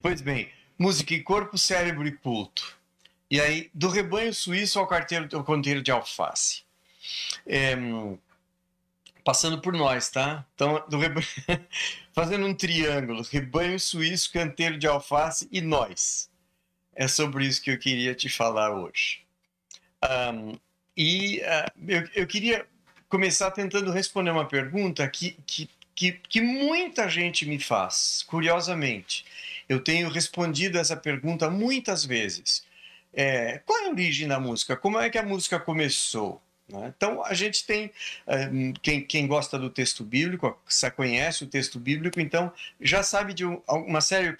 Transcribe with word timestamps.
Pois 0.00 0.20
bem, 0.20 0.48
música 0.78 1.12
e 1.12 1.22
corpo, 1.22 1.58
cérebro 1.58 2.06
e 2.06 2.12
culto. 2.12 2.78
E 3.28 3.40
aí, 3.40 3.68
do 3.74 3.88
rebanho 3.88 4.32
suíço 4.32 4.78
ao, 4.78 4.86
carteiro, 4.86 5.28
ao 5.36 5.42
canteiro 5.42 5.82
de 5.82 5.90
alface. 5.90 6.62
É, 7.44 7.74
passando 9.24 9.60
por 9.60 9.72
nós, 9.72 10.08
tá? 10.08 10.46
Então, 10.54 10.82
rebanho, 10.98 11.26
fazendo 12.14 12.46
um 12.46 12.54
triângulo, 12.54 13.22
rebanho 13.22 13.78
suíço, 13.78 14.32
canteiro 14.32 14.78
de 14.78 14.86
alface 14.86 15.48
e 15.50 15.60
nós. 15.60 16.30
É 16.94 17.08
sobre 17.08 17.44
isso 17.44 17.60
que 17.60 17.70
eu 17.70 17.78
queria 17.78 18.14
te 18.14 18.28
falar 18.28 18.72
hoje. 18.72 19.22
Um, 20.32 20.56
e 20.96 21.40
uh, 21.40 21.72
eu, 21.88 22.08
eu 22.14 22.26
queria 22.26 22.66
começar 23.08 23.50
tentando 23.50 23.90
responder 23.90 24.30
uma 24.30 24.46
pergunta 24.46 25.06
que, 25.08 25.36
que, 25.44 25.68
que, 25.94 26.12
que 26.12 26.40
muita 26.40 27.08
gente 27.08 27.44
me 27.46 27.58
faz, 27.58 28.24
curiosamente. 28.28 29.24
Eu 29.68 29.80
tenho 29.82 30.08
respondido 30.08 30.78
essa 30.78 30.96
pergunta 30.96 31.50
muitas 31.50 32.04
vezes. 32.04 32.64
É, 33.12 33.58
qual 33.58 33.78
é 33.80 33.86
a 33.86 33.90
origem 33.90 34.28
da 34.28 34.40
música? 34.40 34.76
Como 34.76 34.98
é 34.98 35.10
que 35.10 35.18
a 35.18 35.22
música 35.22 35.58
começou? 35.58 36.42
Né? 36.68 36.92
Então, 36.94 37.24
a 37.24 37.32
gente 37.32 37.64
tem, 37.64 37.90
eh, 38.26 38.50
quem, 38.82 39.00
quem, 39.00 39.26
gosta 39.26 39.58
do 39.58 39.70
texto 39.70 40.04
bíblico, 40.04 40.58
conhece 40.94 41.44
o 41.44 41.46
texto 41.46 41.78
bíblico, 41.78 42.20
então 42.20 42.52
já 42.80 43.02
sabe 43.02 43.32
de 43.32 43.44
uma 43.44 44.00
série 44.00 44.36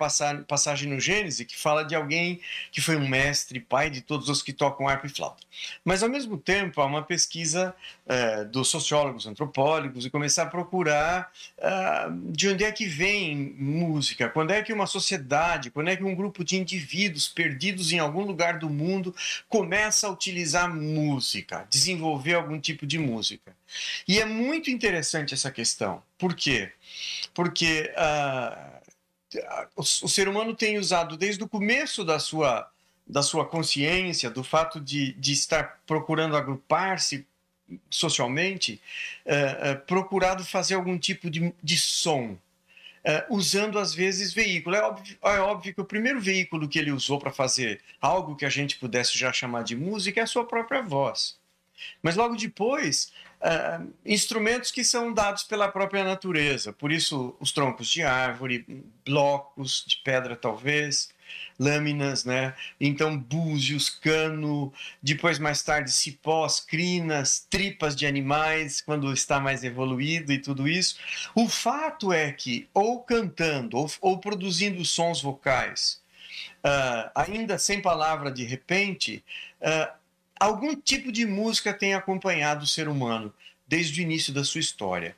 passagem 0.47 0.91
no 0.91 1.01
Gênesis 1.01 1.47
que 1.47 1.57
fala 1.57 1.85
de 1.85 1.95
alguém 1.95 2.41
que 2.71 2.81
foi 2.81 2.97
um 2.97 3.09
mestre, 3.09 3.61
pai 3.61 3.89
de 3.89 4.03
todos 4.03 4.29
os 4.29 4.43
que 4.43 4.53
tocam 4.53 4.87
harpa 4.87 5.07
e 5.07 5.11
flauta. 5.11 5.43
Mas, 5.85 6.03
ao 6.03 6.09
mesmo 6.09 6.37
tempo, 6.37 6.81
há 6.81 6.85
uma 6.85 7.03
pesquisa 7.03 7.75
uh, 8.07 8.45
dos 8.47 8.69
sociólogos, 8.69 9.27
antropólogos, 9.27 10.05
e 10.05 10.11
começar 10.11 10.45
a 10.45 10.47
procurar 10.47 11.33
uh, 11.59 12.31
de 12.31 12.49
onde 12.49 12.65
é 12.65 12.71
que 12.71 12.87
vem 12.87 13.55
música, 13.59 14.29
quando 14.29 14.51
é 14.51 14.63
que 14.63 14.73
uma 14.73 14.87
sociedade, 14.87 15.71
quando 15.71 15.89
é 15.89 15.97
que 15.97 16.05
um 16.05 16.15
grupo 16.15 16.45
de 16.45 16.57
indivíduos 16.57 17.29
perdidos 17.29 17.91
em 17.93 17.99
algum 17.99 18.23
lugar 18.23 18.59
do 18.59 18.69
mundo 18.69 19.15
começa 19.49 20.07
a 20.07 20.11
utilizar 20.11 20.73
música, 20.73 21.67
desenvolver 21.71 22.18
ouvir 22.19 22.35
algum 22.35 22.61
tipo 22.61 22.87
de 22.87 22.99
música. 22.99 23.57
E 24.07 24.21
é 24.21 24.25
muito 24.25 24.71
interessante 24.71 25.33
essa 25.33 25.51
questão. 25.51 26.03
Por 26.19 26.35
quê? 26.35 26.73
Porque 27.33 27.93
uh, 27.97 28.79
o, 29.77 29.83
o, 29.83 30.09
ser 30.09 30.29
humano 30.29 30.55
tem 30.55 30.79
usado 30.79 31.17
desde 31.17 31.43
o 31.43 31.49
começo 31.49 32.05
da 32.05 32.19
sua, 32.19 32.71
da 33.07 33.23
sua 33.23 33.47
consciência, 33.47 34.29
do 34.29 34.43
fato 34.43 34.81
de, 34.81 35.13
de 35.15 35.33
estar 35.33 35.81
procurando 35.87 36.37
agrupar-se 36.37 37.27
socialmente, 37.91 38.81
uh, 39.27 39.73
uh, 39.73 39.87
procurado 39.87 40.45
fazer 40.45 40.75
algum 40.75 40.99
tipo 40.99 41.31
de, 41.31 41.53
de 41.63 41.79
som. 41.79 42.37
Uh, 43.05 43.37
usando 43.37 43.79
às 43.79 43.95
vezes 43.95 44.35
veículo. 44.35 44.75
É 44.75 44.83
óbvio, 44.83 45.17
é 45.23 45.41
óbvio, 45.41 45.75
que 45.75 45.81
o 45.81 45.85
primeiro 45.85 46.21
veículo 46.21 46.69
que 46.69 46.79
ele 46.79 46.91
usou 46.91 47.19
para 47.19 47.31
fazer 47.31 47.81
algo 48.01 48.35
que 48.35 48.45
a 48.45 48.51
gente 48.51 48.77
pudesse 48.77 49.17
já 49.17 49.33
chamar 49.33 49.63
de 49.63 49.77
música 49.77 50.21
é 50.21 50.25
a 50.25 50.27
sua 50.27 50.45
própria 50.45 50.83
voz. 50.83 51.38
Mas 52.03 52.17
logo 52.17 52.37
depois, 52.37 53.13
uh, 53.41 53.93
instrumentos 54.05 54.71
que 54.71 54.85
são 54.85 55.13
dados 55.13 55.45
pela 55.45 55.69
própria 55.69 56.05
natureza, 56.05 56.73
por 56.73 56.93
isso 56.93 57.37
os 57.41 57.53
troncos 57.53 57.89
de 57.89 58.03
árvore, 58.03 58.65
blocos 59.05 59.85
de 59.87 59.97
pedra 59.99 60.37
talvez, 60.37 61.09
lâminas, 61.59 62.25
né? 62.25 62.55
Então 62.81 63.19
búzios, 63.19 63.91
cano, 63.91 64.73
depois 65.03 65.39
mais 65.39 65.63
tarde 65.63 65.91
cipós, 65.91 66.61
crinas, 66.61 67.47
tripas 67.51 67.97
de 67.97 68.07
animais 68.07 68.81
quando 68.81 69.13
está 69.13 69.41
mais 69.41 69.65
evoluído 69.65 70.33
e 70.33 70.39
tudo 70.39 70.69
isso. 70.69 70.97
O 71.35 71.49
fato 71.49 72.13
é 72.13 72.33
que 72.33 72.69
ou 72.73 73.03
cantando 73.03 73.77
ou, 73.77 73.91
ou 74.01 74.19
produzindo 74.19 74.85
sons 74.85 75.21
vocais, 75.21 76.01
uh, 76.65 77.11
ainda 77.15 77.59
sem 77.59 77.83
palavra 77.83 78.31
de 78.31 78.45
repente, 78.45 79.25
uh, 79.61 79.98
algum 80.39 80.75
tipo 80.75 81.11
de 81.11 81.27
música 81.27 81.73
tem 81.73 81.95
acompanhado 81.95 82.65
o 82.65 82.67
ser 82.67 82.89
humano 82.89 83.33
desde 83.67 84.01
o 84.01 84.03
início 84.03 84.33
da 84.33 84.45
sua 84.45 84.61
história. 84.61 85.17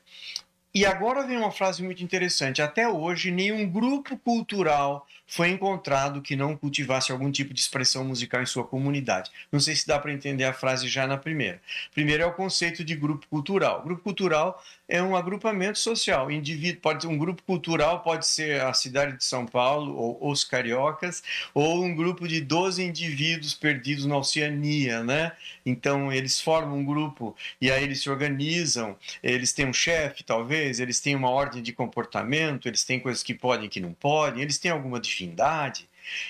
E 0.75 0.87
agora 0.87 1.27
vem 1.27 1.37
uma 1.37 1.51
frase 1.51 1.83
muito 1.83 2.03
interessante. 2.03 2.63
Até 2.63 2.89
hoje, 2.89 3.31
nenhum 3.31 3.69
grupo 3.69 4.17
cultural 4.19 5.07
foi 5.31 5.49
encontrado 5.51 6.21
que 6.21 6.35
não 6.35 6.57
cultivasse 6.57 7.13
algum 7.13 7.31
tipo 7.31 7.55
de 7.55 7.61
expressão 7.61 8.05
musical 8.05 8.43
em 8.43 8.47
sua 8.47 8.65
comunidade. 8.65 9.31
Não 9.53 9.61
sei 9.61 9.77
se 9.77 9.87
dá 9.87 9.97
para 9.97 10.13
entender 10.13 10.43
a 10.43 10.53
frase 10.53 10.89
já 10.89 11.07
na 11.07 11.17
primeira. 11.17 11.63
Primeiro 11.95 12.25
é 12.25 12.27
o 12.27 12.33
conceito 12.33 12.83
de 12.85 12.97
grupo 12.97 13.25
cultural. 13.29 13.81
Grupo 13.81 14.03
cultural 14.03 14.61
é 14.89 15.01
um 15.01 15.15
agrupamento 15.15 15.79
social. 15.79 16.33
Indivíduo 16.33 16.81
pode 16.81 17.07
um 17.07 17.17
grupo 17.17 17.45
cultural 17.45 18.01
pode 18.01 18.27
ser 18.27 18.61
a 18.61 18.75
cidade 18.75 19.17
de 19.19 19.25
São 19.25 19.47
Paulo 19.47 19.97
ou 19.97 20.31
os 20.33 20.43
cariocas 20.43 21.23
ou 21.55 21.85
um 21.85 21.95
grupo 21.95 22.27
de 22.27 22.41
12 22.41 22.83
indivíduos 22.83 23.55
perdidos 23.55 24.07
na 24.07 24.17
Oceania, 24.17 25.05
né? 25.05 25.31
Então 25.65 26.13
eles 26.13 26.41
formam 26.41 26.79
um 26.79 26.85
grupo 26.85 27.37
e 27.61 27.71
aí 27.71 27.85
eles 27.85 28.03
se 28.03 28.11
organizam, 28.11 28.97
eles 29.23 29.53
têm 29.53 29.67
um 29.67 29.73
chefe, 29.73 30.25
talvez, 30.25 30.81
eles 30.81 30.99
têm 30.99 31.15
uma 31.15 31.31
ordem 31.31 31.63
de 31.63 31.73
comportamento, 31.73 32.67
eles 32.67 32.83
têm 32.83 32.99
coisas 32.99 33.23
que 33.23 33.33
podem 33.33 33.67
e 33.67 33.69
que 33.69 33.79
não 33.79 33.93
podem, 33.93 34.43
eles 34.43 34.59
têm 34.59 34.73
alguma 34.73 34.99
divindade. 35.21 35.89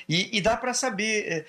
E, 0.08 0.36
e 0.36 0.40
dá 0.40 0.56
para 0.56 0.74
saber 0.74 1.26
eh, 1.26 1.44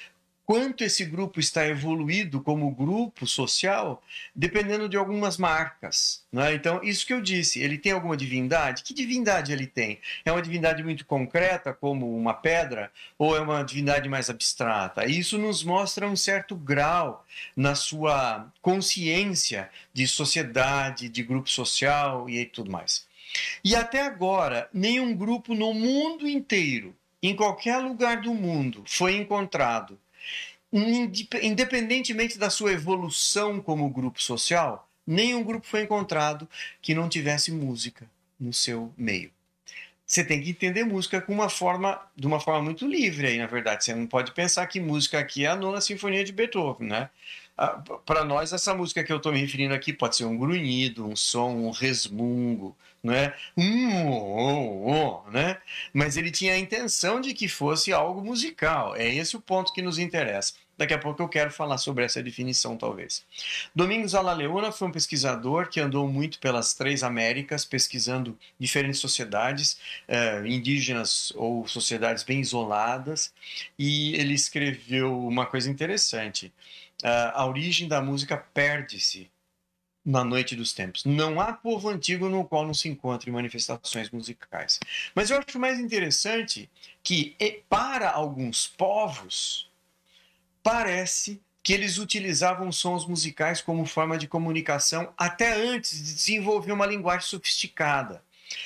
quanto 0.46 0.84
esse 0.84 1.06
grupo 1.06 1.40
está 1.40 1.66
evoluído 1.68 2.42
como 2.42 2.70
grupo 2.72 3.26
social, 3.26 4.02
dependendo 4.36 4.88
de 4.88 4.98
algumas 4.98 5.38
marcas. 5.38 6.24
Né? 6.32 6.54
Então, 6.54 6.82
isso 6.84 7.06
que 7.06 7.14
eu 7.14 7.22
disse, 7.22 7.60
ele 7.60 7.78
tem 7.78 7.92
alguma 7.92 8.16
divindade? 8.16 8.84
Que 8.84 8.94
divindade 8.94 9.52
ele 9.52 9.68
tem? 9.68 10.00
É 10.24 10.32
uma 10.32 10.42
divindade 10.42 10.84
muito 10.84 11.06
concreta, 11.06 11.74
como 11.74 12.16
uma 12.18 12.34
pedra, 12.34 12.92
ou 13.18 13.36
é 13.36 13.42
uma 13.42 13.64
divindade 13.64 14.08
mais 14.08 14.30
abstrata? 14.30 15.06
Isso 15.06 15.38
nos 15.38 15.64
mostra 15.64 16.08
um 16.08 16.16
certo 16.16 16.56
grau 16.56 17.26
na 17.56 17.76
sua 17.76 18.52
consciência 18.62 19.70
de 19.94 20.08
sociedade, 20.08 21.10
de 21.10 21.24
grupo 21.24 21.50
social 21.50 22.30
e 22.30 22.46
tudo 22.46 22.72
mais. 22.72 23.06
E 23.64 23.76
até 23.76 24.02
agora, 24.02 24.70
nenhum 24.74 25.16
grupo 25.16 25.56
no 25.56 25.74
mundo 25.74 26.28
inteiro, 26.28 26.94
em 27.22 27.36
qualquer 27.36 27.78
lugar 27.78 28.22
do 28.22 28.34
mundo, 28.34 28.84
foi 28.88 29.16
encontrado 29.16 29.98
independentemente 30.74 32.38
da 32.38 32.50
sua 32.50 32.72
evolução 32.72 33.60
como 33.60 33.90
grupo 33.90 34.22
social, 34.22 34.90
nenhum 35.06 35.44
grupo 35.44 35.68
foi 35.68 35.82
encontrado 35.82 36.48
que 36.82 36.96
não 36.96 37.10
tivesse 37.10 37.52
música 37.52 38.10
no 38.40 38.54
seu 38.54 38.94
meio. 38.98 39.32
Você 40.06 40.24
tem 40.24 40.42
que 40.42 40.50
entender 40.50 40.84
música 40.84 41.22
com 41.22 41.34
uma 41.34 41.50
forma, 41.50 42.00
de 42.16 42.28
uma 42.28 42.40
forma 42.40 42.62
muito 42.62 42.86
livre 42.86 43.28
aí, 43.28 43.38
na 43.38 43.48
verdade. 43.48 43.86
Você 43.86 43.96
não 43.96 44.06
pode 44.06 44.34
pensar 44.34 44.66
que 44.68 44.80
música 44.80 45.20
aqui 45.20 45.46
é 45.46 45.48
a 45.48 45.56
nona 45.56 45.80
sinfonia 45.80 46.24
de 46.24 46.34
Beethoven, 46.34 46.88
né? 46.88 47.10
Ah, 47.58 47.82
Para 48.06 48.26
nós, 48.26 48.52
essa 48.52 48.74
música 48.74 49.04
que 49.04 49.12
eu 49.12 49.18
estou 49.18 49.32
me 49.32 49.40
referindo 49.40 49.74
aqui 49.74 49.94
pode 49.94 50.18
ser 50.18 50.26
um 50.26 50.38
grunhido, 50.38 51.08
um 51.08 51.16
som, 51.16 51.52
um 51.52 51.72
resmungo, 51.72 52.76
né? 53.04 53.34
Um, 53.58 53.64
um, 53.64 54.94
um, 54.94 55.32
né? 55.32 55.58
Mas 55.94 56.18
ele 56.18 56.32
tinha 56.32 56.54
a 56.54 56.60
intenção 56.60 57.20
de 57.20 57.34
que 57.34 57.48
fosse 57.48 57.92
algo 57.92 58.24
musical. 58.24 58.96
É 58.96 59.08
esse 59.08 59.36
o 59.36 59.42
ponto 59.42 59.74
que 59.74 59.82
nos 59.82 59.98
interessa. 59.98 60.54
Daqui 60.78 60.94
a 60.96 60.98
pouco 60.98 61.22
eu 61.22 61.30
quero 61.30 61.52
falar 61.52 61.78
sobre 61.78 62.04
essa 62.04 62.24
definição, 62.24 62.76
talvez. 62.76 63.24
Domingos 63.76 64.16
Alaleona 64.16 64.72
foi 64.72 64.88
um 64.88 64.92
pesquisador 64.92 65.70
que 65.70 65.80
andou 65.80 66.08
muito 66.08 66.40
pelas 66.40 66.74
três 66.74 67.04
Américas, 67.04 67.64
pesquisando 67.64 68.36
diferentes 68.60 69.00
sociedades, 69.00 69.78
eh, 70.08 70.42
indígenas 70.46 71.32
ou 71.36 71.68
sociedades 71.68 72.24
bem 72.24 72.40
isoladas, 72.42 73.32
e 73.78 74.16
ele 74.16 74.34
escreveu 74.34 75.28
uma 75.28 75.46
coisa 75.46 75.70
interessante. 75.70 76.52
Uh, 77.04 77.34
a 77.34 77.46
origem 77.48 77.88
da 77.88 78.02
música 78.02 78.38
perde-se 78.38 79.30
na 80.06 80.24
noite 80.24 80.56
dos 80.56 80.74
tempos. 80.74 81.06
Não 81.06 81.40
há 81.40 81.54
povo 81.54 81.90
antigo 81.90 82.28
no 82.28 82.44
qual 82.44 82.66
não 82.66 82.74
se 82.74 82.90
encontrem 82.90 83.34
manifestações 83.34 84.10
musicais. 84.10 84.80
Mas 85.14 85.30
eu 85.30 85.38
acho 85.38 85.60
mais 85.60 85.80
interessante 85.80 86.70
que, 87.04 87.36
para 87.70 88.10
alguns 88.10 88.68
povos, 88.68 89.70
parece 90.64 91.42
que 91.64 91.74
eles 91.74 91.98
utilizavam 91.98 92.72
sons 92.72 93.06
musicais 93.06 93.62
como 93.62 93.86
forma 93.86 94.18
de 94.18 94.28
comunicação 94.28 95.14
até 95.18 95.54
antes 95.54 95.98
de 95.98 96.16
desenvolver 96.16 96.72
uma 96.72 96.88
linguagem 96.88 97.28
sofisticada. 97.28 98.24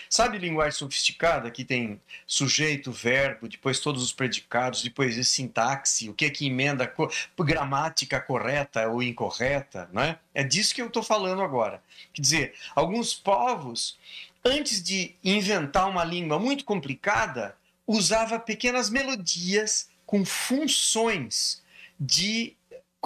Sabe 0.09 0.37
linguagem 0.37 0.77
sofisticada 0.77 1.49
que 1.51 1.63
tem 1.63 1.99
sujeito, 2.25 2.91
verbo, 2.91 3.47
depois 3.47 3.79
todos 3.79 4.03
os 4.03 4.13
predicados, 4.13 4.81
depois 4.81 5.15
sintaxe, 5.27 6.09
o 6.09 6.13
que 6.13 6.25
é 6.25 6.29
que 6.29 6.47
emenda, 6.47 6.91
gramática 7.39 8.19
correta 8.19 8.87
ou 8.87 9.01
incorreta, 9.01 9.89
não 9.91 10.01
é? 10.01 10.19
É 10.33 10.43
disso 10.43 10.73
que 10.73 10.81
eu 10.81 10.87
estou 10.87 11.03
falando 11.03 11.41
agora. 11.41 11.81
Quer 12.13 12.21
dizer, 12.21 12.53
alguns 12.75 13.13
povos, 13.13 13.97
antes 14.43 14.81
de 14.81 15.15
inventar 15.23 15.89
uma 15.89 16.03
língua 16.03 16.39
muito 16.39 16.65
complicada, 16.65 17.55
usava 17.87 18.39
pequenas 18.39 18.89
melodias 18.89 19.89
com 20.05 20.23
funções 20.25 21.63
de 21.99 22.55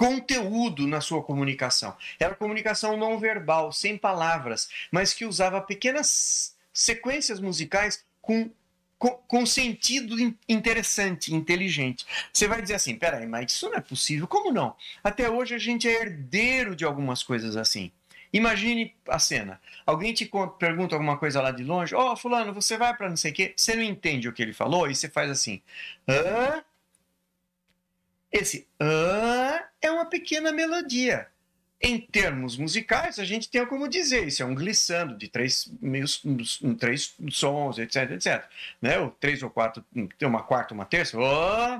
conteúdo 0.00 0.86
na 0.86 1.02
sua 1.02 1.22
comunicação. 1.22 1.94
Era 2.18 2.34
comunicação 2.34 2.96
não 2.96 3.18
verbal, 3.18 3.70
sem 3.70 3.98
palavras, 3.98 4.70
mas 4.90 5.12
que 5.12 5.26
usava 5.26 5.60
pequenas 5.60 6.56
sequências 6.72 7.40
musicais 7.40 8.04
com 8.20 8.50
com, 9.00 9.08
com 9.26 9.46
sentido 9.46 10.14
interessante, 10.46 11.34
inteligente. 11.34 12.06
Você 12.30 12.46
vai 12.46 12.60
dizer 12.60 12.74
assim: 12.74 12.96
peraí, 12.96 13.26
mas 13.26 13.50
isso 13.50 13.66
não 13.70 13.76
é 13.76 13.80
possível. 13.80 14.28
Como 14.28 14.52
não? 14.52 14.76
Até 15.02 15.28
hoje 15.30 15.54
a 15.54 15.58
gente 15.58 15.88
é 15.88 16.02
herdeiro 16.02 16.76
de 16.76 16.84
algumas 16.84 17.22
coisas 17.22 17.56
assim. 17.56 17.90
Imagine 18.30 18.94
a 19.08 19.18
cena. 19.18 19.60
Alguém 19.86 20.12
te 20.12 20.30
pergunta 20.58 20.94
alguma 20.94 21.16
coisa 21.16 21.40
lá 21.40 21.50
de 21.50 21.64
longe. 21.64 21.94
Ó, 21.94 22.12
oh, 22.12 22.16
fulano, 22.16 22.52
você 22.52 22.76
vai 22.76 22.94
para 22.94 23.08
não 23.08 23.16
sei 23.16 23.32
o 23.32 23.34
quê. 23.34 23.54
Você 23.56 23.74
não 23.74 23.82
entende 23.82 24.28
o 24.28 24.32
que 24.34 24.42
ele 24.42 24.52
falou 24.52 24.88
e 24.88 24.94
você 24.94 25.08
faz 25.08 25.30
assim. 25.30 25.62
Hã? 26.06 26.62
Esse 28.30 28.68
hã 28.78 29.62
é 29.80 29.90
uma 29.90 30.04
pequena 30.04 30.52
melodia. 30.52 31.26
Em 31.82 31.98
termos 31.98 32.58
musicais, 32.58 33.18
a 33.18 33.24
gente 33.24 33.48
tem 33.48 33.64
como 33.64 33.88
dizer, 33.88 34.28
isso 34.28 34.42
é 34.42 34.46
um 34.46 34.54
glissando 34.54 35.16
de 35.16 35.28
três, 35.28 35.72
meios, 35.80 36.22
três 36.78 37.14
sons, 37.30 37.78
etc, 37.78 38.10
etc. 38.10 38.44
Né? 38.82 38.98
O 38.98 39.10
três 39.10 39.42
ou 39.42 39.48
quatro, 39.48 39.82
tem 40.18 40.28
uma 40.28 40.42
quarta, 40.42 40.74
uma 40.74 40.84
terça, 40.84 41.16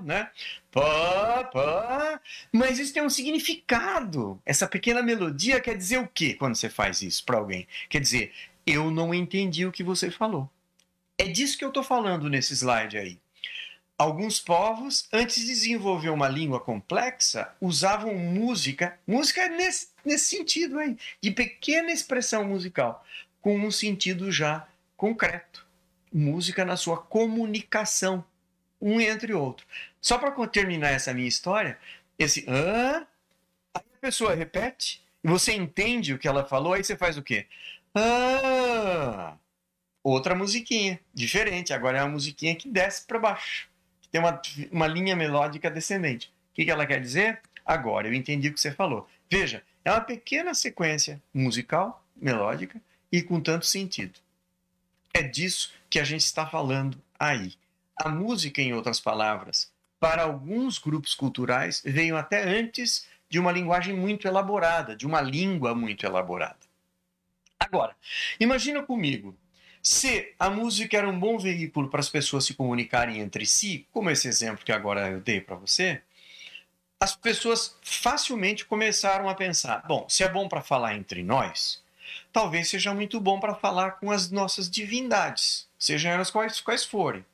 né? 0.03 0.31
Pá, 0.73 1.45
pá. 1.53 2.21
Mas 2.51 2.79
isso 2.79 2.95
tem 2.95 3.03
um 3.03 3.11
significado. 3.11 4.41
Essa 4.47 4.67
pequena 4.67 5.03
melodia 5.03 5.61
quer 5.61 5.77
dizer 5.77 5.99
o 5.99 6.09
quê 6.09 6.33
quando 6.33 6.57
você 6.57 6.71
faz 6.71 7.03
isso 7.03 7.23
para 7.23 7.37
alguém? 7.37 7.69
Quer 7.91 8.01
dizer, 8.01 8.33
eu 8.67 8.91
não 8.91 9.13
entendi 9.13 9.67
o 9.67 9.73
que 9.73 9.85
você 9.85 10.11
falou. 10.11 10.49
É 11.19 11.25
disso 11.25 11.59
que 11.59 11.65
eu 11.65 11.69
estou 11.69 11.83
falando 11.83 12.31
nesse 12.31 12.55
slide 12.55 12.97
aí. 12.97 13.19
Alguns 14.01 14.41
povos, 14.41 15.07
antes 15.13 15.43
de 15.43 15.49
desenvolver 15.49 16.09
uma 16.09 16.27
língua 16.27 16.59
complexa, 16.59 17.55
usavam 17.61 18.15
música, 18.15 18.99
música 19.07 19.47
nesse, 19.47 19.89
nesse 20.03 20.35
sentido 20.39 20.79
aí, 20.79 20.97
de 21.21 21.31
pequena 21.31 21.93
expressão 21.93 22.43
musical, 22.43 23.05
com 23.43 23.55
um 23.59 23.71
sentido 23.71 24.33
já 24.33 24.67
concreto. 24.97 25.67
Música 26.11 26.65
na 26.65 26.79
sua 26.79 26.97
comunicação, 26.97 28.25
um 28.81 28.99
entre 29.03 29.35
outro. 29.35 29.67
Só 30.01 30.17
para 30.17 30.49
terminar 30.49 30.93
essa 30.93 31.13
minha 31.13 31.29
história, 31.29 31.79
esse 32.19 32.47
ah, 32.49 33.07
aí 33.75 33.85
a 33.99 34.01
pessoa 34.01 34.35
repete, 34.35 35.05
e 35.23 35.29
você 35.29 35.53
entende 35.53 36.15
o 36.15 36.19
que 36.19 36.27
ela 36.27 36.47
falou, 36.47 36.73
aí 36.73 36.83
você 36.83 36.97
faz 36.97 37.19
o 37.19 37.23
quê? 37.23 37.47
Ah, 37.95 39.37
outra 40.03 40.35
musiquinha, 40.35 40.99
diferente. 41.13 41.75
Agora 41.75 41.99
é 41.99 42.03
uma 42.03 42.13
musiquinha 42.13 42.57
que 42.57 42.67
desce 42.67 43.07
para 43.07 43.19
baixo 43.19 43.70
tem 44.11 44.21
uma, 44.21 44.41
uma 44.71 44.87
linha 44.87 45.15
melódica 45.15 45.71
descendente. 45.71 46.33
O 46.51 46.55
que, 46.55 46.65
que 46.65 46.71
ela 46.71 46.87
quer 46.87 47.01
dizer? 47.01 47.41
Agora, 47.65 48.09
eu 48.09 48.15
entendi 48.15 48.49
o 48.49 48.55
que 48.55 48.61
você 48.61 48.73
falou. 48.73 49.09
Veja, 49.31 49.63
é 49.85 49.91
uma 49.91 50.01
pequena 50.01 50.55
sequência 50.55 51.23
musical, 51.33 52.05
melódica 52.17 52.81
e 53.11 53.23
com 53.23 53.41
tanto 53.41 53.67
sentido. 53.67 54.19
É 55.15 55.23
disso 55.23 55.73
que 55.89 55.99
a 55.99 56.05
gente 56.05 56.25
está 56.25 56.47
falando 56.47 57.01
aí. 57.19 57.55
A 57.97 58.09
música, 58.09 58.61
em 58.61 58.73
outras 58.73 59.01
palavras, 59.01 59.71
para 59.99 60.23
alguns 60.23 60.79
grupos 60.79 61.15
culturais, 61.15 61.83
veio 61.85 62.17
até 62.17 62.43
antes 62.43 63.07
de 63.29 63.39
uma 63.39 63.53
linguagem 63.53 63.95
muito 63.95 64.27
elaborada, 64.27 64.97
de 64.97 65.07
uma 65.07 65.21
língua 65.21 65.75
muito 65.75 66.05
elaborada. 66.05 66.59
Agora, 67.59 67.95
imagina 68.41 68.83
comigo 68.83 69.37
se 69.83 70.35
a 70.39 70.51
música 70.51 70.97
era 70.97 71.09
um 71.09 71.19
bom 71.19 71.39
veículo 71.39 71.89
para 71.89 72.01
as 72.01 72.09
pessoas 72.09 72.45
se 72.45 72.55
comunicarem 72.55 73.21
entre 73.21 73.47
si, 73.47 73.87
como 73.93 74.11
esse 74.11 74.29
exemplo 74.29 74.65
que 74.65 74.73
agora 74.73 75.09
eu 75.09 75.21
dei 75.21 75.41
para 75.41 75.57
você, 75.57 76.03
as 76.99 77.17
pessoas 77.17 77.77
facilmente 77.83 78.65
começaram 78.67 79.29
a 79.29 79.35
pensar: 79.35 79.83
bom, 79.87 80.07
se 80.09 80.23
é 80.23 80.29
bom 80.29 80.49
para 80.49 80.61
falar 80.61 80.95
entre 80.95 81.23
nós, 81.23 81.83
talvez 82.31 82.69
seja 82.69 82.93
muito 82.93 83.19
bom 83.19 83.41
para 83.41 83.55
falar 83.55 83.93
com 83.93 84.11
as 84.11 84.31
nossas 84.31 84.69
divindades, 84.71 85.67
sejam 85.79 86.13
elas 86.13 86.31
quais, 86.31 86.61
quais 86.61 86.85
forem. 86.85 87.25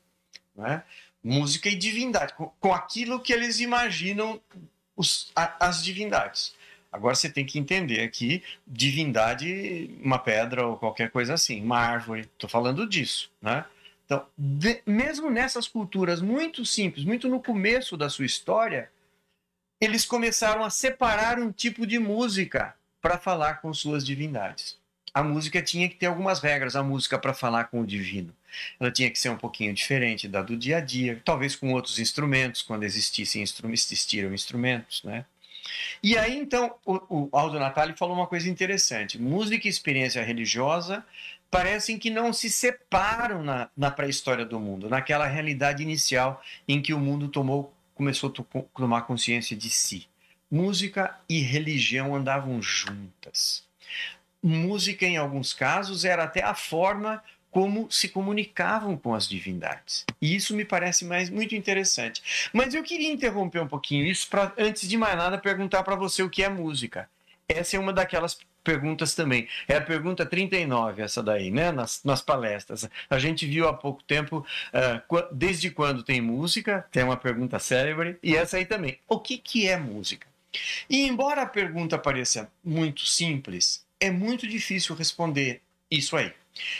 Né? 0.54 0.82
Música 1.22 1.68
e 1.68 1.74
divindade, 1.74 2.32
com, 2.34 2.52
com 2.60 2.72
aquilo 2.72 3.20
que 3.20 3.32
eles 3.32 3.58
imaginam 3.58 4.40
os, 4.94 5.32
a, 5.34 5.66
as 5.66 5.82
divindades. 5.82 6.54
Agora 6.96 7.14
você 7.14 7.28
tem 7.28 7.44
que 7.44 7.58
entender 7.58 8.08
que 8.10 8.42
divindade, 8.66 9.90
uma 10.02 10.18
pedra 10.18 10.66
ou 10.66 10.76
qualquer 10.78 11.10
coisa 11.10 11.34
assim, 11.34 11.62
uma 11.62 11.78
árvore, 11.78 12.22
estou 12.22 12.48
falando 12.48 12.88
disso, 12.88 13.30
né? 13.40 13.64
Então, 14.06 14.24
de, 14.36 14.82
mesmo 14.86 15.30
nessas 15.30 15.68
culturas 15.68 16.22
muito 16.22 16.64
simples, 16.64 17.04
muito 17.04 17.28
no 17.28 17.42
começo 17.42 17.96
da 17.96 18.08
sua 18.08 18.24
história, 18.24 18.90
eles 19.80 20.06
começaram 20.06 20.64
a 20.64 20.70
separar 20.70 21.38
um 21.38 21.52
tipo 21.52 21.86
de 21.86 21.98
música 21.98 22.74
para 23.02 23.18
falar 23.18 23.60
com 23.60 23.74
suas 23.74 24.04
divindades. 24.06 24.78
A 25.12 25.22
música 25.22 25.60
tinha 25.62 25.88
que 25.88 25.96
ter 25.96 26.06
algumas 26.06 26.40
regras, 26.40 26.76
a 26.76 26.82
música 26.82 27.18
para 27.18 27.34
falar 27.34 27.64
com 27.64 27.80
o 27.80 27.86
divino. 27.86 28.34
Ela 28.80 28.90
tinha 28.90 29.10
que 29.10 29.18
ser 29.18 29.28
um 29.28 29.36
pouquinho 29.36 29.74
diferente 29.74 30.28
da 30.28 30.42
do 30.42 30.56
dia 30.56 30.78
a 30.78 30.80
dia, 30.80 31.20
talvez 31.24 31.54
com 31.54 31.72
outros 31.72 31.98
instrumentos, 31.98 32.62
quando 32.62 32.84
existissem 32.84 33.42
existiram 33.42 34.32
instrumentos, 34.32 35.02
né? 35.04 35.24
E 36.02 36.16
aí, 36.16 36.36
então, 36.38 36.74
o, 36.84 37.28
o 37.28 37.28
Aldo 37.32 37.58
Natali 37.58 37.94
falou 37.96 38.14
uma 38.14 38.26
coisa 38.26 38.48
interessante. 38.48 39.20
Música 39.20 39.66
e 39.66 39.70
experiência 39.70 40.22
religiosa 40.22 41.04
parecem 41.50 41.98
que 41.98 42.10
não 42.10 42.32
se 42.32 42.50
separam 42.50 43.42
na, 43.42 43.68
na 43.76 43.90
pré-história 43.90 44.44
do 44.44 44.58
mundo, 44.58 44.88
naquela 44.88 45.26
realidade 45.26 45.82
inicial 45.82 46.42
em 46.66 46.82
que 46.82 46.92
o 46.92 46.98
mundo 46.98 47.28
tomou, 47.28 47.72
começou 47.94 48.30
a 48.30 48.62
tomar 48.74 49.02
consciência 49.02 49.56
de 49.56 49.70
si. 49.70 50.08
Música 50.50 51.18
e 51.28 51.40
religião 51.40 52.14
andavam 52.14 52.60
juntas. 52.62 53.64
Música, 54.42 55.04
em 55.06 55.16
alguns 55.16 55.52
casos, 55.52 56.04
era 56.04 56.24
até 56.24 56.42
a 56.42 56.54
forma 56.54 57.22
como 57.56 57.90
se 57.90 58.10
comunicavam 58.10 58.98
com 58.98 59.14
as 59.14 59.26
divindades. 59.26 60.04
E 60.20 60.36
isso 60.36 60.54
me 60.54 60.62
parece 60.62 61.06
mais 61.06 61.30
muito 61.30 61.54
interessante. 61.54 62.50
Mas 62.52 62.74
eu 62.74 62.82
queria 62.82 63.10
interromper 63.10 63.60
um 63.60 63.66
pouquinho 63.66 64.04
isso 64.04 64.28
para, 64.28 64.52
antes 64.58 64.86
de 64.86 64.98
mais 64.98 65.16
nada, 65.16 65.38
perguntar 65.38 65.82
para 65.82 65.96
você 65.96 66.22
o 66.22 66.28
que 66.28 66.42
é 66.42 66.50
música. 66.50 67.08
Essa 67.48 67.78
é 67.78 67.80
uma 67.80 67.94
daquelas 67.94 68.38
perguntas 68.62 69.14
também. 69.14 69.48
É 69.66 69.74
a 69.74 69.80
pergunta 69.80 70.26
39, 70.26 71.00
essa 71.00 71.22
daí, 71.22 71.50
né? 71.50 71.72
Nas, 71.72 72.04
nas 72.04 72.20
palestras. 72.20 72.86
A 73.08 73.18
gente 73.18 73.46
viu 73.46 73.66
há 73.66 73.72
pouco 73.72 74.02
tempo, 74.02 74.44
uh, 74.74 75.28
desde 75.32 75.70
quando 75.70 76.02
tem 76.02 76.20
música, 76.20 76.86
tem 76.92 77.04
uma 77.04 77.16
pergunta 77.16 77.58
célebre, 77.58 78.18
e 78.22 78.36
essa 78.36 78.58
aí 78.58 78.66
também. 78.66 78.98
O 79.08 79.18
que, 79.18 79.38
que 79.38 79.66
é 79.66 79.78
música? 79.78 80.26
E 80.90 81.06
embora 81.06 81.40
a 81.40 81.46
pergunta 81.46 81.96
pareça 81.96 82.52
muito 82.62 83.06
simples, 83.06 83.82
é 83.98 84.10
muito 84.10 84.46
difícil 84.46 84.94
responder 84.94 85.62
isso 85.90 86.16
aí. 86.16 86.32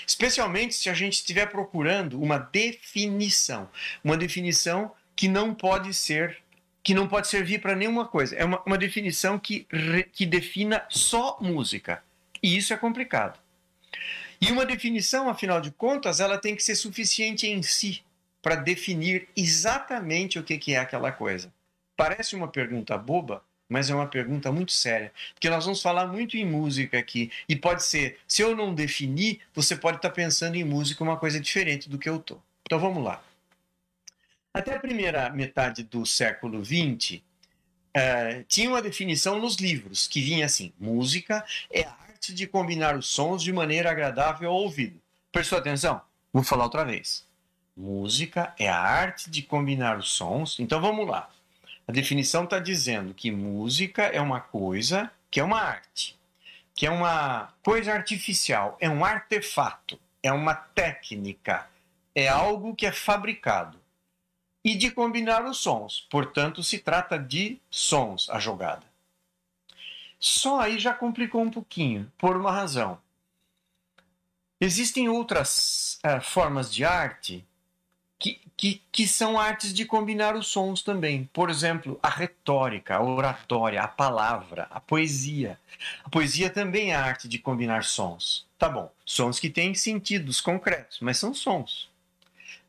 Especialmente 0.06 0.74
se 0.74 0.88
a 0.88 0.94
gente 0.94 1.14
estiver 1.14 1.46
procurando 1.46 2.20
uma 2.20 2.38
definição, 2.38 3.68
uma 4.02 4.16
definição 4.16 4.92
que 5.14 5.28
não 5.28 5.54
pode 5.54 5.92
ser 5.92 6.42
que 6.82 6.94
não 6.94 7.08
pode 7.08 7.26
servir 7.26 7.60
para 7.60 7.74
nenhuma 7.74 8.06
coisa. 8.06 8.36
É 8.36 8.44
uma, 8.44 8.62
uma 8.64 8.78
definição 8.78 9.40
que, 9.40 9.66
que 10.12 10.24
defina 10.24 10.86
só 10.88 11.36
música. 11.40 12.00
E 12.40 12.56
isso 12.56 12.72
é 12.72 12.76
complicado. 12.76 13.40
E 14.40 14.52
uma 14.52 14.64
definição, 14.64 15.28
afinal 15.28 15.60
de 15.60 15.72
contas, 15.72 16.20
ela 16.20 16.38
tem 16.38 16.54
que 16.54 16.62
ser 16.62 16.76
suficiente 16.76 17.44
em 17.48 17.60
si 17.60 18.04
para 18.40 18.54
definir 18.54 19.28
exatamente 19.36 20.38
o 20.38 20.44
que, 20.44 20.58
que 20.58 20.74
é 20.74 20.78
aquela 20.78 21.10
coisa. 21.10 21.52
Parece 21.96 22.36
uma 22.36 22.46
pergunta 22.46 22.96
boba, 22.96 23.42
mas 23.68 23.90
é 23.90 23.94
uma 23.94 24.06
pergunta 24.06 24.52
muito 24.52 24.72
séria, 24.72 25.12
porque 25.34 25.50
nós 25.50 25.64
vamos 25.64 25.82
falar 25.82 26.06
muito 26.06 26.36
em 26.36 26.44
música 26.44 26.98
aqui, 26.98 27.30
e 27.48 27.56
pode 27.56 27.82
ser, 27.84 28.18
se 28.26 28.42
eu 28.42 28.54
não 28.56 28.74
definir, 28.74 29.40
você 29.54 29.76
pode 29.76 29.98
estar 29.98 30.10
pensando 30.10 30.56
em 30.56 30.64
música 30.64 31.02
uma 31.02 31.16
coisa 31.16 31.40
diferente 31.40 31.88
do 31.88 31.98
que 31.98 32.08
eu 32.08 32.16
estou. 32.16 32.42
Então 32.64 32.78
vamos 32.78 33.02
lá. 33.02 33.22
Até 34.52 34.74
a 34.74 34.80
primeira 34.80 35.28
metade 35.30 35.82
do 35.82 36.06
século 36.06 36.64
XX, 36.64 37.16
uh, 37.16 37.22
eh, 37.94 38.44
tinha 38.48 38.70
uma 38.70 38.80
definição 38.80 39.38
nos 39.38 39.56
livros 39.56 40.08
que 40.08 40.20
vinha 40.20 40.46
assim: 40.46 40.72
música 40.80 41.44
é 41.70 41.82
a 41.82 41.90
arte 41.90 42.32
de 42.32 42.46
combinar 42.46 42.96
os 42.96 43.06
sons 43.06 43.42
de 43.42 43.52
maneira 43.52 43.90
agradável 43.90 44.50
ao 44.50 44.56
ouvido. 44.56 44.98
Prestou 45.30 45.58
atenção? 45.58 46.00
Vou 46.32 46.42
falar 46.42 46.64
outra 46.64 46.84
vez. 46.84 47.26
Música 47.76 48.54
é 48.58 48.68
a 48.68 48.80
arte 48.80 49.28
de 49.28 49.42
combinar 49.42 49.98
os 49.98 50.08
sons. 50.08 50.58
Então 50.58 50.80
vamos 50.80 51.06
lá. 51.06 51.28
A 51.86 51.92
definição 51.92 52.44
está 52.44 52.58
dizendo 52.58 53.14
que 53.14 53.30
música 53.30 54.02
é 54.02 54.20
uma 54.20 54.40
coisa 54.40 55.10
que 55.30 55.38
é 55.38 55.44
uma 55.44 55.60
arte, 55.60 56.18
que 56.74 56.84
é 56.84 56.90
uma 56.90 57.52
coisa 57.62 57.92
artificial, 57.92 58.76
é 58.80 58.90
um 58.90 59.04
artefato, 59.04 59.98
é 60.22 60.32
uma 60.32 60.54
técnica, 60.54 61.68
é 62.14 62.26
algo 62.26 62.74
que 62.74 62.86
é 62.86 62.92
fabricado. 62.92 63.78
E 64.64 64.74
de 64.74 64.90
combinar 64.90 65.44
os 65.44 65.58
sons, 65.58 66.08
portanto, 66.10 66.60
se 66.62 66.80
trata 66.80 67.16
de 67.16 67.60
sons 67.70 68.28
a 68.30 68.40
jogada. 68.40 68.84
Só 70.18 70.60
aí 70.60 70.80
já 70.80 70.92
complicou 70.92 71.40
um 71.40 71.50
pouquinho, 71.50 72.10
por 72.18 72.36
uma 72.36 72.50
razão. 72.50 73.00
Existem 74.60 75.08
outras 75.08 76.00
uh, 76.04 76.20
formas 76.20 76.72
de 76.72 76.84
arte 76.84 77.46
que, 78.56 78.82
que, 78.90 79.06
são 79.06 79.38
artes 79.38 79.72
de 79.74 79.84
combinar 79.84 80.34
os 80.34 80.46
sons 80.46 80.82
também. 80.82 81.28
Por 81.32 81.50
exemplo, 81.50 81.98
a 82.02 82.08
retórica, 82.08 82.96
a 82.96 83.02
oratória, 83.02 83.82
a 83.82 83.88
palavra, 83.88 84.66
a 84.70 84.80
poesia. 84.80 85.58
A 86.02 86.08
poesia 86.08 86.48
também 86.48 86.92
é 86.92 86.94
a 86.94 87.04
arte 87.04 87.28
de 87.28 87.38
combinar 87.38 87.84
sons. 87.84 88.46
Tá 88.58 88.68
bom, 88.68 88.90
sons 89.04 89.38
que 89.38 89.50
têm 89.50 89.74
sentidos 89.74 90.40
concretos, 90.40 90.98
mas 91.00 91.18
são 91.18 91.34
sons. 91.34 91.90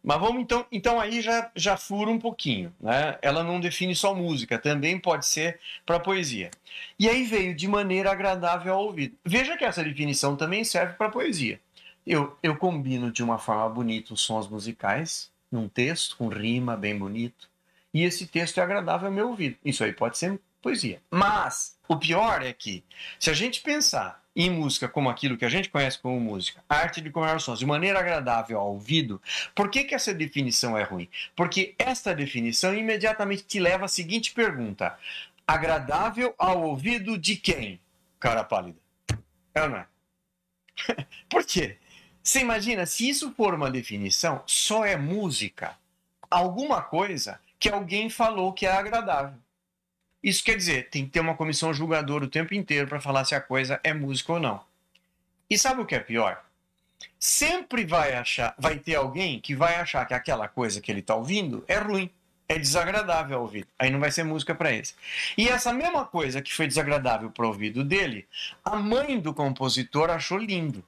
Mas 0.04 0.20
vamos 0.20 0.42
então, 0.42 0.66
então 0.72 1.00
aí 1.00 1.22
já, 1.22 1.50
já 1.56 1.76
fura 1.76 2.10
um 2.10 2.20
pouquinho, 2.20 2.74
né? 2.80 3.18
Ela 3.22 3.44
não 3.44 3.60
define 3.60 3.96
só 3.96 4.14
música, 4.14 4.58
também 4.60 5.00
pode 5.00 5.26
ser 5.26 5.60
para 5.86 6.00
poesia. 6.00 6.52
E 7.00 7.10
aí 7.10 7.24
veio 7.24 7.56
de 7.56 7.68
maneira 7.68 8.12
agradável 8.12 8.74
ao 8.74 8.86
ouvido. 8.86 9.18
Veja 9.26 9.58
que 9.58 9.66
essa 9.66 9.84
definição 9.84 10.36
também 10.36 10.64
serve 10.64 10.94
para 10.94 11.10
poesia. 11.10 11.60
Eu, 12.06 12.38
eu 12.42 12.56
combino 12.56 13.12
de 13.12 13.24
uma 13.24 13.38
forma 13.38 13.68
bonita 13.70 14.14
os 14.14 14.22
sons 14.22 14.48
musicais 14.48 15.30
num 15.52 15.68
texto 15.68 16.18
com 16.18 16.28
rima 16.28 16.76
bem 16.76 16.98
bonito 16.98 17.50
e 17.94 18.04
esse 18.04 18.28
texto 18.28 18.60
é 18.60 18.64
agradável 18.64 19.08
ao 19.08 19.14
meu 19.14 19.30
ouvido. 19.30 19.58
Isso 19.64 19.84
aí 19.84 19.94
pode 19.94 20.18
ser 20.18 20.40
poesia. 20.62 21.02
Mas 21.10 21.78
o 21.88 21.98
pior 21.98 22.42
é 22.44 22.52
que 22.54 22.84
se 23.20 23.30
a 23.30 23.34
gente 23.34 23.62
pensar 23.62 24.24
em 24.36 24.52
música 24.52 24.88
como 24.88 25.10
aquilo 25.10 25.38
que 25.38 25.46
a 25.46 25.50
gente 25.50 25.70
conhece 25.70 25.98
como 25.98 26.20
música, 26.20 26.64
arte 26.70 27.02
de 27.02 27.10
combinar 27.10 27.40
sons 27.40 27.58
de 27.58 27.66
maneira 27.66 28.00
agradável 28.00 28.60
ao 28.60 28.74
ouvido, 28.74 29.20
por 29.56 29.70
que, 29.70 29.84
que 29.84 29.96
essa 29.96 30.14
definição 30.14 30.78
é 30.78 30.84
ruim? 30.84 31.10
Porque 31.36 31.74
esta 31.80 32.14
definição 32.14 32.76
imediatamente 32.76 33.44
te 33.44 33.60
leva 33.60 33.86
à 33.86 33.88
seguinte 33.88 34.32
pergunta: 34.34 34.98
agradável 35.48 36.36
ao 36.38 36.62
ouvido 36.62 37.18
de 37.18 37.36
quem? 37.36 37.80
Cara 38.20 38.44
pálida. 38.44 38.78
É 39.56 39.64
ou 39.64 39.70
não 39.70 39.78
é? 39.78 39.88
por 41.28 41.44
quê? 41.44 41.78
Você 42.28 42.42
imagina, 42.42 42.86
se 42.86 43.08
isso 43.08 43.32
for 43.32 43.54
uma 43.54 43.72
definição, 43.72 44.44
só 44.46 44.84
é 44.84 44.98
música, 44.98 45.78
alguma 46.30 46.82
coisa 46.82 47.40
que 47.58 47.70
alguém 47.70 48.10
falou 48.10 48.52
que 48.52 48.66
é 48.66 48.72
agradável. 48.74 49.40
Isso 50.22 50.44
quer 50.44 50.58
dizer, 50.58 50.90
tem 50.90 51.06
que 51.06 51.12
ter 51.12 51.22
uma 51.22 51.38
comissão 51.38 51.74
julgadora 51.74 52.26
o 52.26 52.30
tempo 52.30 52.54
inteiro 52.54 52.86
para 52.86 53.00
falar 53.00 53.24
se 53.24 53.34
a 53.34 53.40
coisa 53.40 53.80
é 53.82 53.94
música 53.94 54.34
ou 54.34 54.42
não. 54.42 54.62
E 55.50 55.58
sabe 55.58 55.80
o 55.80 55.86
que 55.86 55.96
é 55.96 56.02
pior? 56.02 56.44
Sempre 57.18 57.86
vai 57.86 58.14
achar, 58.14 58.54
vai 58.60 58.78
ter 58.78 58.96
alguém 58.96 59.40
que 59.40 59.56
vai 59.56 59.78
achar 59.78 60.06
que 60.06 60.14
aquela 60.14 60.50
coisa 60.50 60.82
que 60.82 60.92
ele 60.92 61.00
está 61.00 61.16
ouvindo 61.16 61.64
é 61.66 61.78
ruim, 61.78 62.10
é 62.50 62.60
desagradável 62.60 63.38
ao 63.38 63.44
ouvido. 63.44 63.70
Aí 63.80 63.90
não 63.90 64.02
vai 64.02 64.12
ser 64.12 64.26
música 64.26 64.54
para 64.54 64.74
esse. 64.74 64.94
E 65.38 65.48
essa 65.48 65.72
mesma 65.72 66.04
coisa 66.04 66.42
que 66.42 66.54
foi 66.54 66.68
desagradável 66.68 67.32
para 67.32 67.46
o 67.46 67.48
ouvido 67.48 67.86
dele, 67.86 68.28
a 68.66 68.76
mãe 68.76 69.18
do 69.18 69.34
compositor 69.34 70.10
achou 70.10 70.38
lindo. 70.38 70.84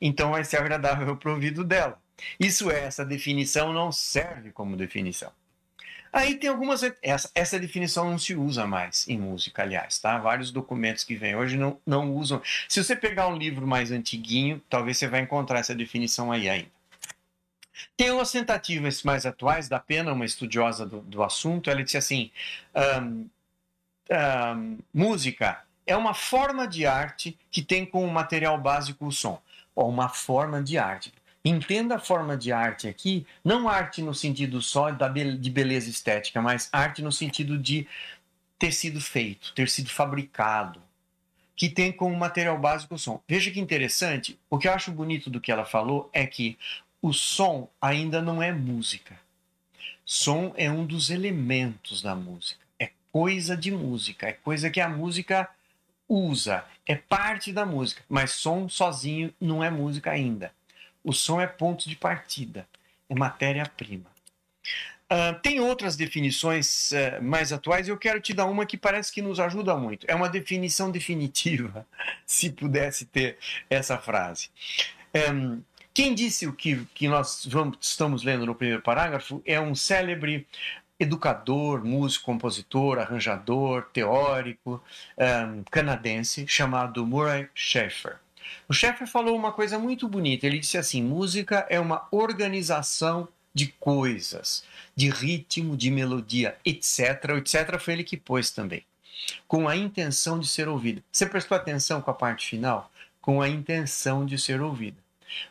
Então 0.00 0.30
vai 0.30 0.44
ser 0.44 0.58
agradável 0.58 1.16
para 1.16 1.30
o 1.30 1.34
ouvido 1.34 1.64
dela. 1.64 2.00
Isso 2.38 2.70
é, 2.70 2.84
essa 2.84 3.04
definição 3.04 3.72
não 3.72 3.92
serve 3.92 4.50
como 4.50 4.76
definição. 4.76 5.32
Aí 6.12 6.36
tem 6.36 6.48
algumas. 6.48 6.82
Essa, 7.02 7.30
essa 7.34 7.58
definição 7.58 8.10
não 8.10 8.18
se 8.18 8.34
usa 8.34 8.66
mais 8.66 9.06
em 9.08 9.18
música, 9.18 9.62
aliás, 9.62 9.98
tá? 9.98 10.18
Vários 10.18 10.50
documentos 10.50 11.04
que 11.04 11.14
vêm 11.14 11.36
hoje 11.36 11.56
não, 11.56 11.78
não 11.86 12.14
usam. 12.14 12.40
Se 12.68 12.82
você 12.82 12.96
pegar 12.96 13.28
um 13.28 13.36
livro 13.36 13.66
mais 13.66 13.90
antiguinho, 13.90 14.62
talvez 14.68 14.98
você 14.98 15.06
vai 15.06 15.20
encontrar 15.20 15.58
essa 15.58 15.74
definição 15.74 16.32
aí 16.32 16.48
ainda. 16.48 16.70
Tem 17.96 18.10
umas 18.10 18.32
tentativas 18.32 19.02
mais 19.02 19.26
atuais 19.26 19.68
da 19.68 19.78
Pena, 19.78 20.12
uma 20.12 20.24
estudiosa 20.24 20.84
do, 20.86 21.00
do 21.02 21.22
assunto, 21.22 21.70
ela 21.70 21.84
disse 21.84 21.98
assim: 21.98 22.30
um, 22.74 23.28
um, 24.10 24.78
música 24.92 25.62
é 25.86 25.96
uma 25.96 26.14
forma 26.14 26.66
de 26.66 26.86
arte 26.86 27.38
que 27.50 27.62
tem 27.62 27.84
como 27.84 28.06
material 28.08 28.58
básico 28.58 29.06
o 29.06 29.12
som. 29.12 29.40
Ou 29.78 29.88
uma 29.88 30.08
forma 30.08 30.60
de 30.60 30.76
arte. 30.76 31.12
Entenda 31.44 31.94
a 31.94 31.98
forma 32.00 32.36
de 32.36 32.50
arte 32.50 32.88
aqui, 32.88 33.24
não 33.44 33.68
arte 33.68 34.02
no 34.02 34.12
sentido 34.12 34.60
só 34.60 34.90
da 34.90 35.06
de 35.06 35.50
beleza 35.50 35.88
estética, 35.88 36.42
mas 36.42 36.68
arte 36.72 37.00
no 37.00 37.12
sentido 37.12 37.56
de 37.56 37.86
ter 38.58 38.72
sido 38.72 39.00
feito, 39.00 39.54
ter 39.54 39.68
sido 39.68 39.88
fabricado, 39.88 40.82
que 41.54 41.68
tem 41.68 41.92
como 41.92 42.16
material 42.16 42.58
básico 42.58 42.96
o 42.96 42.98
som. 42.98 43.22
Veja 43.28 43.52
que 43.52 43.60
interessante, 43.60 44.36
o 44.50 44.58
que 44.58 44.66
eu 44.66 44.72
acho 44.72 44.90
bonito 44.90 45.30
do 45.30 45.40
que 45.40 45.52
ela 45.52 45.64
falou 45.64 46.10
é 46.12 46.26
que 46.26 46.58
o 47.00 47.12
som 47.12 47.70
ainda 47.80 48.20
não 48.20 48.42
é 48.42 48.52
música. 48.52 49.16
Som 50.04 50.52
é 50.56 50.68
um 50.68 50.84
dos 50.84 51.08
elementos 51.08 52.02
da 52.02 52.16
música, 52.16 52.66
é 52.80 52.90
coisa 53.12 53.56
de 53.56 53.70
música, 53.70 54.26
é 54.26 54.32
coisa 54.32 54.70
que 54.70 54.80
a 54.80 54.88
música 54.88 55.48
usa, 56.08 56.64
é 56.86 56.94
parte 56.94 57.52
da 57.52 57.66
música, 57.66 58.02
mas 58.08 58.32
som 58.32 58.68
sozinho 58.68 59.32
não 59.40 59.62
é 59.62 59.70
música 59.70 60.10
ainda. 60.10 60.52
O 61.04 61.12
som 61.12 61.40
é 61.40 61.46
ponto 61.46 61.88
de 61.88 61.96
partida, 61.96 62.66
é 63.08 63.14
matéria-prima. 63.14 64.06
Uh, 65.10 65.38
tem 65.40 65.58
outras 65.58 65.96
definições 65.96 66.90
uh, 66.92 67.22
mais 67.22 67.50
atuais, 67.50 67.88
eu 67.88 67.96
quero 67.96 68.20
te 68.20 68.34
dar 68.34 68.44
uma 68.44 68.66
que 68.66 68.76
parece 68.76 69.10
que 69.10 69.22
nos 69.22 69.40
ajuda 69.40 69.74
muito. 69.74 70.06
É 70.08 70.14
uma 70.14 70.28
definição 70.28 70.90
definitiva, 70.92 71.86
se 72.26 72.50
pudesse 72.50 73.06
ter 73.06 73.38
essa 73.70 73.96
frase. 73.96 74.50
Um, 75.32 75.62
quem 75.94 76.14
disse 76.14 76.46
o 76.46 76.52
que, 76.52 76.84
que 76.94 77.08
nós 77.08 77.46
vamos, 77.46 77.78
estamos 77.80 78.22
lendo 78.22 78.46
no 78.46 78.54
primeiro 78.54 78.82
parágrafo 78.82 79.42
é 79.44 79.58
um 79.60 79.74
célebre 79.74 80.46
educador, 80.98 81.84
músico, 81.84 82.24
compositor, 82.24 82.98
arranjador, 82.98 83.88
teórico 83.92 84.82
um, 85.16 85.62
canadense 85.70 86.46
chamado 86.46 87.06
Murray 87.06 87.48
Schaeffer. 87.54 88.16
O 88.68 88.72
Schaeffer 88.72 89.06
falou 89.06 89.36
uma 89.36 89.52
coisa 89.52 89.78
muito 89.78 90.08
bonita. 90.08 90.46
Ele 90.46 90.58
disse 90.58 90.78
assim: 90.78 91.02
música 91.02 91.66
é 91.68 91.78
uma 91.78 92.06
organização 92.10 93.28
de 93.54 93.68
coisas, 93.80 94.64
de 94.94 95.10
ritmo, 95.10 95.76
de 95.76 95.90
melodia, 95.90 96.56
etc. 96.64 97.24
etc. 97.38 97.78
Foi 97.78 97.94
ele 97.94 98.04
que 98.04 98.16
pôs 98.16 98.50
também, 98.50 98.84
com 99.46 99.68
a 99.68 99.76
intenção 99.76 100.38
de 100.38 100.46
ser 100.46 100.68
ouvido. 100.68 101.02
Você 101.10 101.26
prestou 101.26 101.56
atenção 101.56 102.00
com 102.00 102.10
a 102.10 102.14
parte 102.14 102.46
final? 102.46 102.90
Com 103.20 103.42
a 103.42 103.48
intenção 103.48 104.24
de 104.24 104.38
ser 104.38 104.60
ouvida. 104.60 104.96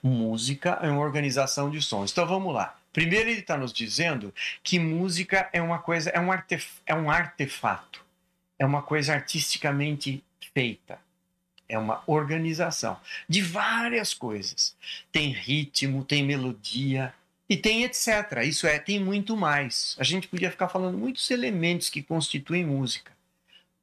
Música 0.02 0.80
é 0.82 0.90
uma 0.90 1.02
organização 1.02 1.70
de 1.70 1.82
sons. 1.82 2.12
Então 2.12 2.26
vamos 2.26 2.54
lá. 2.54 2.78
Primeiro 2.94 3.30
ele 3.30 3.42
está 3.42 3.58
nos 3.58 3.72
dizendo 3.72 4.34
que 4.64 4.80
música 4.80 5.50
é 5.54 5.62
uma 5.62 5.80
coisa, 5.80 6.10
é 6.10 6.20
um, 6.20 6.32
artef 6.32 6.68
é 6.86 6.96
um 6.96 7.10
artefato, 7.12 8.04
é 8.58 8.66
uma 8.66 8.82
coisa 8.82 9.14
artisticamente 9.14 10.24
feita 10.54 11.00
é 11.70 11.78
uma 11.78 12.02
organização 12.08 13.00
de 13.28 13.42
várias 13.42 14.14
coisas. 14.14 14.76
Tem 15.12 15.32
ritmo, 15.32 16.04
tem 16.04 16.24
melodia 16.24 17.14
e 17.50 17.58
tem 17.58 17.84
etc. 17.84 18.44
Isso 18.44 18.66
é, 18.68 18.80
tem 18.80 19.00
muito 19.00 19.36
mais. 19.36 19.96
A 20.00 20.04
gente 20.04 20.28
podia 20.28 20.52
ficar 20.52 20.70
falando 20.70 20.98
muitos 20.98 21.30
elementos 21.30 21.90
que 21.90 22.02
constituem 22.02 22.66
música 22.66 23.12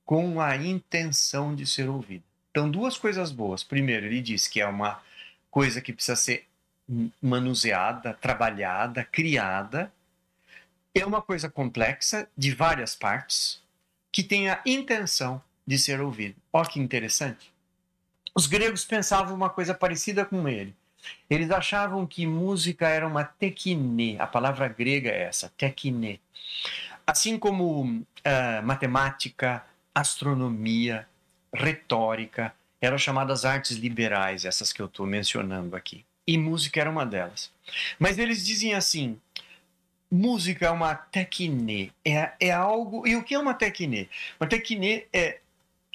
com 0.04 0.40
a 0.40 0.56
intenção 0.56 1.54
de 1.54 1.66
ser 1.66 1.88
ouvida. 1.88 2.24
Então, 2.50 2.70
duas 2.70 2.96
coisas 2.96 3.30
boas. 3.30 3.64
Primeiro, 3.64 4.06
ele 4.06 4.20
diz 4.20 4.46
que 4.46 4.60
é 4.60 4.66
uma 4.66 5.02
coisa 5.50 5.80
que 5.80 5.92
precisa 5.92 6.16
ser 6.16 6.46
manuseada, 7.20 8.14
trabalhada, 8.14 9.04
criada. 9.04 9.92
É 10.94 11.04
uma 11.04 11.20
coisa 11.20 11.48
complexa, 11.50 12.28
de 12.36 12.54
várias 12.54 12.94
partes, 12.94 13.60
que 14.12 14.22
tem 14.22 14.48
a 14.48 14.60
intenção 14.64 15.42
de 15.66 15.78
ser 15.78 16.00
ouvida. 16.00 16.36
Olha 16.52 16.68
que 16.68 16.78
interessante. 16.78 17.52
Os 18.34 18.46
gregos 18.46 18.84
pensavam 18.84 19.34
uma 19.34 19.50
coisa 19.50 19.74
parecida 19.74 20.24
com 20.24 20.48
ele. 20.48 20.74
Eles 21.28 21.50
achavam 21.50 22.06
que 22.06 22.26
música 22.26 22.88
era 22.88 23.06
uma 23.06 23.24
tekine, 23.24 24.18
a 24.18 24.26
palavra 24.26 24.68
grega 24.68 25.10
é 25.10 25.22
essa, 25.22 25.52
tekine. 25.56 26.20
Assim 27.06 27.38
como 27.38 27.82
uh, 27.82 28.62
matemática, 28.62 29.64
astronomia, 29.94 31.06
retórica, 31.52 32.54
eram 32.80 32.98
chamadas 32.98 33.44
artes 33.44 33.76
liberais, 33.76 34.44
essas 34.44 34.72
que 34.72 34.80
eu 34.80 34.86
estou 34.86 35.06
mencionando 35.06 35.76
aqui. 35.76 36.04
E 36.26 36.38
música 36.38 36.80
era 36.80 36.90
uma 36.90 37.04
delas. 37.04 37.52
Mas 37.98 38.18
eles 38.18 38.44
dizem 38.44 38.74
assim: 38.74 39.20
música 40.10 40.66
é 40.66 40.70
uma 40.70 40.94
tekine, 40.94 41.92
é, 42.04 42.32
é 42.40 42.50
algo. 42.50 43.06
E 43.06 43.16
o 43.16 43.22
que 43.22 43.34
é 43.34 43.38
uma 43.38 43.54
tekine? 43.54 44.08
Uma 44.40 44.48
tekine 44.48 45.06
é 45.12 45.40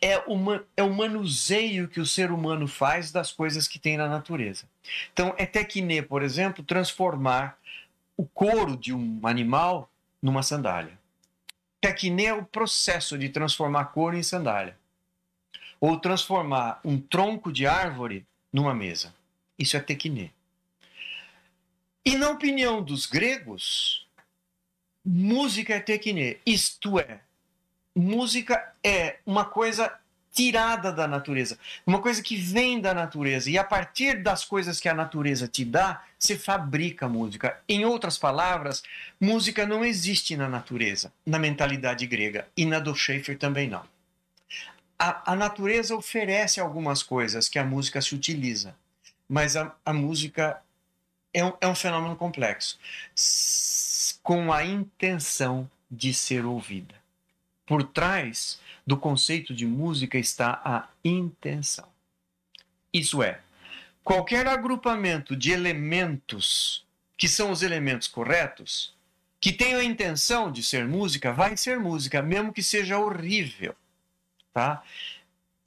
é, 0.02 0.18
uma, 0.20 0.64
é 0.76 0.84
o 0.84 0.94
manuseio 0.94 1.88
que 1.88 2.00
o 2.00 2.06
ser 2.06 2.32
humano 2.32 2.68
faz 2.68 3.12
das 3.12 3.32
coisas 3.32 3.68
que 3.68 3.78
tem 3.78 3.98
na 3.98 4.08
natureza. 4.08 4.66
Então, 5.12 5.34
é 5.38 5.46
tecne, 5.46 6.02
por 6.02 6.24
exemplo, 6.24 6.64
transformar 6.64 7.58
o 8.16 8.26
couro 8.26 8.78
de 8.78 8.94
um 8.94 9.20
animal 9.24 9.90
numa 10.22 10.44
sandália. 10.44 10.98
Tecne 11.82 12.26
é 12.26 12.34
o 12.34 12.46
processo 12.46 13.18
de 13.18 13.30
transformar 13.30 13.86
couro 13.86 14.18
em 14.18 14.24
sandália. 14.24 14.78
Ou 15.80 15.98
transformar 15.98 16.80
um 16.84 17.00
tronco 17.00 17.52
de 17.52 17.66
árvore 17.66 18.26
numa 18.52 18.74
mesa. 18.74 19.14
Isso 19.60 19.76
é 19.76 19.82
tecne. 19.82 20.34
E 22.06 22.16
na 22.16 22.30
opinião 22.30 22.82
dos 22.82 23.06
gregos, 23.06 24.08
música 25.06 25.76
é 25.76 25.80
tecne, 25.82 26.40
isto 26.46 26.98
é, 26.98 27.20
música 27.94 28.74
é 28.82 29.18
uma 29.26 29.44
coisa 29.44 29.94
tirada 30.32 30.92
da 30.92 31.08
natureza, 31.08 31.60
uma 31.86 32.02
coisa 32.02 32.24
que 32.24 32.38
vem 32.38 32.80
da 32.80 32.94
natureza. 32.94 33.50
E 33.50 33.58
a 33.58 33.64
partir 33.64 34.24
das 34.24 34.46
coisas 34.46 34.80
que 34.80 34.88
a 34.88 34.94
natureza 34.94 35.48
te 35.48 35.66
dá, 35.66 36.04
se 36.18 36.38
fabrica 36.38 37.10
música. 37.10 37.60
Em 37.68 37.84
outras 37.84 38.18
palavras, 38.18 38.82
música 39.20 39.66
não 39.66 39.84
existe 39.84 40.38
na 40.38 40.48
natureza, 40.48 41.12
na 41.26 41.38
mentalidade 41.38 42.08
grega, 42.08 42.48
e 42.56 42.66
na 42.66 42.80
do 42.80 42.96
Schaeffer 42.96 43.38
também 43.38 43.68
não. 43.68 43.84
A, 44.98 45.34
a 45.34 45.36
natureza 45.36 45.96
oferece 45.96 46.60
algumas 46.60 47.04
coisas 47.04 47.50
que 47.50 47.60
a 47.60 47.64
música 47.64 48.02
se 48.02 48.16
utiliza, 48.16 48.76
mas 49.30 49.56
a, 49.56 49.76
a 49.86 49.94
música 49.94 50.60
é 51.32 51.46
um, 51.46 51.54
é 51.62 51.68
um 51.68 51.76
fenômeno 51.76 52.16
complexo, 52.16 52.80
com 54.24 54.52
a 54.52 54.66
intenção 54.66 55.70
de 55.90 56.14
ser 56.14 56.44
ouvida. 56.46 56.96
Por 57.66 57.84
trás 57.84 58.60
do 58.86 58.98
conceito 58.98 59.54
de 59.54 59.68
música 59.68 60.18
está 60.18 60.60
a 60.66 60.88
intenção. 61.06 61.88
Isso 62.92 63.22
é, 63.22 63.40
qualquer 64.04 64.48
agrupamento 64.48 65.36
de 65.36 65.52
elementos 65.52 66.84
que 67.16 67.28
são 67.28 67.52
os 67.52 67.62
elementos 67.62 68.08
corretos, 68.08 68.96
que 69.40 69.52
tenham 69.52 69.80
a 69.80 69.84
intenção 69.84 70.52
de 70.52 70.64
ser 70.64 70.88
música, 70.88 71.32
vai 71.32 71.56
ser 71.56 71.78
música, 71.78 72.22
mesmo 72.22 72.52
que 72.52 72.64
seja 72.64 72.98
horrível, 72.98 73.76
tá? 74.54 74.82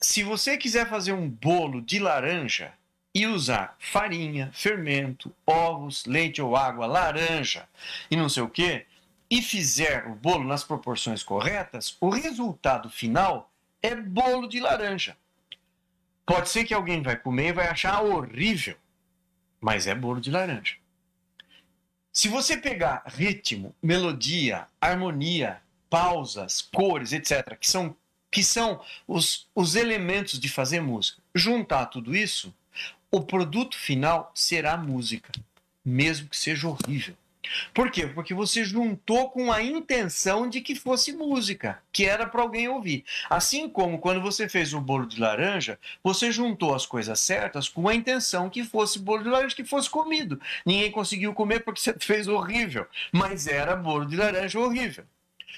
Se 0.00 0.23
você 0.25 0.57
quiser 0.57 0.88
fazer 0.88 1.12
um 1.12 1.28
bolo 1.28 1.81
de 1.81 1.99
laranja 2.00 2.73
e 3.14 3.26
usar 3.26 3.76
farinha, 3.78 4.50
fermento, 4.52 5.35
ovos, 5.47 6.04
leite 6.07 6.40
ou 6.40 6.57
água, 6.57 6.87
laranja 6.87 7.69
e 8.11 8.16
não 8.16 8.28
sei 8.28 8.42
o 8.42 8.49
que, 8.49 8.87
e 9.31 9.40
fizer 9.42 10.07
o 10.07 10.14
bolo 10.14 10.45
nas 10.45 10.64
proporções 10.64 11.23
corretas, 11.23 11.97
o 12.00 12.11
resultado 12.11 12.90
final 12.90 13.50
é 13.83 13.95
bolo 13.95 14.47
de 14.47 14.61
laranja. 14.61 15.16
Pode 16.25 16.49
ser 16.49 16.64
que 16.64 16.75
alguém 16.75 17.02
vai 17.02 17.16
comer 17.16 17.49
e 17.49 17.52
vai 17.52 17.66
achar 17.66 18.02
horrível, 18.02 18.76
mas 19.61 19.87
é 19.87 19.95
bolo 19.95 20.21
de 20.21 20.31
laranja. 20.31 20.76
Se 22.12 22.28
você 22.28 22.59
pegar 22.59 23.04
ritmo, 23.07 23.75
melodia, 23.83 24.66
harmonia, 24.81 25.62
pausas, 25.88 26.61
cores, 26.61 27.12
etc., 27.12 27.57
que 27.59 27.71
são, 27.71 27.97
que 28.31 28.45
são 28.45 28.83
os, 29.09 29.49
os 29.54 29.75
elementos 29.76 30.38
de 30.38 30.49
fazer 30.49 30.81
música, 30.81 31.23
juntar 31.35 31.87
tudo 31.87 32.14
isso, 32.14 32.54
o 33.12 33.21
produto 33.21 33.76
final 33.76 34.33
será 34.35 34.75
música, 34.75 35.31
mesmo 35.85 36.31
que 36.31 36.37
seja 36.37 36.66
horrível. 36.66 37.14
Por 37.75 37.90
quê? 37.90 38.07
Porque 38.07 38.33
você 38.33 38.64
juntou 38.64 39.28
com 39.28 39.52
a 39.52 39.62
intenção 39.62 40.49
de 40.49 40.62
que 40.62 40.75
fosse 40.75 41.12
música, 41.12 41.83
que 41.92 42.07
era 42.07 42.26
para 42.26 42.40
alguém 42.40 42.69
ouvir. 42.69 43.04
Assim 43.28 43.69
como 43.69 43.99
quando 43.99 44.23
você 44.23 44.49
fez 44.49 44.73
o 44.73 44.81
bolo 44.81 45.07
de 45.07 45.21
laranja, 45.21 45.78
você 46.02 46.33
juntou 46.33 46.75
as 46.75 46.87
coisas 46.87 47.21
certas 47.21 47.69
com 47.69 47.87
a 47.87 47.95
intenção 47.95 48.49
que 48.49 48.64
fosse 48.64 48.99
bolo 48.99 49.25
de 49.25 49.28
laranja, 49.28 49.57
que 49.57 49.64
fosse 49.64 49.90
comido. 49.90 50.40
Ninguém 50.64 50.90
conseguiu 50.90 51.35
comer 51.35 51.61
porque 51.61 51.81
você 51.81 51.92
fez 52.00 52.28
horrível, 52.28 52.87
mas 53.11 53.47
era 53.47 53.76
bolo 53.76 54.07
de 54.07 54.16
laranja 54.16 54.59
horrível. 54.59 55.04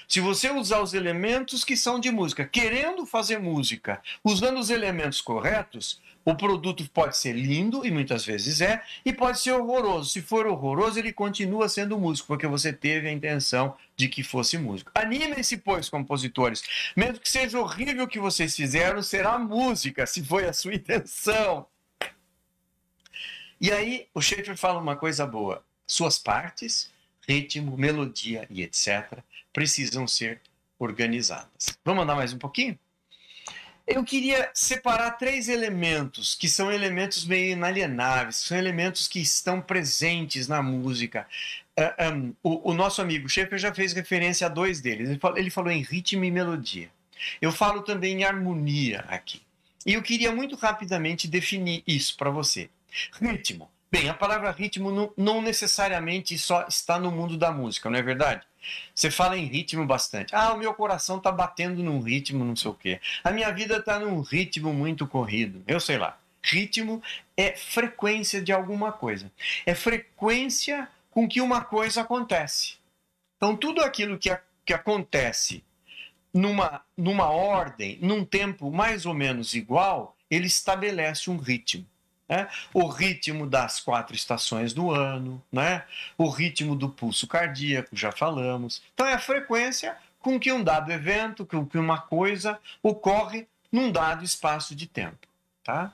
Se 0.07 0.19
você 0.19 0.51
usar 0.51 0.81
os 0.81 0.93
elementos 0.93 1.63
que 1.63 1.77
são 1.77 1.99
de 1.99 2.11
música, 2.11 2.45
querendo 2.45 3.05
fazer 3.05 3.39
música, 3.39 4.01
usando 4.23 4.59
os 4.59 4.69
elementos 4.69 5.21
corretos, 5.21 6.01
o 6.25 6.33
produto 6.35 6.89
pode 6.89 7.15
ser 7.15 7.33
lindo, 7.33 7.85
e 7.85 7.91
muitas 7.91 8.25
vezes 8.25 8.59
é, 8.59 8.83
e 9.05 9.13
pode 9.13 9.39
ser 9.39 9.51
horroroso. 9.51 10.09
Se 10.09 10.23
for 10.23 10.47
horroroso, 10.47 10.97
ele 10.97 11.13
continua 11.13 11.69
sendo 11.69 11.99
músico, 11.99 12.27
porque 12.27 12.47
você 12.47 12.73
teve 12.73 13.07
a 13.07 13.11
intenção 13.11 13.77
de 13.95 14.09
que 14.09 14.23
fosse 14.23 14.57
músico. 14.57 14.91
Animem-se, 14.95 15.57
pois, 15.57 15.87
compositores. 15.87 16.63
Mesmo 16.95 17.19
que 17.19 17.31
seja 17.31 17.59
horrível 17.59 18.05
o 18.05 18.07
que 18.07 18.19
vocês 18.19 18.55
fizeram, 18.55 19.03
será 19.03 19.37
música, 19.37 20.07
se 20.07 20.25
foi 20.25 20.45
a 20.45 20.53
sua 20.53 20.73
intenção. 20.73 21.67
E 23.61 23.71
aí, 23.71 24.07
o 24.13 24.19
Schaefer 24.19 24.57
fala 24.57 24.81
uma 24.81 24.95
coisa 24.95 25.27
boa. 25.27 25.63
Suas 25.85 26.17
partes, 26.17 26.91
ritmo, 27.27 27.77
melodia 27.77 28.47
e 28.49 28.63
etc., 28.63 29.19
precisam 29.53 30.07
ser 30.07 30.41
organizadas. 30.79 31.77
Vamos 31.85 32.03
andar 32.03 32.15
mais 32.15 32.33
um 32.33 32.39
pouquinho? 32.39 32.77
Eu 33.87 34.03
queria 34.03 34.49
separar 34.53 35.11
três 35.11 35.47
elementos 35.47 36.33
que 36.33 36.49
são 36.49 36.71
elementos 36.71 37.23
meio 37.23 37.51
inalienáveis, 37.51 38.37
são 38.37 38.57
elementos 38.57 39.07
que 39.07 39.19
estão 39.19 39.61
presentes 39.61 40.47
na 40.47 40.61
música. 40.63 41.27
Uh, 41.77 41.93
ah, 41.97 42.09
um, 42.09 42.33
o, 42.41 42.71
o, 42.71 42.73
nosso 42.73 43.01
amigo 43.01 43.29
Schaeffer 43.29 43.59
já 43.59 43.73
fez 43.73 43.93
referência 43.93 44.47
a 44.47 44.49
dois 44.49 44.81
deles. 44.81 45.09
Ele 45.09 45.19
falou, 45.19 45.37
ele 45.37 45.49
falou 45.51 45.71
em 45.71 45.83
ritmo 45.83 46.23
e 46.23 46.31
melodia. 46.31 46.89
Eu 47.39 47.51
falo 47.51 47.83
também 47.83 48.21
em 48.21 48.23
harmonia 48.23 49.05
aqui. 49.07 49.41
E 49.85 49.93
eu 49.93 50.01
queria 50.01 50.31
muito 50.31 50.55
rapidamente 50.55 51.27
definir 51.27 51.83
isso 51.85 52.17
para 52.17 52.31
você. 52.31 52.69
Ritmo. 53.21 53.69
Bem, 53.91 54.09
a 54.09 54.13
palavra 54.13 54.51
ritmo 54.51 54.91
não, 54.91 55.13
não 55.15 55.41
necessariamente 55.41 56.37
só 56.37 56.65
está 56.67 56.99
no 56.99 57.11
mundo 57.11 57.37
da 57.37 57.51
música, 57.51 57.89
não 57.89 57.97
é 57.97 58.01
verdade? 58.01 58.45
Você 58.93 59.11
fala 59.11 59.37
em 59.37 59.45
ritmo 59.45 59.85
bastante. 59.85 60.35
Ah, 60.35 60.53
o 60.53 60.57
meu 60.57 60.73
coração 60.73 61.17
está 61.17 61.31
batendo 61.31 61.83
num 61.83 62.01
ritmo, 62.01 62.43
não 62.43 62.55
sei 62.55 62.71
o 62.71 62.73
quê. 62.73 62.99
A 63.23 63.31
minha 63.31 63.51
vida 63.51 63.77
está 63.77 63.99
num 63.99 64.21
ritmo 64.21 64.73
muito 64.73 65.07
corrido. 65.07 65.63
Eu 65.67 65.79
sei 65.79 65.97
lá. 65.97 66.17
Ritmo 66.43 67.01
é 67.37 67.55
frequência 67.55 68.41
de 68.41 68.51
alguma 68.51 68.91
coisa. 68.91 69.31
É 69.65 69.73
frequência 69.73 70.87
com 71.11 71.27
que 71.27 71.41
uma 71.41 71.63
coisa 71.63 72.01
acontece. 72.01 72.75
Então, 73.37 73.55
tudo 73.55 73.81
aquilo 73.81 74.17
que, 74.17 74.29
a, 74.29 74.41
que 74.65 74.73
acontece 74.73 75.63
numa, 76.33 76.81
numa 76.97 77.29
ordem, 77.29 77.97
num 78.01 78.25
tempo 78.25 78.71
mais 78.71 79.05
ou 79.05 79.13
menos 79.13 79.53
igual, 79.53 80.15
ele 80.29 80.47
estabelece 80.47 81.29
um 81.29 81.37
ritmo. 81.37 81.85
Né? 82.27 82.47
O 82.73 82.87
ritmo 82.87 83.47
das 83.47 83.79
quatro 83.79 84.15
estações 84.15 84.73
do 84.73 84.91
ano, 84.91 85.41
né? 85.51 85.83
o 86.17 86.27
ritmo 86.27 86.75
do 86.75 86.89
pulso 86.89 87.27
cardíaco, 87.27 87.95
já 87.95 88.11
falamos. 88.11 88.81
Então, 88.93 89.05
é 89.05 89.13
a 89.13 89.19
frequência 89.19 89.95
com 90.19 90.39
que 90.39 90.51
um 90.51 90.63
dado 90.63 90.91
evento, 90.91 91.45
com 91.45 91.65
que 91.65 91.77
uma 91.77 91.99
coisa 91.99 92.59
ocorre 92.81 93.47
num 93.71 93.91
dado 93.91 94.23
espaço 94.23 94.75
de 94.75 94.87
tempo. 94.87 95.27
Tá? 95.63 95.93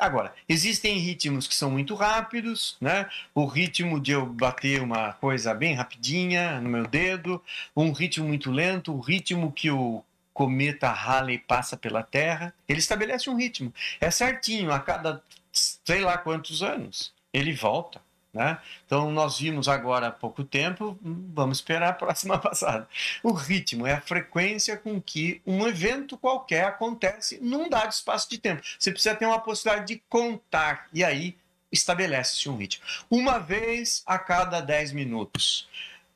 Agora, 0.00 0.34
existem 0.48 0.98
ritmos 0.98 1.46
que 1.46 1.54
são 1.54 1.70
muito 1.70 1.94
rápidos, 1.94 2.76
né? 2.80 3.06
O 3.34 3.44
ritmo 3.44 4.00
de 4.00 4.12
eu 4.12 4.24
bater 4.24 4.80
uma 4.80 5.12
coisa 5.12 5.52
bem 5.52 5.74
rapidinha 5.74 6.58
no 6.58 6.70
meu 6.70 6.86
dedo, 6.86 7.42
um 7.76 7.92
ritmo 7.92 8.26
muito 8.26 8.50
lento, 8.50 8.94
o 8.94 9.00
ritmo 9.00 9.52
que 9.52 9.70
o 9.70 10.02
cometa 10.32 10.88
Halley 10.90 11.36
passa 11.36 11.76
pela 11.76 12.02
Terra, 12.02 12.54
ele 12.66 12.78
estabelece 12.78 13.28
um 13.28 13.36
ritmo. 13.36 13.74
É 14.00 14.10
certinho, 14.10 14.72
a 14.72 14.80
cada 14.80 15.22
sei 15.52 16.00
lá 16.00 16.18
quantos 16.18 16.62
anos, 16.62 17.12
ele 17.32 17.52
volta. 17.52 18.00
Né? 18.32 18.58
Então, 18.86 19.10
nós 19.10 19.40
vimos 19.40 19.66
agora 19.66 20.06
há 20.06 20.10
pouco 20.12 20.44
tempo, 20.44 20.96
vamos 21.02 21.58
esperar 21.58 21.88
a 21.88 21.92
próxima 21.92 22.38
passada. 22.40 22.88
O 23.24 23.32
ritmo 23.32 23.86
é 23.86 23.94
a 23.94 24.00
frequência 24.00 24.76
com 24.76 25.00
que 25.00 25.42
um 25.44 25.66
evento 25.66 26.16
qualquer 26.16 26.64
acontece 26.64 27.40
num 27.42 27.68
dado 27.68 27.90
espaço 27.90 28.30
de 28.30 28.38
tempo. 28.38 28.62
Você 28.78 28.92
precisa 28.92 29.16
ter 29.16 29.26
uma 29.26 29.40
possibilidade 29.40 29.94
de 29.94 30.02
contar, 30.08 30.88
e 30.92 31.02
aí 31.02 31.36
estabelece-se 31.72 32.48
um 32.48 32.56
ritmo. 32.56 32.84
Uma 33.10 33.38
vez 33.38 34.02
a 34.06 34.16
cada 34.16 34.60
10 34.60 34.92
minutos, 34.92 35.68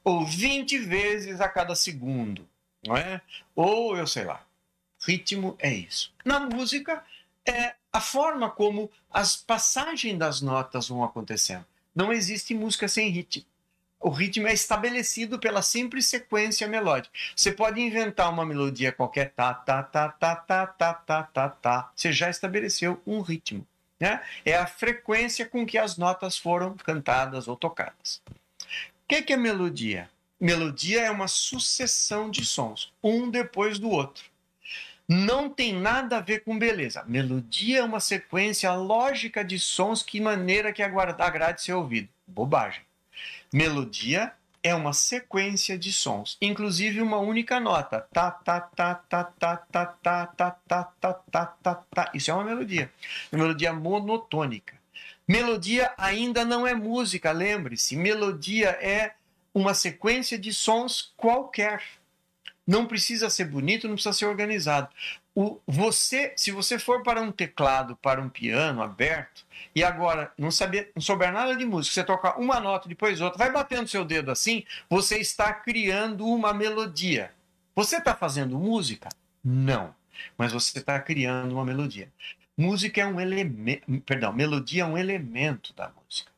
ou 0.05 0.25
20 0.25 0.79
vezes 0.79 1.41
a 1.41 1.49
cada 1.49 1.75
segundo, 1.75 2.47
não 2.87 2.97
é? 2.97 3.21
Ou 3.57 3.97
eu 3.97 4.07
sei 4.07 4.25
lá. 4.25 4.45
Ritmo 5.05 5.57
é 5.59 5.73
isso. 5.73 6.13
Na 6.25 6.41
música, 6.41 7.05
é 7.47 7.75
a 7.93 8.01
forma 8.01 8.51
como 8.51 8.91
as 9.11 9.37
passagens 9.37 10.19
das 10.19 10.41
notas 10.41 10.89
vão 10.89 11.05
acontecendo. 11.05 11.65
Não 11.95 12.13
existe 12.13 12.55
música 12.55 12.89
sem 12.89 13.09
ritmo. 13.09 13.45
O 14.01 14.11
ritmo 14.11 14.47
é 14.47 14.53
estabelecido 14.53 15.39
pela 15.39 15.63
simples 15.63 16.07
sequência 16.07 16.67
melódica. 16.67 17.17
Você 17.35 17.53
pode 17.53 17.81
inventar 17.81 18.31
uma 18.31 18.45
melodia 18.45 18.93
qualquer, 18.93 19.31
tá, 19.31 19.55
tá, 19.55 19.83
tá, 19.83 20.09
tá, 20.09 20.37
tá, 20.37 20.67
tá, 20.67 20.95
tá, 20.95 21.23
tá, 21.23 21.49
tá. 21.49 21.93
Você 21.95 22.13
já 22.13 22.29
estabeleceu 22.29 23.01
um 23.07 23.21
ritmo. 23.21 23.67
Né? 23.99 24.21
É 24.45 24.57
a 24.57 24.67
frequência 24.67 25.47
com 25.47 25.65
que 25.65 25.79
as 25.79 25.97
notas 25.97 26.37
foram 26.37 26.77
cantadas 26.77 27.49
ou 27.49 27.57
tocadas. 27.57 28.21
O 28.27 29.07
que, 29.09 29.23
que 29.23 29.33
é 29.33 29.37
melodia? 29.37 30.11
Melodia 30.39 31.03
é 31.03 31.11
uma 31.11 31.29
sucessão 31.29 32.29
de 32.29 32.45
sons, 32.45 32.93
um 33.03 33.31
depois 33.31 33.79
do 33.79 33.89
outro 33.89 34.34
não 35.09 35.49
tem 35.49 35.73
nada 35.73 36.19
a 36.19 36.21
ver 36.21 36.41
com 36.45 36.59
beleza. 36.59 37.05
Melodia 37.07 37.79
é 37.79 37.83
uma 37.83 38.01
sequência 38.01 38.73
lógica 38.75 39.45
de 39.45 39.59
sons 39.59 40.03
que 40.03 40.21
maneira 40.21 40.73
que 40.73 40.83
agrade 40.83 41.63
ser 41.63 41.75
ouvido. 41.75 42.09
Bobagem. 42.27 42.83
Melodia 43.53 44.33
é 44.63 44.75
uma 44.75 44.95
sequência 44.95 45.79
de 45.79 45.93
sons, 45.93 46.39
inclusive 46.41 47.03
uma 47.03 47.19
única 47.19 47.61
nota. 47.61 48.01
Tá, 48.11 48.31
tá, 48.31 48.61
tá, 48.61 48.95
tá, 48.95 49.25
tá, 49.25 49.57
tá, 49.57 49.87
tá, 49.97 50.27
tá, 50.27 50.51
tá, 50.67 50.83
tá, 50.99 51.15
tá, 51.15 51.47
tá, 51.63 51.75
tá. 51.75 52.11
Isso 52.15 52.31
é 52.31 52.35
uma 52.35 52.45
melodia. 52.45 52.91
Uma 53.31 53.43
melodia 53.43 53.73
monotônica. 53.75 54.75
Melodia 55.29 55.93
ainda 55.99 56.45
não 56.47 56.67
é 56.67 56.75
música, 56.75 57.31
lembre-se. 57.31 57.95
Melodia 57.95 58.71
é 58.71 59.13
uma 59.53 59.75
sequência 59.75 60.39
de 60.39 60.53
sons 60.53 61.13
qualquer. 61.17 61.83
Não 62.67 62.87
precisa 62.87 63.29
ser 63.29 63.45
bonito, 63.45 63.87
não 63.87 63.95
precisa 63.95 64.15
ser 64.15 64.27
organizado. 64.27 64.89
O, 65.35 65.61
você, 65.67 66.33
se 66.37 66.51
você 66.51 66.79
for 66.79 67.03
para 67.03 67.21
um 67.21 67.31
teclado, 67.31 67.97
para 67.97 68.21
um 68.21 68.29
piano 68.29 68.83
aberto, 68.83 69.45
e 69.75 69.85
agora 69.85 70.33
não 70.39 70.51
saber, 70.51 70.91
não 70.95 71.03
souber 71.03 71.33
nada 71.33 71.55
de 71.57 71.65
música, 71.65 71.95
você 71.95 72.05
toca 72.05 72.39
uma 72.39 72.61
nota 72.61 72.89
depois 72.89 73.21
outra, 73.21 73.37
vai 73.37 73.53
batendo 73.53 73.89
seu 73.89 74.05
dedo 74.05 74.31
assim, 74.31 74.65
você 74.89 75.19
está 75.19 75.53
criando 75.53 76.27
uma 76.27 76.55
melodia. 76.55 77.33
Você 77.75 77.97
está 77.97 78.15
fazendo 78.15 78.59
música? 78.59 79.09
Não, 79.43 79.95
mas 80.39 80.53
você 80.53 80.79
está 80.79 80.99
criando 81.01 81.53
uma 81.53 81.65
melodia. 81.65 82.11
Música 82.57 83.01
é 83.01 83.07
um 83.07 83.21
elemento, 83.21 84.01
perdão, 84.07 84.33
melodia 84.33 84.85
é 84.85 84.87
um 84.87 84.97
elemento 84.97 85.75
da 85.75 85.91
música. 85.91 86.31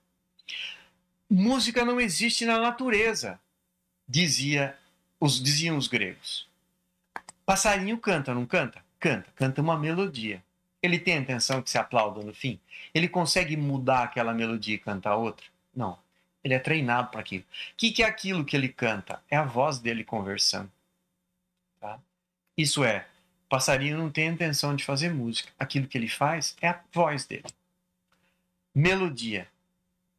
música 1.30 1.84
não 1.84 2.00
existe 2.00 2.46
na 2.46 2.58
natureza, 2.58 3.38
dizia 4.08 4.76
os, 5.20 5.42
diziam 5.42 5.76
os 5.76 5.88
gregos. 5.88 6.48
Passarinho 7.44 7.98
canta, 7.98 8.34
não 8.34 8.44
canta? 8.44 8.84
Canta, 8.98 9.30
canta 9.36 9.62
uma 9.62 9.78
melodia. 9.78 10.42
Ele 10.82 10.98
tem 10.98 11.14
a 11.14 11.20
intenção 11.20 11.62
que 11.62 11.70
se 11.70 11.78
aplauda 11.78 12.22
no 12.22 12.34
fim? 12.34 12.60
Ele 12.94 13.08
consegue 13.08 13.56
mudar 13.56 14.02
aquela 14.02 14.34
melodia 14.34 14.74
e 14.74 14.78
cantar 14.78 15.16
outra? 15.16 15.46
Não. 15.74 15.98
Ele 16.42 16.54
é 16.54 16.58
treinado 16.58 17.10
para 17.10 17.20
aquilo. 17.20 17.44
O 17.44 17.76
que, 17.76 17.90
que 17.90 18.02
é 18.02 18.06
aquilo 18.06 18.44
que 18.44 18.56
ele 18.56 18.68
canta? 18.68 19.20
É 19.28 19.36
a 19.36 19.44
voz 19.44 19.78
dele 19.78 20.04
conversando. 20.04 20.70
Tá? 21.80 21.98
Isso 22.56 22.84
é, 22.84 23.06
passarinho 23.48 23.98
não 23.98 24.10
tem 24.10 24.28
a 24.28 24.32
intenção 24.32 24.74
de 24.76 24.84
fazer 24.84 25.12
música. 25.12 25.50
Aquilo 25.58 25.88
que 25.88 25.98
ele 25.98 26.08
faz 26.08 26.56
é 26.60 26.68
a 26.68 26.80
voz 26.92 27.26
dele. 27.26 27.44
Melodia. 28.74 29.48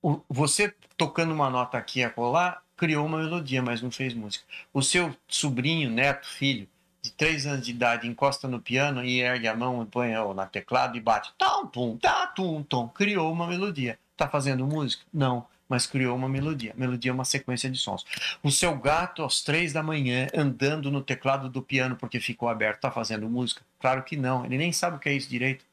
O, 0.02 0.22
você 0.28 0.74
tocando 0.98 1.34
uma 1.34 1.50
nota 1.50 1.78
aqui 1.78 2.00
e 2.00 2.04
acolá, 2.04 2.62
criou 2.78 3.06
uma 3.06 3.18
melodia, 3.18 3.62
mas 3.62 3.82
não 3.82 3.92
fez 3.92 4.14
música. 4.14 4.46
O 4.74 4.82
seu 4.82 5.14
sobrinho, 5.28 5.90
neto, 5.90 6.28
filho, 6.28 6.68
de 7.02 7.12
três 7.12 7.46
anos 7.46 7.66
de 7.66 7.72
idade, 7.72 8.08
encosta 8.08 8.48
no 8.48 8.62
piano 8.62 9.04
e 9.04 9.20
ergue 9.20 9.48
a 9.48 9.56
mão, 9.56 9.86
põe 9.86 10.12
na 10.36 10.46
teclado 10.46 10.96
e 10.96 11.02
bate. 11.02 11.34
Tom, 11.38 11.66
tum, 11.68 11.98
tá, 11.98 12.28
tum. 12.28 12.88
Criou 12.90 13.32
uma 13.32 13.48
melodia. 13.48 14.00
Está 14.14 14.28
fazendo 14.30 14.66
música? 14.66 15.04
Não 15.14 15.46
mas 15.68 15.86
criou 15.86 16.16
uma 16.16 16.30
melodia. 16.30 16.74
Melodia 16.78 17.12
é 17.12 17.14
uma 17.14 17.26
sequência 17.26 17.70
de 17.70 17.78
sons. 17.78 18.06
O 18.42 18.52
seu 18.52 18.76
gato, 18.78 19.24
às 19.24 19.42
três 19.42 19.74
da 19.74 19.84
manhã, 19.84 20.28
andando 20.34 20.90
no 20.90 21.02
teclado 21.02 21.50
do 21.50 21.62
piano 21.62 21.96
porque 21.96 22.20
ficou 22.20 22.48
aberto, 22.48 22.78
está 22.78 22.92
fazendo 22.92 23.30
música? 23.30 23.62
Claro 23.80 24.04
que 24.04 24.16
não, 24.16 24.46
ele 24.46 24.58
nem 24.58 24.72
sabe 24.72 24.98
o 24.98 25.00
que 25.00 25.10
é 25.10 25.14
isso 25.14 25.30
direito. 25.30 25.66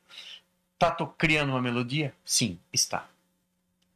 Está 0.74 0.90
criando 1.16 1.50
uma 1.50 1.62
melodia? 1.62 2.12
Sim, 2.24 2.58
está. 2.72 3.06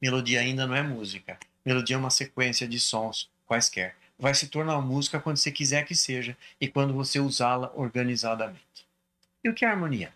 Melodia 0.00 0.40
ainda 0.40 0.66
não 0.66 0.74
é 0.76 0.82
música. 0.82 1.38
Melodia 1.68 1.96
é 1.96 1.98
uma 1.98 2.08
sequência 2.08 2.66
de 2.66 2.80
sons 2.80 3.28
quaisquer. 3.46 3.94
Vai 4.18 4.34
se 4.34 4.48
tornar 4.48 4.80
música 4.80 5.20
quando 5.20 5.36
você 5.36 5.52
quiser 5.52 5.84
que 5.84 5.94
seja 5.94 6.34
e 6.58 6.66
quando 6.66 6.94
você 6.94 7.20
usá-la 7.20 7.70
organizadamente. 7.74 8.86
E 9.44 9.50
o 9.50 9.54
que 9.54 9.66
é 9.66 9.68
harmonia? 9.68 10.10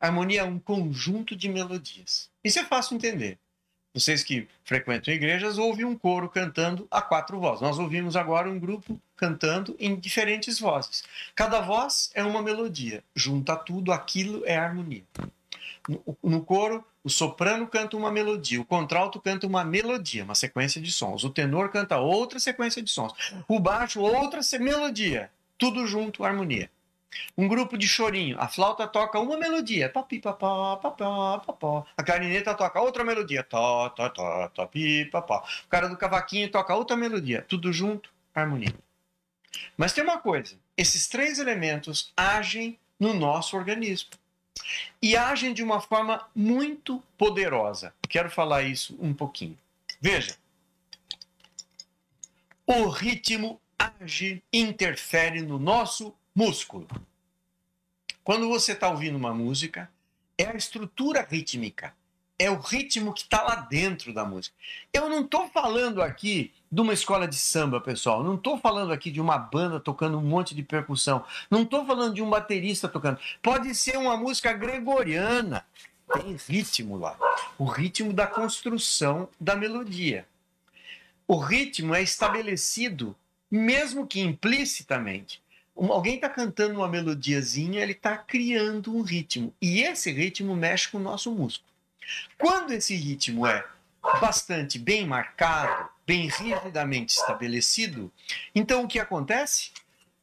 Harmonia 0.00 0.40
é 0.40 0.44
um 0.44 0.58
conjunto 0.58 1.36
de 1.36 1.46
melodias. 1.46 2.30
Isso 2.42 2.58
é 2.58 2.64
fácil 2.64 2.96
entender. 2.96 3.36
Vocês 3.92 4.24
que 4.24 4.48
frequentam 4.64 5.12
igrejas 5.12 5.58
ouvem 5.58 5.84
um 5.84 5.94
coro 5.94 6.26
cantando 6.26 6.88
a 6.90 7.02
quatro 7.02 7.38
vozes. 7.38 7.60
Nós 7.60 7.78
ouvimos 7.78 8.16
agora 8.16 8.48
um 8.48 8.58
grupo 8.58 8.98
cantando 9.14 9.76
em 9.78 9.94
diferentes 9.94 10.58
vozes. 10.58 11.04
Cada 11.34 11.60
voz 11.60 12.10
é 12.14 12.24
uma 12.24 12.40
melodia. 12.40 13.04
Junta 13.14 13.54
tudo, 13.56 13.92
aquilo 13.92 14.42
é 14.46 14.56
harmonia. 14.56 15.04
No, 15.86 16.16
no 16.22 16.42
coro, 16.42 16.82
o 17.02 17.10
soprano 17.10 17.66
canta 17.66 17.96
uma 17.96 18.10
melodia, 18.10 18.60
o 18.60 18.64
contralto 18.64 19.20
canta 19.20 19.46
uma 19.46 19.64
melodia, 19.64 20.24
uma 20.24 20.34
sequência 20.34 20.80
de 20.80 20.92
sons. 20.92 21.24
O 21.24 21.30
tenor 21.30 21.70
canta 21.70 21.98
outra 21.98 22.38
sequência 22.38 22.82
de 22.82 22.90
sons. 22.90 23.12
O 23.46 23.58
baixo, 23.60 24.00
outra 24.00 24.40
melodia. 24.58 25.30
Tudo 25.56 25.86
junto, 25.86 26.24
harmonia. 26.24 26.70
Um 27.36 27.48
grupo 27.48 27.78
de 27.78 27.88
chorinho. 27.88 28.38
A 28.38 28.48
flauta 28.48 28.86
toca 28.86 29.18
uma 29.18 29.36
melodia. 29.36 29.88
Papi. 29.88 30.20
A 31.96 32.02
clarineta 32.04 32.54
toca 32.54 32.80
outra 32.80 33.02
melodia. 33.04 33.42
Tó. 33.42 33.86
O 33.86 35.68
cara 35.68 35.88
do 35.88 35.96
cavaquinho 35.96 36.50
toca 36.50 36.74
outra 36.74 36.96
melodia. 36.96 37.42
Tudo 37.48 37.72
junto, 37.72 38.10
harmonia. 38.34 38.74
Mas 39.76 39.92
tem 39.92 40.04
uma 40.04 40.18
coisa. 40.18 40.56
Esses 40.76 41.08
três 41.08 41.38
elementos 41.38 42.12
agem 42.16 42.78
no 43.00 43.14
nosso 43.14 43.56
organismo. 43.56 44.10
E 45.00 45.16
agem 45.16 45.52
de 45.52 45.62
uma 45.62 45.80
forma 45.80 46.28
muito 46.34 47.02
poderosa. 47.16 47.94
Quero 48.08 48.30
falar 48.30 48.62
isso 48.62 48.96
um 49.00 49.14
pouquinho. 49.14 49.58
Veja. 50.00 50.36
O 52.66 52.88
ritmo 52.88 53.60
age, 53.78 54.42
interfere 54.52 55.40
no 55.42 55.58
nosso 55.58 56.14
músculo. 56.34 56.86
Quando 58.24 58.48
você 58.48 58.72
está 58.72 58.90
ouvindo 58.90 59.16
uma 59.16 59.32
música, 59.32 59.90
é 60.36 60.46
a 60.46 60.56
estrutura 60.56 61.22
rítmica, 61.22 61.94
é 62.38 62.48
o 62.50 62.58
ritmo 62.60 63.12
que 63.12 63.22
está 63.22 63.42
lá 63.42 63.56
dentro 63.56 64.12
da 64.12 64.24
música. 64.24 64.54
Eu 64.92 65.08
não 65.08 65.22
estou 65.22 65.48
falando 65.48 66.00
aqui 66.00 66.52
de 66.70 66.80
uma 66.80 66.92
escola 66.92 67.26
de 67.26 67.34
samba, 67.34 67.80
pessoal. 67.80 68.22
Não 68.22 68.36
estou 68.36 68.56
falando 68.58 68.92
aqui 68.92 69.10
de 69.10 69.20
uma 69.20 69.36
banda 69.36 69.80
tocando 69.80 70.18
um 70.18 70.22
monte 70.22 70.54
de 70.54 70.62
percussão. 70.62 71.24
Não 71.50 71.62
estou 71.62 71.84
falando 71.84 72.14
de 72.14 72.22
um 72.22 72.30
baterista 72.30 72.88
tocando. 72.88 73.18
Pode 73.42 73.74
ser 73.74 73.96
uma 73.96 74.16
música 74.16 74.52
gregoriana. 74.52 75.66
Tem 76.12 76.36
ritmo 76.48 76.96
lá. 76.96 77.18
O 77.58 77.64
ritmo 77.64 78.12
da 78.12 78.26
construção 78.26 79.28
da 79.40 79.56
melodia. 79.56 80.26
O 81.26 81.36
ritmo 81.36 81.94
é 81.94 82.02
estabelecido, 82.02 83.14
mesmo 83.50 84.06
que 84.06 84.20
implicitamente, 84.20 85.42
alguém 85.76 86.14
está 86.14 86.28
cantando 86.28 86.76
uma 86.76 86.88
melodiazinha, 86.88 87.82
ele 87.82 87.92
está 87.92 88.16
criando 88.16 88.96
um 88.96 89.02
ritmo. 89.02 89.52
E 89.60 89.82
esse 89.82 90.10
ritmo 90.10 90.56
mexe 90.56 90.88
com 90.88 90.96
o 90.96 91.02
nosso 91.02 91.30
músculo. 91.30 91.67
Quando 92.36 92.72
esse 92.72 92.94
ritmo 92.94 93.46
é 93.46 93.64
bastante 94.20 94.78
bem 94.78 95.06
marcado, 95.06 95.88
bem 96.06 96.28
rigidamente 96.28 97.12
estabelecido, 97.14 98.12
então 98.54 98.84
o 98.84 98.88
que 98.88 98.98
acontece? 98.98 99.70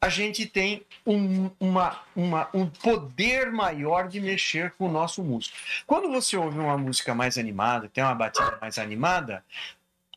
A 0.00 0.08
gente 0.08 0.46
tem 0.46 0.84
um, 1.06 1.50
uma, 1.58 2.00
uma, 2.14 2.48
um 2.52 2.66
poder 2.66 3.50
maior 3.50 4.08
de 4.08 4.20
mexer 4.20 4.72
com 4.72 4.86
o 4.86 4.92
nosso 4.92 5.22
músculo. 5.24 5.58
Quando 5.86 6.10
você 6.10 6.36
ouve 6.36 6.58
uma 6.58 6.76
música 6.76 7.14
mais 7.14 7.38
animada, 7.38 7.88
tem 7.88 8.04
uma 8.04 8.14
batida 8.14 8.58
mais 8.60 8.78
animada, 8.78 9.42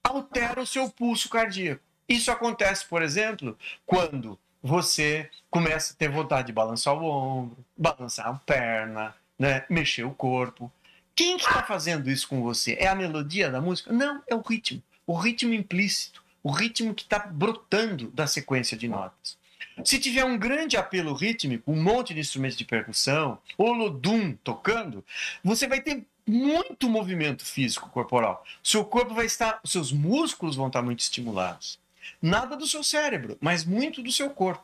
altera 0.04 0.62
o 0.62 0.68
seu 0.68 0.90
pulso 0.90 1.30
cardíaco. 1.30 1.82
Isso 2.08 2.32
acontece, 2.32 2.86
por 2.86 3.02
exemplo, 3.02 3.58
quando 3.86 4.38
você 4.62 5.30
começa 5.50 5.94
a 5.94 5.96
ter 5.96 6.10
vontade 6.10 6.48
de 6.48 6.54
balançar 6.54 6.94
o 6.94 7.06
ombro, 7.06 7.58
balançar 7.78 8.28
a 8.28 8.34
perna, 8.34 9.16
né? 9.38 9.66
mexer 9.70 10.04
o 10.04 10.12
corpo. 10.12 10.72
Quem 11.20 11.36
que 11.36 11.44
está 11.44 11.62
fazendo 11.62 12.10
isso 12.10 12.30
com 12.30 12.42
você? 12.42 12.78
É 12.80 12.88
a 12.88 12.96
melodia 12.96 13.52
da 13.52 13.60
música? 13.60 13.92
Não, 13.92 14.24
é 14.26 14.34
o 14.34 14.40
ritmo. 14.40 14.82
O 15.06 15.18
ritmo 15.18 15.54
implícito, 15.54 16.24
o 16.42 16.50
ritmo 16.50 16.96
que 16.96 17.04
está 17.04 17.20
brotando 17.20 18.10
da 18.12 18.26
sequência 18.26 18.78
de 18.78 18.88
notas. 18.88 19.38
Se 19.84 20.00
tiver 20.00 20.24
um 20.24 20.38
grande 20.38 20.78
apelo 20.78 21.14
rítmico, 21.14 21.74
um 21.74 21.84
monte 21.84 22.14
de 22.14 22.22
instrumentos 22.22 22.58
de 22.58 22.64
percussão, 22.64 23.38
olodum 23.58 24.32
tocando, 24.46 25.04
você 25.44 25.68
vai 25.68 25.82
ter 25.82 26.06
muito 26.26 26.88
movimento 26.88 27.44
físico 27.44 27.90
corporal. 27.90 28.46
Seu 28.64 28.86
corpo 28.86 29.14
vai 29.14 29.26
estar, 29.26 29.60
seus 29.66 29.92
músculos 29.92 30.56
vão 30.56 30.68
estar 30.68 30.82
muito 30.82 31.02
estimulados. 31.02 31.82
Nada 32.22 32.56
do 32.56 32.66
seu 32.66 32.82
cérebro, 32.82 33.38
mas 33.42 33.66
muito 33.66 34.02
do 34.02 34.10
seu 34.10 34.30
corpo. 34.30 34.64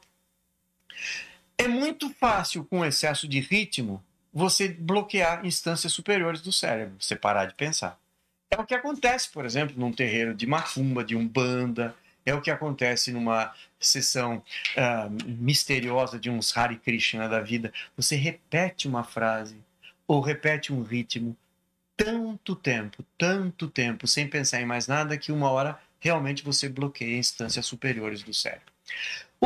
É 1.58 1.68
muito 1.68 2.10
fácil, 2.12 2.64
com 2.64 2.86
excesso 2.86 3.28
de 3.28 3.42
ritmo, 3.42 4.02
você 4.36 4.68
bloquear 4.68 5.46
instâncias 5.46 5.94
superiores 5.94 6.42
do 6.42 6.52
cérebro, 6.52 6.98
você 7.00 7.16
parar 7.16 7.46
de 7.46 7.54
pensar. 7.54 7.98
É 8.52 8.60
o 8.60 8.66
que 8.66 8.76
acontece, 8.76 9.32
por 9.32 9.46
exemplo, 9.46 9.74
num 9.78 9.94
terreiro 9.94 10.36
de 10.36 10.46
macumba, 10.46 11.06
de 11.06 11.16
umbanda, 11.16 11.96
é 12.26 12.34
o 12.34 12.42
que 12.42 12.52
acontece 12.52 13.14
numa 13.14 13.54
sessão 13.80 14.44
uh, 14.76 15.26
misteriosa 15.26 16.20
de 16.20 16.30
uns 16.30 16.56
Hare 16.56 16.76
Krishna 16.76 17.30
da 17.30 17.40
vida. 17.40 17.72
Você 17.96 18.18
repete 18.18 18.90
uma 18.90 19.06
frase 19.06 19.56
ou 20.06 20.20
repete 20.20 20.74
um 20.74 20.84
ritmo 20.84 21.38
tanto 21.96 22.56
tempo, 22.56 23.06
tanto 23.18 23.70
tempo, 23.70 24.06
sem 24.06 24.28
pensar 24.28 24.60
em 24.60 24.66
mais 24.66 24.86
nada, 24.86 25.18
que 25.18 25.32
uma 25.32 25.50
hora 25.50 25.80
realmente 25.98 26.44
você 26.44 26.68
bloqueia 26.68 27.18
instâncias 27.18 27.66
superiores 27.66 28.22
do 28.22 28.34
cérebro. 28.34 28.74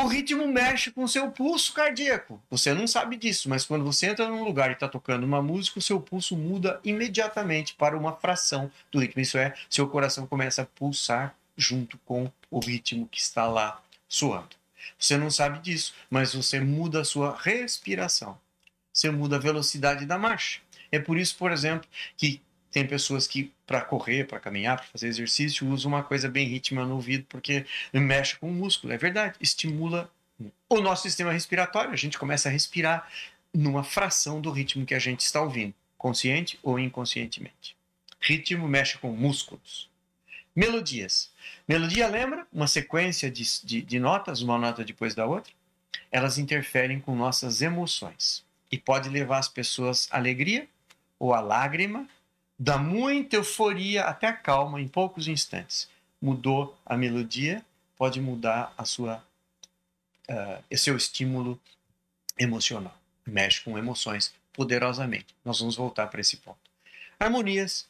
O 0.01 0.07
ritmo 0.07 0.47
mexe 0.47 0.91
com 0.91 1.03
o 1.03 1.09
seu 1.09 1.29
pulso 1.29 1.73
cardíaco. 1.73 2.41
Você 2.49 2.73
não 2.73 2.87
sabe 2.87 3.17
disso, 3.17 3.49
mas 3.49 3.65
quando 3.65 3.83
você 3.83 4.05
entra 4.05 4.29
num 4.29 4.45
lugar 4.45 4.69
e 4.69 4.73
está 4.73 4.87
tocando 4.87 5.25
uma 5.25 5.41
música, 5.41 5.77
o 5.77 5.81
seu 5.81 5.99
pulso 5.99 6.37
muda 6.37 6.79
imediatamente 6.85 7.73
para 7.73 7.97
uma 7.97 8.15
fração 8.15 8.71
do 8.89 8.99
ritmo. 8.99 9.21
Isso 9.21 9.37
é, 9.37 9.53
seu 9.69 9.89
coração 9.89 10.25
começa 10.25 10.61
a 10.61 10.65
pulsar 10.65 11.35
junto 11.57 11.97
com 12.05 12.31
o 12.49 12.59
ritmo 12.61 13.09
que 13.11 13.19
está 13.19 13.45
lá 13.45 13.83
suando. 14.07 14.55
Você 14.97 15.17
não 15.17 15.29
sabe 15.29 15.59
disso, 15.59 15.93
mas 16.09 16.33
você 16.33 16.61
muda 16.61 17.01
a 17.01 17.05
sua 17.05 17.37
respiração. 17.37 18.39
Você 18.93 19.11
muda 19.11 19.35
a 19.35 19.39
velocidade 19.39 20.05
da 20.05 20.17
marcha. 20.17 20.61
É 20.93 20.97
por 20.97 21.17
isso, 21.17 21.35
por 21.35 21.51
exemplo, 21.51 21.89
que 22.15 22.41
tem 22.71 22.85
pessoas 22.85 23.27
que, 23.27 23.51
para 23.65 23.81
correr, 23.81 24.27
para 24.27 24.39
caminhar, 24.39 24.77
para 24.77 24.87
fazer 24.87 25.07
exercício, 25.07 25.67
usam 25.67 25.91
uma 25.91 26.03
coisa 26.03 26.29
bem 26.29 26.47
ritma 26.47 26.85
no 26.85 26.95
ouvido, 26.95 27.25
porque 27.27 27.65
mexe 27.93 28.37
com 28.37 28.49
o 28.49 28.53
músculo. 28.53 28.93
É 28.93 28.97
verdade, 28.97 29.35
estimula 29.41 30.11
o 30.69 30.79
nosso 30.79 31.03
sistema 31.03 31.31
respiratório. 31.31 31.91
A 31.91 31.95
gente 31.95 32.17
começa 32.17 32.47
a 32.47 32.51
respirar 32.51 33.07
numa 33.53 33.83
fração 33.83 34.39
do 34.39 34.51
ritmo 34.51 34.85
que 34.85 34.93
a 34.93 34.99
gente 34.99 35.21
está 35.21 35.41
ouvindo, 35.41 35.73
consciente 35.97 36.59
ou 36.61 36.79
inconscientemente. 36.79 37.75
Ritmo 38.19 38.67
mexe 38.67 38.97
com 38.97 39.11
músculos. 39.11 39.89
Melodias. 40.55 41.31
Melodia 41.67 42.07
lembra 42.07 42.45
uma 42.51 42.67
sequência 42.67 43.31
de, 43.31 43.43
de, 43.63 43.81
de 43.81 43.99
notas, 43.99 44.41
uma 44.41 44.57
nota 44.57 44.83
depois 44.83 45.15
da 45.15 45.25
outra? 45.25 45.53
Elas 46.11 46.37
interferem 46.37 46.99
com 46.99 47.15
nossas 47.15 47.61
emoções 47.61 48.43
e 48.71 48.77
pode 48.77 49.09
levar 49.09 49.39
as 49.39 49.47
pessoas 49.47 50.07
à 50.11 50.17
alegria 50.17 50.67
ou 51.17 51.33
à 51.33 51.39
lágrima 51.39 52.07
dá 52.59 52.77
muita 52.77 53.37
euforia 53.37 54.03
até 54.03 54.33
calma 54.33 54.81
em 54.81 54.87
poucos 54.87 55.29
instantes. 55.29 55.89
mudou 56.21 56.77
a 56.85 56.97
melodia, 56.97 57.65
pode 57.95 58.19
mudar 58.19 58.73
a 58.77 58.83
sua, 58.83 59.23
uh, 60.29 60.77
seu 60.77 60.97
estímulo 60.97 61.57
emocional. 62.37 62.93
Mexe 63.25 63.61
com 63.61 63.77
emoções 63.77 64.33
poderosamente. 64.51 65.33
Nós 65.45 65.59
vamos 65.59 65.77
voltar 65.77 66.07
para 66.07 66.19
esse 66.19 66.35
ponto. 66.35 66.59
Harmonias, 67.17 67.87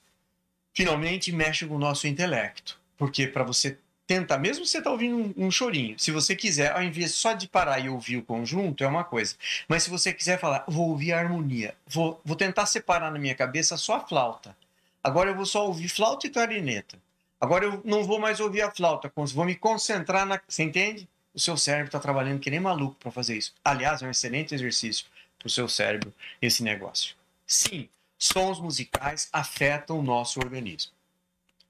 finalmente, 0.76 1.32
mexe 1.32 1.66
com 1.66 1.76
o 1.76 1.80
nosso 1.80 2.06
intelecto. 2.06 2.80
Porque 2.96 3.26
para 3.26 3.44
você 3.44 3.80
tentar, 4.10 4.39
mesmo 4.39 4.65
você 4.65 4.82
tá 4.82 4.89
ouvindo 4.89 5.17
um, 5.17 5.45
um, 5.45 5.52
chorinho, 5.52 5.98
se 6.00 6.10
você 6.10 6.36
quiser, 6.36 6.72
ao 6.72 6.82
invés 6.82 7.13
só 7.13 7.34
de 7.34 7.48
parar 7.48 7.78
e 7.78 7.89
ouvir 7.89 8.17
o 8.17 8.24
conjunto, 8.24 8.84
é 8.84 8.88
uma 8.88 9.04
coisa. 9.04 9.36
Mas 9.67 9.84
se 9.84 9.89
você 9.91 10.12
quiser 10.12 10.39
falar, 10.39 10.65
vou 10.67 10.89
ouvir 10.89 11.13
a 11.13 11.19
harmonia, 11.19 11.76
vou, 11.86 12.19
vou 12.26 12.36
tentar 12.36 12.65
separar 12.65 13.12
na 13.12 13.19
minha 13.19 13.36
cabeça 13.36 13.78
só 13.78 13.98
a 13.98 14.00
flauta. 14.00 14.58
Agora 15.04 15.30
eu 15.30 15.36
vou 15.36 15.45
só 15.45 15.63
ouvir 15.67 15.89
flauta 15.89 16.26
e 16.26 16.32
clarineta. 16.32 16.98
Agora 17.39 17.65
eu 17.65 17.84
não 17.86 18.04
vou 18.04 18.19
mais 18.19 18.39
ouvir 18.39 18.63
a 18.63 18.72
flauta, 18.72 19.13
vou 19.15 19.45
me 19.45 19.54
concentrar 19.54 20.26
na. 20.26 20.41
Você 20.48 20.63
entende? 20.63 21.08
O 21.32 21.39
seu 21.39 21.56
cérebro 21.56 21.89
está 21.89 22.00
trabalhando 22.00 22.39
que 22.39 22.50
nem 22.50 22.60
maluco 22.60 22.95
para 22.95 23.12
fazer 23.12 23.38
isso. 23.38 23.54
Aliás, 23.63 24.02
é 24.02 24.08
um 24.08 24.10
excelente 24.10 24.56
exercício 24.56 25.06
para 25.38 25.45
o 25.45 25.52
seu 25.52 25.69
cérebro 25.69 26.12
esse 26.41 26.63
negócio. 26.63 27.15
Sim, 27.45 27.88
sons 28.17 28.60
musicais 28.60 29.30
afetam 29.32 30.00
o 30.00 30.04
nosso 30.04 30.39
organismo. 30.39 30.91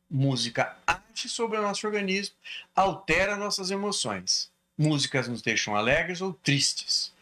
Música 0.10 0.76
age 0.88 1.28
sobre 1.28 1.58
o 1.58 1.62
nosso 1.62 1.86
organismo, 1.86 2.36
altera 2.76 3.36
nossas 3.36 3.70
emoções. 3.70 4.50
Músicas 4.78 5.28
nos 5.28 5.42
deixam 5.42 5.76
alegres 5.76 6.22
ou 6.22 6.34
tristes. 6.34 7.14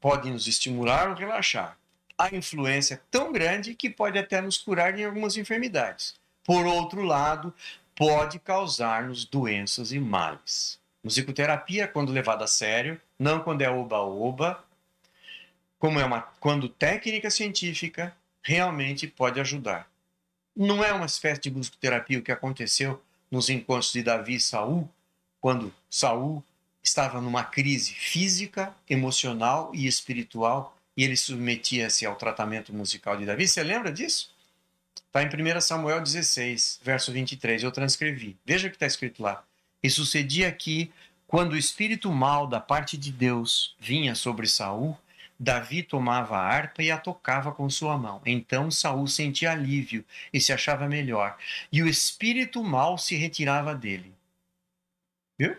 Podem 0.00 0.32
nos 0.32 0.46
estimular 0.46 1.08
ou 1.08 1.14
relaxar. 1.14 1.76
A 2.16 2.34
influência 2.34 2.94
é 2.94 3.00
tão 3.10 3.32
grande 3.32 3.74
que 3.74 3.90
pode 3.90 4.18
até 4.18 4.40
nos 4.40 4.58
curar 4.58 4.92
de 4.92 5.04
algumas 5.04 5.36
enfermidades. 5.36 6.14
Por 6.44 6.64
outro 6.66 7.02
lado, 7.02 7.52
pode 7.96 8.38
causar-nos 8.38 9.24
doenças 9.24 9.92
e 9.92 9.98
males. 9.98 10.78
Musicoterapia, 11.02 11.88
quando 11.88 12.12
levada 12.12 12.44
a 12.44 12.48
sério, 12.48 13.00
não 13.18 13.40
quando 13.40 13.62
é 13.62 13.70
oba-oba, 13.70 14.62
como 15.78 15.98
é 15.98 16.04
uma, 16.04 16.20
quando 16.20 16.68
técnica 16.68 17.30
científica, 17.30 18.14
realmente 18.42 19.06
pode 19.06 19.40
ajudar. 19.40 19.89
Não 20.62 20.84
é 20.84 20.92
uma 20.92 21.06
espécie 21.06 21.40
de 21.40 21.50
musicoterapia 21.50 22.18
o 22.18 22.22
que 22.22 22.30
aconteceu 22.30 23.02
nos 23.30 23.48
encontros 23.48 23.94
de 23.94 24.02
Davi 24.02 24.34
e 24.34 24.40
Saul, 24.40 24.86
quando 25.40 25.72
Saul 25.88 26.44
estava 26.82 27.18
numa 27.18 27.42
crise 27.42 27.94
física, 27.94 28.74
emocional 28.86 29.70
e 29.72 29.86
espiritual 29.86 30.76
e 30.94 31.02
ele 31.02 31.16
submetia-se 31.16 32.04
ao 32.04 32.14
tratamento 32.14 32.74
musical 32.74 33.16
de 33.16 33.24
Davi. 33.24 33.48
Você 33.48 33.62
lembra 33.62 33.90
disso? 33.90 34.34
Está 35.06 35.22
em 35.22 35.28
1 35.28 35.60
Samuel 35.62 36.02
16, 36.02 36.80
verso 36.82 37.10
23. 37.10 37.62
Eu 37.62 37.72
transcrevi. 37.72 38.36
Veja 38.44 38.68
o 38.68 38.70
que 38.70 38.76
está 38.76 38.86
escrito 38.86 39.22
lá. 39.22 39.42
E 39.82 39.88
sucedia 39.88 40.52
que, 40.52 40.92
quando 41.26 41.52
o 41.54 41.56
espírito 41.56 42.12
mal 42.12 42.46
da 42.46 42.60
parte 42.60 42.98
de 42.98 43.10
Deus 43.10 43.74
vinha 43.80 44.14
sobre 44.14 44.46
Saul, 44.46 44.94
Davi 45.42 45.82
tomava 45.82 46.36
a 46.36 46.46
harpa 46.46 46.82
e 46.82 46.90
a 46.90 46.98
tocava 46.98 47.50
com 47.50 47.70
sua 47.70 47.96
mão. 47.96 48.20
Então 48.26 48.70
Saul 48.70 49.06
sentia 49.06 49.52
alívio 49.52 50.04
e 50.30 50.38
se 50.38 50.52
achava 50.52 50.86
melhor, 50.86 51.38
e 51.72 51.82
o 51.82 51.88
espírito 51.88 52.62
mal 52.62 52.98
se 52.98 53.16
retirava 53.16 53.74
dele. 53.74 54.14
Viu? 55.38 55.56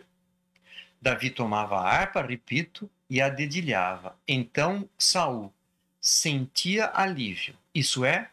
Davi 1.01 1.31
tomava 1.31 1.77
a 1.77 1.89
harpa, 1.89 2.21
repito, 2.21 2.87
e 3.09 3.19
a 3.19 3.27
dedilhava. 3.27 4.15
Então 4.27 4.87
Saul 4.99 5.51
sentia 5.99 6.91
alívio. 6.93 7.57
Isso 7.73 8.05
é 8.05 8.29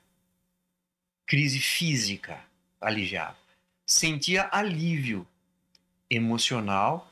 crise 1.25 1.61
física, 1.61 2.45
aliviava. 2.79 3.39
Sentia 3.87 4.51
alívio 4.53 5.27
emocional, 6.11 7.11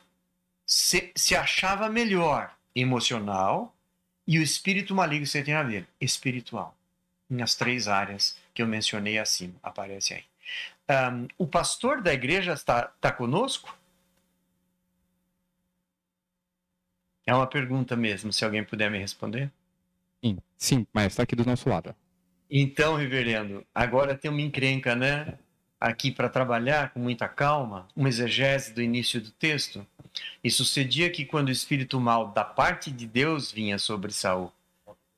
se, 0.66 1.11
se 1.16 1.35
achava 1.35 1.88
melhor 1.88 2.55
emocional 2.75 3.75
e 4.27 4.39
o 4.39 4.43
espírito 4.43 4.95
maligno 4.95 5.27
você 5.27 5.43
tem 5.43 5.55
a 5.55 5.62
ver? 5.62 5.87
Espiritual. 6.01 6.77
Nas 7.29 7.55
três 7.55 7.89
áreas 7.89 8.37
que 8.55 8.62
eu 8.62 8.67
mencionei 8.67 9.19
acima, 9.19 9.55
aparece 9.62 10.15
aí. 10.15 10.25
Um, 10.89 11.29
o 11.37 11.47
pastor 11.47 12.01
da 12.01 12.12
igreja 12.15 12.53
está, 12.53 12.93
está 12.95 13.11
conosco? 13.11 13.77
É 17.27 17.35
uma 17.35 17.47
pergunta 17.47 17.97
mesmo, 17.97 18.33
se 18.33 18.45
alguém 18.45 18.65
puder 18.65 18.91
me 18.91 18.99
responder. 18.99 19.51
Sim, 20.25 20.39
sim, 20.57 20.87
mas 20.93 21.07
está 21.07 21.25
aqui 21.25 21.35
do 21.35 21.45
nosso 21.45 21.69
lado. 21.69 21.95
Então, 22.49 22.95
reverendo, 22.95 23.67
agora 23.75 24.17
tem 24.17 24.31
uma 24.31 24.41
encrenca, 24.41 24.95
né? 24.95 25.37
Aqui 25.81 26.12
para 26.12 26.29
trabalhar 26.29 26.93
com 26.93 27.01
muita 27.01 27.29
calma, 27.29 27.89
uma 27.95 28.09
exegese 28.09 28.73
do 28.73 28.81
início 28.81 29.21
do 29.21 29.33
texto. 29.33 29.85
E 30.42 30.50
sucedia 30.50 31.11
que 31.11 31.24
quando 31.24 31.48
o 31.48 31.52
espírito 31.52 32.00
mal 32.00 32.29
da 32.29 32.44
parte 32.44 32.90
de 32.90 33.07
Deus 33.07 33.50
vinha 33.50 33.79
sobre 33.79 34.12
Saul, 34.12 34.52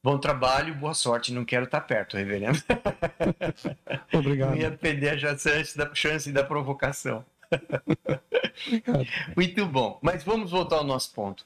bom 0.02 0.18
trabalho, 0.18 0.74
boa 0.74 0.94
sorte, 0.94 1.32
não 1.32 1.44
quero 1.44 1.64
estar 1.64 1.80
perto, 1.82 2.16
reverendo. 2.16 2.62
Obrigado. 4.12 4.50
Não 4.50 4.56
ia 4.56 4.70
perder 4.70 5.24
a 5.24 5.36
chance 5.36 5.76
da, 5.76 5.94
chance 5.94 6.32
da 6.32 6.44
provocação. 6.44 7.24
Muito 9.36 9.66
bom. 9.66 9.98
Mas 10.02 10.22
vamos 10.22 10.50
voltar 10.50 10.76
ao 10.76 10.84
nosso 10.84 11.12
ponto. 11.12 11.44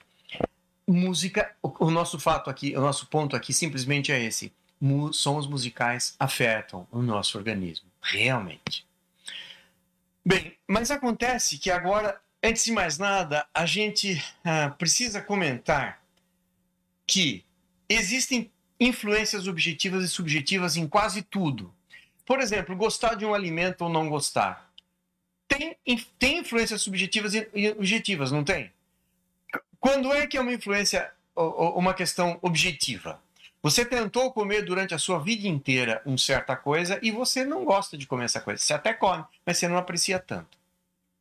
Música, 0.87 1.55
o, 1.63 1.87
o 1.87 1.91
nosso 1.91 2.19
fato 2.19 2.51
aqui, 2.51 2.77
o 2.77 2.81
nosso 2.81 3.07
ponto 3.07 3.37
aqui 3.37 3.53
simplesmente 3.53 4.13
é 4.13 4.23
esse. 4.23 4.53
sons 5.13 5.47
musicais 5.47 6.15
afetam 6.19 6.87
o 6.91 7.01
nosso 7.01 7.39
organismo, 7.39 7.89
realmente. 8.01 8.85
Bem, 10.25 10.57
mas 10.69 10.91
acontece 10.91 11.59
que 11.59 11.71
agora 11.71 12.21
Antes 12.45 12.65
de 12.65 12.73
mais 12.73 12.99
nada, 12.99 13.47
a 13.55 13.65
gente 13.65 14.21
ah, 14.45 14.71
precisa 14.71 15.23
comentar 15.23 16.03
que 17.07 17.45
existem 17.89 18.51
influências 18.81 19.47
objetivas 19.47 20.05
e 20.05 20.09
subjetivas 20.09 20.77
em 20.77 20.89
quase 20.89 21.23
tudo. 21.23 21.73
Por 22.27 22.41
exemplo, 22.41 22.75
gostar 22.75 23.15
de 23.15 23.25
um 23.25 23.33
alimento 23.33 23.83
ou 23.83 23.89
não 23.89 24.09
gostar. 24.09 24.73
Tem, 25.47 25.77
tem 26.19 26.39
influências 26.39 26.83
subjetivas 26.83 27.35
e 27.35 27.69
objetivas, 27.71 28.33
não 28.33 28.43
tem? 28.43 28.73
Quando 29.79 30.13
é 30.13 30.27
que 30.27 30.37
é 30.37 30.41
uma 30.41 30.53
influência, 30.53 31.13
uma 31.37 31.95
questão 31.95 32.39
objetiva? 32.43 33.21
Você 33.63 33.85
tentou 33.85 34.33
comer 34.33 34.63
durante 34.63 34.95
a 34.95 34.99
sua 34.99 35.21
vida 35.21 35.47
inteira 35.47 36.03
uma 36.05 36.19
certa 36.19 36.57
coisa 36.57 36.99
e 37.03 37.13
você 37.13 37.45
não 37.45 37.65
gosta 37.65 37.97
de 37.97 38.07
comer 38.07 38.25
essa 38.25 38.41
coisa. 38.41 38.61
Você 38.61 38.75
até 38.75 38.93
come, 38.93 39.25
mas 39.47 39.59
você 39.59 39.69
não 39.69 39.77
aprecia 39.77 40.19
tanto. 40.19 40.62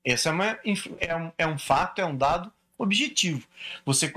Esse 0.04 0.28
é, 0.28 0.32
uma, 0.32 0.60
é, 1.00 1.16
um, 1.16 1.32
é 1.38 1.48
um 1.48 1.58
fato, 1.58 2.00
é 2.00 2.06
um 2.06 2.16
dado 2.16 2.52
objetivo. 2.78 3.48
Você 3.86 4.12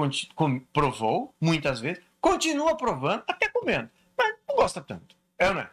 provou 0.73 1.35
muitas 1.41 1.81
vezes, 1.81 2.03
continua 2.21 2.77
provando, 2.77 3.23
até 3.29 3.49
comendo, 3.49 3.91
mas 4.17 4.35
não 4.49 4.57
gosta 4.57 4.81
tanto. 4.81 5.15
É 5.39 5.49
ou 5.49 5.55
não 5.55 5.61
é? 5.61 5.65
O 5.65 5.71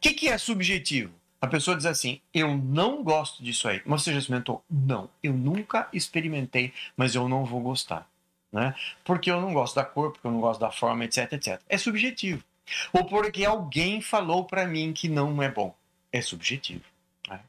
que, 0.00 0.14
que 0.14 0.28
é 0.28 0.38
subjetivo? 0.38 1.12
A 1.40 1.46
pessoa 1.46 1.76
diz 1.76 1.86
assim: 1.86 2.20
Eu 2.32 2.56
não 2.56 3.02
gosto 3.02 3.42
disso 3.42 3.66
aí. 3.66 3.82
Mas 3.84 4.02
você 4.02 4.12
já 4.12 4.20
experimentou? 4.20 4.64
Não, 4.70 5.10
eu 5.22 5.32
nunca 5.32 5.88
experimentei, 5.92 6.72
mas 6.96 7.14
eu 7.14 7.28
não 7.28 7.44
vou 7.44 7.60
gostar. 7.60 8.08
Né? 8.52 8.74
Porque 9.02 9.30
eu 9.30 9.40
não 9.40 9.52
gosto 9.52 9.74
da 9.74 9.84
cor, 9.84 10.12
porque 10.12 10.26
eu 10.26 10.30
não 10.30 10.40
gosto 10.40 10.60
da 10.60 10.70
forma, 10.70 11.04
etc, 11.04 11.32
etc. 11.32 11.60
É 11.68 11.76
subjetivo. 11.76 12.44
Ou 12.92 13.04
porque 13.04 13.44
alguém 13.44 14.00
falou 14.00 14.44
para 14.44 14.66
mim 14.66 14.92
que 14.92 15.08
não 15.08 15.42
é 15.42 15.50
bom. 15.50 15.74
É 16.12 16.20
subjetivo. 16.20 16.84
Né? 17.28 17.40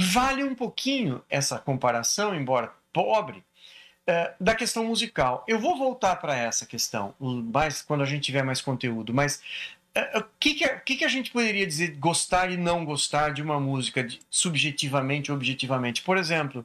Vale 0.00 0.44
um 0.44 0.54
pouquinho 0.54 1.22
essa 1.28 1.58
comparação, 1.58 2.32
embora 2.32 2.72
pobre, 2.92 3.42
é, 4.06 4.32
da 4.40 4.54
questão 4.54 4.84
musical. 4.84 5.44
Eu 5.48 5.58
vou 5.58 5.76
voltar 5.76 6.16
para 6.16 6.36
essa 6.36 6.64
questão 6.64 7.14
mais 7.18 7.82
quando 7.82 8.02
a 8.02 8.06
gente 8.06 8.22
tiver 8.22 8.44
mais 8.44 8.60
conteúdo, 8.60 9.12
mas 9.12 9.42
é, 9.92 10.18
o 10.18 10.24
que, 10.38 10.54
que, 10.54 10.68
que, 10.68 10.96
que, 10.96 11.04
a 11.04 11.08
gente 11.08 11.32
poderia 11.32 11.66
dizer 11.66 11.96
gostar 11.96 12.48
e 12.48 12.56
não 12.56 12.84
gostar 12.84 13.30
de 13.30 13.42
uma 13.42 13.58
música 13.58 14.04
de, 14.04 14.20
subjetivamente 14.30 15.32
ou 15.32 15.36
objetivamente? 15.36 16.02
Por 16.02 16.16
exemplo, 16.16 16.64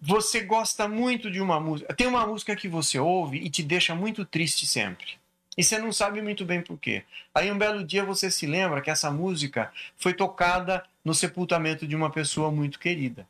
você 0.00 0.40
gosta 0.40 0.88
muito 0.88 1.30
de 1.30 1.40
uma 1.40 1.60
música, 1.60 1.92
tem 1.92 2.06
uma 2.06 2.26
música 2.26 2.56
que 2.56 2.66
você 2.66 2.98
ouve 2.98 3.36
e 3.36 3.50
te 3.50 3.62
deixa 3.62 3.94
muito 3.94 4.24
triste 4.24 4.66
sempre. 4.66 5.19
E 5.60 5.62
você 5.62 5.78
não 5.78 5.92
sabe 5.92 6.22
muito 6.22 6.42
bem 6.42 6.62
por 6.62 6.78
quê. 6.78 7.04
Aí 7.34 7.52
um 7.52 7.58
belo 7.58 7.84
dia 7.84 8.02
você 8.02 8.30
se 8.30 8.46
lembra 8.46 8.80
que 8.80 8.90
essa 8.90 9.10
música 9.10 9.70
foi 9.98 10.14
tocada 10.14 10.82
no 11.04 11.12
sepultamento 11.12 11.86
de 11.86 11.94
uma 11.94 12.08
pessoa 12.08 12.50
muito 12.50 12.78
querida. 12.78 13.28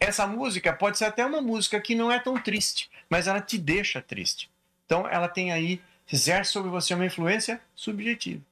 Essa 0.00 0.26
música 0.26 0.72
pode 0.72 0.98
ser 0.98 1.04
até 1.04 1.24
uma 1.24 1.40
música 1.40 1.80
que 1.80 1.94
não 1.94 2.10
é 2.10 2.18
tão 2.18 2.36
triste, 2.36 2.90
mas 3.08 3.28
ela 3.28 3.40
te 3.40 3.58
deixa 3.58 4.02
triste. 4.02 4.50
Então 4.86 5.06
ela 5.06 5.28
tem 5.28 5.52
aí, 5.52 5.80
exerce 6.12 6.50
sobre 6.50 6.68
você 6.68 6.94
uma 6.94 7.06
influência 7.06 7.60
subjetiva. 7.76 8.42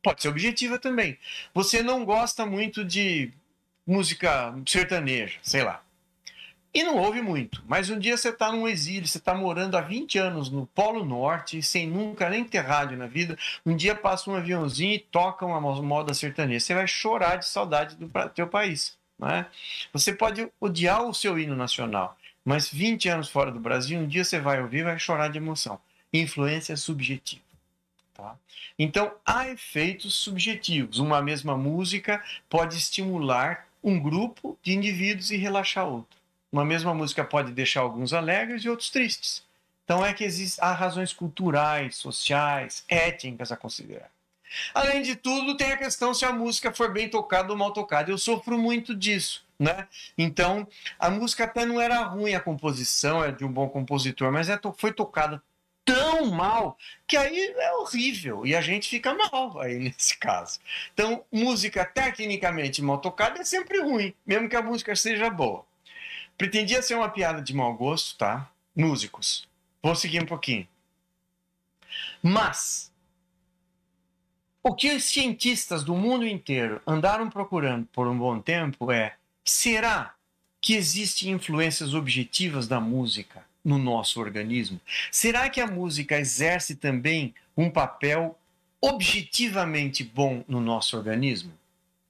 Pode 0.00 0.22
ser 0.22 0.28
objetiva 0.28 0.78
também. 0.78 1.18
Você 1.52 1.82
não 1.82 2.04
gosta 2.04 2.46
muito 2.46 2.84
de 2.84 3.32
música 3.84 4.54
sertaneja, 4.64 5.40
sei 5.42 5.64
lá. 5.64 5.82
E 6.74 6.82
não 6.82 6.96
ouve 6.96 7.20
muito, 7.20 7.62
mas 7.66 7.90
um 7.90 7.98
dia 7.98 8.16
você 8.16 8.30
está 8.30 8.50
num 8.50 8.66
exílio, 8.66 9.06
você 9.06 9.18
está 9.18 9.34
morando 9.34 9.76
há 9.76 9.82
20 9.82 10.16
anos 10.16 10.48
no 10.48 10.66
Polo 10.68 11.04
Norte, 11.04 11.62
sem 11.62 11.86
nunca 11.86 12.30
nem 12.30 12.44
ter 12.44 12.60
rádio 12.60 12.96
na 12.96 13.06
vida. 13.06 13.36
Um 13.66 13.76
dia 13.76 13.94
passa 13.94 14.30
um 14.30 14.34
aviãozinho 14.34 14.94
e 14.94 14.98
toca 14.98 15.44
uma 15.44 15.60
moda 15.60 16.14
sertaneja. 16.14 16.60
Você 16.64 16.74
vai 16.74 16.86
chorar 16.86 17.36
de 17.36 17.46
saudade 17.46 17.94
do 17.96 18.10
teu 18.30 18.46
país. 18.46 18.96
Não 19.18 19.28
é? 19.28 19.46
Você 19.92 20.14
pode 20.14 20.48
odiar 20.58 21.04
o 21.04 21.12
seu 21.12 21.38
hino 21.38 21.54
nacional, 21.54 22.16
mas 22.42 22.70
20 22.70 23.06
anos 23.10 23.28
fora 23.28 23.52
do 23.52 23.60
Brasil, 23.60 24.00
um 24.00 24.08
dia 24.08 24.24
você 24.24 24.40
vai 24.40 24.62
ouvir 24.62 24.78
e 24.78 24.84
vai 24.84 24.98
chorar 24.98 25.28
de 25.28 25.36
emoção. 25.36 25.78
Influência 26.10 26.74
subjetiva. 26.74 27.42
Tá? 28.14 28.34
Então, 28.78 29.12
há 29.26 29.46
efeitos 29.48 30.14
subjetivos. 30.14 30.98
Uma 30.98 31.20
mesma 31.20 31.54
música 31.54 32.24
pode 32.48 32.78
estimular 32.78 33.68
um 33.84 34.00
grupo 34.00 34.58
de 34.62 34.72
indivíduos 34.72 35.30
e 35.30 35.36
relaxar 35.36 35.86
outro. 35.86 36.21
Uma 36.52 36.66
mesma 36.66 36.92
música 36.92 37.24
pode 37.24 37.50
deixar 37.50 37.80
alguns 37.80 38.12
alegres 38.12 38.62
e 38.62 38.68
outros 38.68 38.90
tristes. 38.90 39.42
Então, 39.84 40.04
é 40.04 40.12
que 40.12 40.22
existe, 40.22 40.60
há 40.60 40.72
razões 40.72 41.12
culturais, 41.12 41.96
sociais, 41.96 42.84
étnicas 42.88 43.50
a 43.50 43.56
considerar. 43.56 44.10
Além 44.74 45.00
de 45.00 45.16
tudo, 45.16 45.56
tem 45.56 45.72
a 45.72 45.78
questão 45.78 46.12
se 46.12 46.26
a 46.26 46.32
música 46.32 46.70
for 46.70 46.92
bem 46.92 47.08
tocada 47.08 47.50
ou 47.50 47.58
mal 47.58 47.72
tocada. 47.72 48.10
Eu 48.10 48.18
sofro 48.18 48.58
muito 48.58 48.94
disso. 48.94 49.44
Né? 49.58 49.86
Então, 50.18 50.66
a 50.98 51.08
música 51.08 51.44
até 51.44 51.64
não 51.64 51.80
era 51.80 52.02
ruim, 52.02 52.34
a 52.34 52.40
composição 52.40 53.24
é 53.24 53.30
de 53.30 53.44
um 53.44 53.52
bom 53.52 53.68
compositor, 53.68 54.32
mas 54.32 54.48
é, 54.48 54.58
foi 54.76 54.92
tocada 54.92 55.40
tão 55.84 56.26
mal 56.26 56.76
que 57.06 57.16
aí 57.16 57.54
é 57.56 57.72
horrível 57.74 58.44
e 58.44 58.56
a 58.56 58.60
gente 58.60 58.88
fica 58.88 59.14
mal 59.14 59.60
aí 59.60 59.78
nesse 59.78 60.18
caso. 60.18 60.58
Então, 60.92 61.24
música 61.30 61.84
tecnicamente 61.84 62.82
mal 62.82 62.98
tocada 62.98 63.40
é 63.40 63.44
sempre 63.44 63.80
ruim, 63.80 64.12
mesmo 64.26 64.48
que 64.48 64.56
a 64.56 64.62
música 64.62 64.96
seja 64.96 65.30
boa. 65.30 65.64
Pretendia 66.36 66.82
ser 66.82 66.94
uma 66.94 67.08
piada 67.08 67.40
de 67.40 67.54
mau 67.54 67.74
gosto, 67.74 68.16
tá? 68.16 68.50
Músicos. 68.74 69.46
Vou 69.82 69.94
seguir 69.94 70.22
um 70.22 70.26
pouquinho. 70.26 70.66
Mas 72.22 72.92
o 74.62 74.74
que 74.74 74.94
os 74.94 75.04
cientistas 75.04 75.82
do 75.82 75.94
mundo 75.96 76.26
inteiro 76.26 76.80
andaram 76.86 77.28
procurando 77.28 77.86
por 77.92 78.06
um 78.06 78.16
bom 78.16 78.38
tempo 78.40 78.92
é: 78.92 79.16
será 79.44 80.14
que 80.60 80.74
existem 80.74 81.32
influências 81.32 81.94
objetivas 81.94 82.68
da 82.68 82.80
música 82.80 83.44
no 83.64 83.76
nosso 83.76 84.20
organismo? 84.20 84.80
Será 85.10 85.50
que 85.50 85.60
a 85.60 85.66
música 85.66 86.18
exerce 86.18 86.76
também 86.76 87.34
um 87.56 87.68
papel 87.68 88.38
objetivamente 88.80 90.04
bom 90.04 90.44
no 90.46 90.60
nosso 90.60 90.96
organismo? 90.96 91.52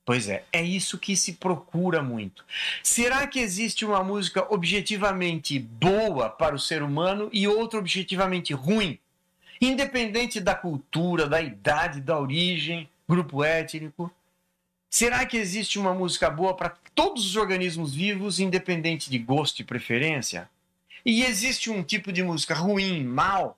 Pois 0.04 0.28
é, 0.28 0.44
é 0.52 0.62
isso 0.62 0.98
que 0.98 1.16
se 1.16 1.34
procura 1.34 2.02
muito. 2.02 2.44
Será 2.82 3.26
que 3.26 3.38
existe 3.38 3.84
uma 3.84 4.02
música 4.02 4.44
objetivamente 4.52 5.58
boa 5.60 6.28
para 6.28 6.56
o 6.56 6.58
ser 6.58 6.82
humano 6.82 7.30
e 7.32 7.46
outra 7.46 7.78
objetivamente 7.78 8.52
ruim? 8.52 8.98
Independente 9.60 10.40
da 10.40 10.56
cultura, 10.56 11.28
da 11.28 11.40
idade, 11.40 12.00
da 12.00 12.18
origem, 12.18 12.88
grupo 13.08 13.44
étnico? 13.44 14.12
Será 14.90 15.24
que 15.24 15.36
existe 15.36 15.78
uma 15.78 15.94
música 15.94 16.28
boa 16.28 16.54
para 16.54 16.76
todos 16.94 17.24
os 17.24 17.36
organismos 17.36 17.94
vivos, 17.94 18.40
independente 18.40 19.08
de 19.08 19.18
gosto 19.18 19.60
e 19.60 19.64
preferência? 19.64 20.50
E 21.06 21.22
existe 21.22 21.70
um 21.70 21.82
tipo 21.82 22.12
de 22.12 22.22
música 22.24 22.54
ruim, 22.54 23.04
mal, 23.04 23.56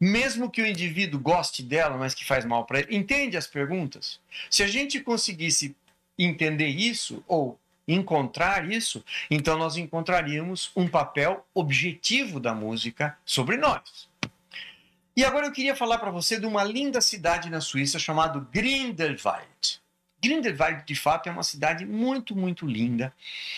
mesmo 0.00 0.50
que 0.50 0.62
o 0.62 0.66
indivíduo 0.66 1.20
goste 1.20 1.62
dela, 1.62 1.96
mas 1.96 2.14
que 2.14 2.24
faz 2.24 2.44
mal 2.44 2.64
para 2.64 2.80
ele? 2.80 2.96
Entende 2.96 3.36
as 3.36 3.46
perguntas? 3.46 4.20
Se 4.50 4.62
a 4.62 4.66
gente 4.66 5.00
conseguisse 5.00 5.74
entender 6.18 6.68
isso, 6.68 7.22
ou 7.26 7.58
encontrar 7.86 8.70
isso, 8.70 9.02
então 9.30 9.56
nós 9.56 9.76
encontraríamos 9.76 10.70
um 10.76 10.86
papel 10.86 11.46
objetivo 11.54 12.38
da 12.38 12.54
música 12.54 13.16
sobre 13.24 13.56
nós. 13.56 14.08
E 15.16 15.24
agora 15.24 15.46
eu 15.46 15.52
queria 15.52 15.74
falar 15.74 15.98
para 15.98 16.10
você 16.10 16.38
de 16.38 16.46
uma 16.46 16.62
linda 16.62 17.00
cidade 17.00 17.50
na 17.50 17.60
Suíça 17.60 17.98
chamada 17.98 18.38
Grindelwald. 18.52 19.80
Grindelwald, 20.22 20.84
de 20.84 20.94
fato, 20.94 21.28
é 21.28 21.32
uma 21.32 21.42
cidade 21.42 21.86
muito, 21.86 22.36
muito 22.36 22.66
linda. 22.66 23.12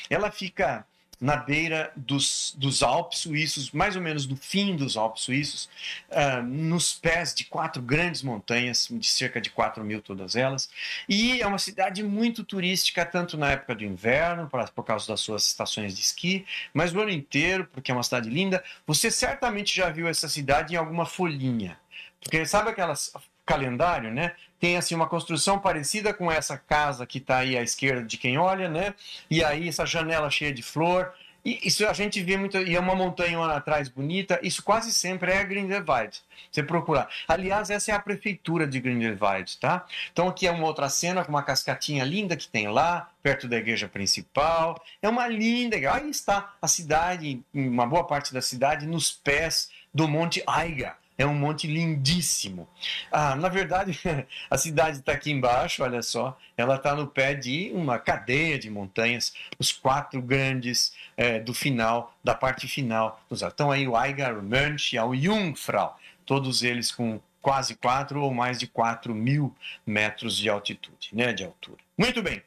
Ela 0.09 0.31
fica 0.31 0.87
na 1.21 1.37
beira 1.37 1.93
dos, 1.95 2.55
dos 2.57 2.83
Alpes 2.83 3.21
suíços, 3.21 3.71
mais 3.73 3.95
ou 3.95 4.03
menos 4.03 4.27
no 4.27 4.37
fim 4.37 4.75
dos 4.75 4.97
Alpes 4.97 5.25
suíços, 5.25 5.69
uh, 6.09 6.43
nos 6.43 6.95
pés 6.95 7.35
de 7.35 7.45
quatro 7.45 7.83
grandes 7.83 8.23
montanhas, 8.23 8.89
de 8.91 9.07
cerca 9.07 9.41
de 9.41 9.51
4 9.51 9.85
mil 9.85 10.01
todas 10.01 10.35
elas. 10.35 10.71
E 11.09 11.41
é 11.41 11.47
uma 11.47 11.59
cidade 11.59 12.03
muito 12.03 12.43
turística, 12.43 13.05
tanto 13.05 13.37
na 13.37 13.53
época 13.53 13.75
do 13.75 13.85
inverno, 13.85 14.49
por, 14.49 14.67
por 14.71 14.85
causa 14.85 15.07
das 15.07 15.21
suas 15.21 15.47
estações 15.47 15.95
de 15.95 16.01
esqui, 16.01 16.47
mas 16.73 16.95
o 16.95 17.01
ano 17.01 17.11
inteiro, 17.11 17.69
porque 17.73 17.91
é 17.91 17.95
uma 17.95 18.03
cidade 18.03 18.31
linda. 18.31 18.65
Você 18.87 19.11
certamente 19.11 19.77
já 19.77 19.91
viu 19.91 20.09
essa 20.09 20.29
cidade 20.29 20.75
em 20.75 20.77
alguma 20.79 21.05
folhinha. 21.05 21.79
Porque 22.23 22.45
sabe 22.47 22.71
aquelas 22.71 23.13
calendário, 23.51 24.13
né? 24.13 24.35
Tem 24.61 24.77
assim 24.77 24.94
uma 24.94 25.09
construção 25.09 25.59
parecida 25.59 26.12
com 26.12 26.31
essa 26.31 26.59
casa 26.59 27.07
que 27.07 27.16
está 27.16 27.38
aí 27.38 27.57
à 27.57 27.62
esquerda 27.62 28.05
de 28.05 28.18
quem 28.18 28.37
olha, 28.37 28.68
né? 28.68 28.94
E 29.31 29.42
aí 29.42 29.66
essa 29.66 29.87
janela 29.87 30.31
cheia 30.31 30.53
de 30.53 30.62
flor. 30.62 31.12
E 31.42 31.59
isso 31.66 31.87
a 31.87 31.94
gente 31.94 32.23
vê 32.23 32.37
muito, 32.37 32.59
e 32.59 32.77
é 32.77 32.79
uma 32.79 32.94
montanha 32.94 33.42
atrás 33.46 33.88
bonita, 33.88 34.38
isso 34.42 34.62
quase 34.62 34.92
sempre 34.92 35.33
é 35.33 35.42
Grindelwald. 35.42 36.20
Você 36.53 36.62
procurar. 36.62 37.09
Aliás, 37.27 37.70
essa 37.70 37.92
é 37.92 37.94
a 37.94 37.99
prefeitura 37.99 38.66
de 38.66 38.79
Grindelwald, 38.79 39.57
tá? 39.59 39.87
Então 40.12 40.29
aqui 40.29 40.46
é 40.46 40.51
uma 40.51 40.66
outra 40.66 40.90
cena 40.90 41.25
com 41.25 41.31
uma 41.31 41.42
cascatinha 41.42 42.05
linda 42.05 42.37
que 42.37 42.46
tem 42.46 42.68
lá, 42.68 43.09
perto 43.23 43.49
da 43.49 43.57
igreja 43.57 43.88
principal. 43.88 44.83
É 45.01 45.09
uma 45.09 45.27
linda, 45.27 45.77
aí 45.90 46.11
está 46.11 46.53
a 46.61 46.68
cidade, 46.68 47.40
uma 47.55 47.87
boa 47.87 48.07
parte 48.07 48.35
da 48.35 48.42
cidade 48.42 48.87
nos 48.87 49.11
pés 49.11 49.70
do 49.94 50.07
Monte 50.07 50.42
Aiga 50.46 51.01
é 51.21 51.27
um 51.27 51.35
monte 51.35 51.67
lindíssimo. 51.67 52.67
Ah, 53.13 53.37
na 53.37 53.51
verdade, 53.51 54.01
a 54.51 54.57
cidade 54.57 55.01
está 55.01 55.13
aqui 55.13 55.31
embaixo, 55.31 55.83
olha 55.83 56.01
só. 56.01 56.39
Ela 56.57 56.77
está 56.77 56.95
no 56.95 57.07
pé 57.07 57.35
de 57.35 57.71
uma 57.75 57.99
cadeia 57.99 58.59
de 58.59 58.71
montanhas, 58.71 59.35
os 59.59 59.71
quatro 59.71 60.23
grandes 60.23 60.95
é, 61.19 61.39
do 61.39 61.53
final, 61.53 62.17
da 62.25 62.35
parte 62.35 62.67
final. 62.67 63.21
Então 63.31 63.71
aí 63.71 63.87
o 63.87 64.03
Eiger, 64.03 64.39
o 64.39 64.43
Mönch 64.43 64.97
e 64.97 64.99
o 64.99 65.15
Jungfrau, 65.15 66.01
todos 66.25 66.63
eles 66.63 66.91
com 66.91 67.21
quase 67.43 67.75
4 67.77 68.23
ou 68.23 68.33
mais 68.33 68.59
de 68.59 68.67
4 68.67 69.15
mil 69.15 69.55
metros 69.85 70.39
de 70.39 70.49
altitude, 70.49 71.11
né, 71.13 71.35
de 71.35 71.45
altura. 71.45 71.83
Muito 71.99 72.23
bem. 72.23 72.43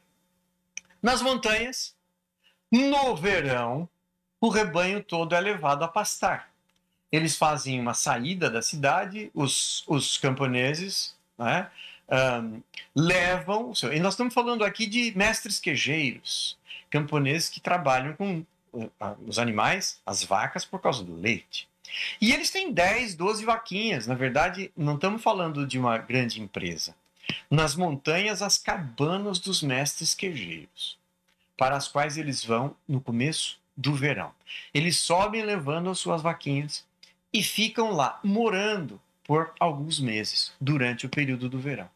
Nas 1.00 1.22
montanhas, 1.22 1.96
no 2.72 3.16
verão, 3.16 3.88
o 4.42 4.50
rebanho 4.50 5.04
todo 5.04 5.36
é 5.36 5.40
levado 5.40 5.84
a 5.84 5.88
pastar 5.88 6.53
eles 7.14 7.38
fazem 7.38 7.80
uma 7.80 7.94
saída 7.94 8.50
da 8.50 8.60
cidade, 8.60 9.30
os, 9.36 9.84
os 9.86 10.18
camponeses 10.18 11.16
né, 11.38 11.70
um, 12.42 12.60
levam. 12.96 13.72
E 13.94 14.00
nós 14.00 14.16
estamos 14.16 14.34
falando 14.34 14.66
aqui 14.66 14.88
de 14.88 15.16
mestres 15.16 15.60
quejeiros, 15.60 16.58
camponeses 16.90 17.50
que 17.50 17.60
trabalham 17.60 18.14
com 18.16 18.44
uh, 18.74 18.92
os 19.28 19.38
animais, 19.38 20.02
as 20.04 20.24
vacas, 20.24 20.66
por 20.66 20.82
causa 20.82 21.04
do 21.04 21.14
leite. 21.14 21.70
E 22.20 22.34
eles 22.34 22.50
têm 22.50 22.74
10, 22.74 23.14
12 23.14 23.46
vaquinhas. 23.46 24.08
Na 24.08 24.16
verdade, 24.16 24.72
não 24.76 24.96
estamos 24.96 25.22
falando 25.22 25.68
de 25.68 25.78
uma 25.78 26.00
grande 26.00 26.42
empresa. 26.42 26.96
Nas 27.48 27.76
montanhas, 27.76 28.42
as 28.42 28.58
cabanas 28.58 29.38
dos 29.38 29.62
mestres 29.62 30.16
quejeiros, 30.16 30.98
para 31.56 31.78
as 31.78 31.88
quais 31.88 32.18
eles 32.18 32.44
vão 32.44 32.76
no 32.88 33.00
começo 33.00 33.60
do 33.78 33.94
verão. 33.94 34.32
Eles 34.74 34.98
sobem 34.98 35.44
levando 35.44 35.92
as 35.92 36.00
suas 36.00 36.24
vaquinhas 36.24 36.84
e 37.34 37.42
ficam 37.42 37.92
lá 37.92 38.20
morando 38.24 39.02
por 39.24 39.54
alguns 39.60 40.00
meses 40.00 40.54
durante 40.62 41.06
o 41.06 41.10
período 41.10 41.50
do 41.50 41.60
verão. 41.60 41.90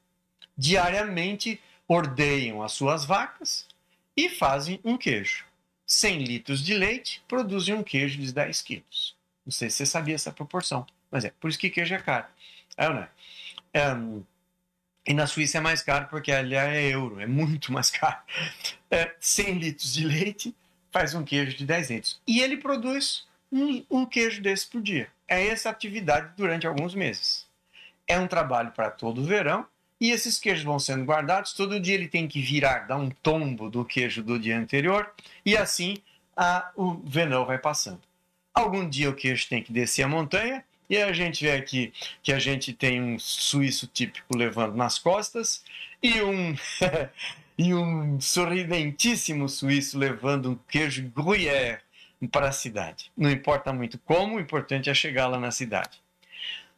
Diariamente 0.57 1.61
ordeiam 1.87 2.63
as 2.63 2.71
suas 2.71 3.05
vacas 3.05 3.67
e 4.15 4.29
fazem 4.29 4.79
um 4.83 4.97
queijo. 4.97 5.45
100 5.85 6.23
litros 6.23 6.63
de 6.63 6.73
leite 6.73 7.21
produzem 7.27 7.75
um 7.75 7.83
queijo 7.83 8.19
de 8.19 8.33
10 8.33 8.61
quilos. 8.61 9.15
Não 9.45 9.51
sei 9.51 9.69
se 9.69 9.77
você 9.77 9.85
sabia 9.85 10.15
essa 10.15 10.31
proporção, 10.31 10.85
mas 11.11 11.23
é 11.23 11.31
por 11.39 11.49
isso 11.49 11.59
que 11.59 11.69
queijo 11.69 11.93
é 11.93 11.99
caro. 11.99 12.25
É, 12.75 12.89
não 12.89 12.97
é? 12.97 13.09
E 15.05 15.13
na 15.13 15.27
Suíça 15.27 15.59
é 15.59 15.61
mais 15.61 15.81
caro 15.81 16.07
porque 16.09 16.31
ali 16.31 16.55
é 16.55 16.89
euro, 16.89 17.21
é 17.21 17.27
muito 17.27 17.71
mais 17.71 17.89
caro. 17.89 18.19
É, 18.89 19.15
100 19.19 19.59
litros 19.59 19.93
de 19.93 20.05
leite 20.05 20.55
faz 20.91 21.13
um 21.13 21.23
queijo 21.23 21.55
de 21.55 21.65
10 21.65 21.89
litros. 21.91 22.21
E 22.25 22.41
ele 22.41 22.57
produz 22.57 23.26
um, 23.51 23.83
um 23.89 24.05
queijo 24.05 24.41
desse 24.41 24.67
por 24.67 24.81
dia 24.81 25.09
é 25.27 25.47
essa 25.47 25.69
atividade 25.69 26.31
durante 26.37 26.65
alguns 26.65 26.95
meses. 26.95 27.45
É 28.07 28.17
um 28.19 28.27
trabalho 28.27 28.71
para 28.71 28.89
todo 28.89 29.21
o 29.21 29.25
verão 29.25 29.65
e 29.99 30.11
esses 30.11 30.39
queijos 30.39 30.63
vão 30.63 30.79
sendo 30.79 31.03
guardados. 31.03 31.53
Todo 31.53 31.79
dia 31.79 31.95
ele 31.95 32.07
tem 32.07 32.27
que 32.27 32.41
virar, 32.41 32.87
dar 32.87 32.97
um 32.97 33.09
tombo 33.09 33.69
do 33.69 33.83
queijo 33.83 34.23
do 34.23 34.39
dia 34.39 34.57
anterior 34.57 35.11
e 35.45 35.57
assim 35.57 35.97
a, 36.35 36.71
o 36.75 36.93
venão 37.05 37.45
vai 37.45 37.57
passando. 37.57 38.01
Algum 38.53 38.87
dia 38.87 39.09
o 39.09 39.15
queijo 39.15 39.47
tem 39.49 39.61
que 39.61 39.73
descer 39.73 40.03
a 40.03 40.07
montanha 40.07 40.63
e 40.89 40.97
a 40.97 41.11
gente 41.11 41.43
vê 41.43 41.51
aqui 41.51 41.93
que 42.23 42.31
a 42.31 42.39
gente 42.39 42.71
tem 42.71 43.01
um 43.01 43.19
suíço 43.19 43.87
típico 43.87 44.37
levando 44.37 44.75
nas 44.75 44.97
costas 44.97 45.63
e 46.01 46.21
um 46.21 46.55
e 47.57 47.73
um 47.73 48.21
sorridentíssimo 48.21 49.49
suíço 49.49 49.97
levando 49.97 50.51
um 50.51 50.59
queijo 50.69 51.03
gruyère 51.09 51.81
para 52.31 52.49
a 52.49 52.51
cidade. 52.51 53.11
Não 53.15 53.29
importa 53.29 53.73
muito 53.73 53.99
como, 53.99 54.37
o 54.37 54.39
importante 54.39 54.89
é 54.89 54.93
chegar 54.93 55.27
lá 55.27 55.39
na 55.39 55.51
cidade. 55.51 56.01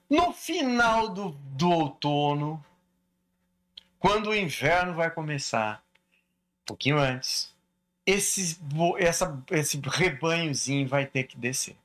No 0.10 0.34
final 0.34 1.10
do, 1.10 1.30
do 1.30 1.70
outono, 1.70 2.64
quando 4.00 4.32
o 4.32 4.36
inverno 4.36 4.96
vai 4.96 5.12
começar, 5.12 5.84
um 6.64 6.66
pouquinho 6.66 6.98
antes, 6.98 7.54
esse, 8.06 8.60
essa, 8.98 9.44
esse 9.52 9.80
rebanhozinho 9.86 10.88
vai 10.88 11.06
ter 11.06 11.26
que 11.26 11.38
descer. 11.38 11.76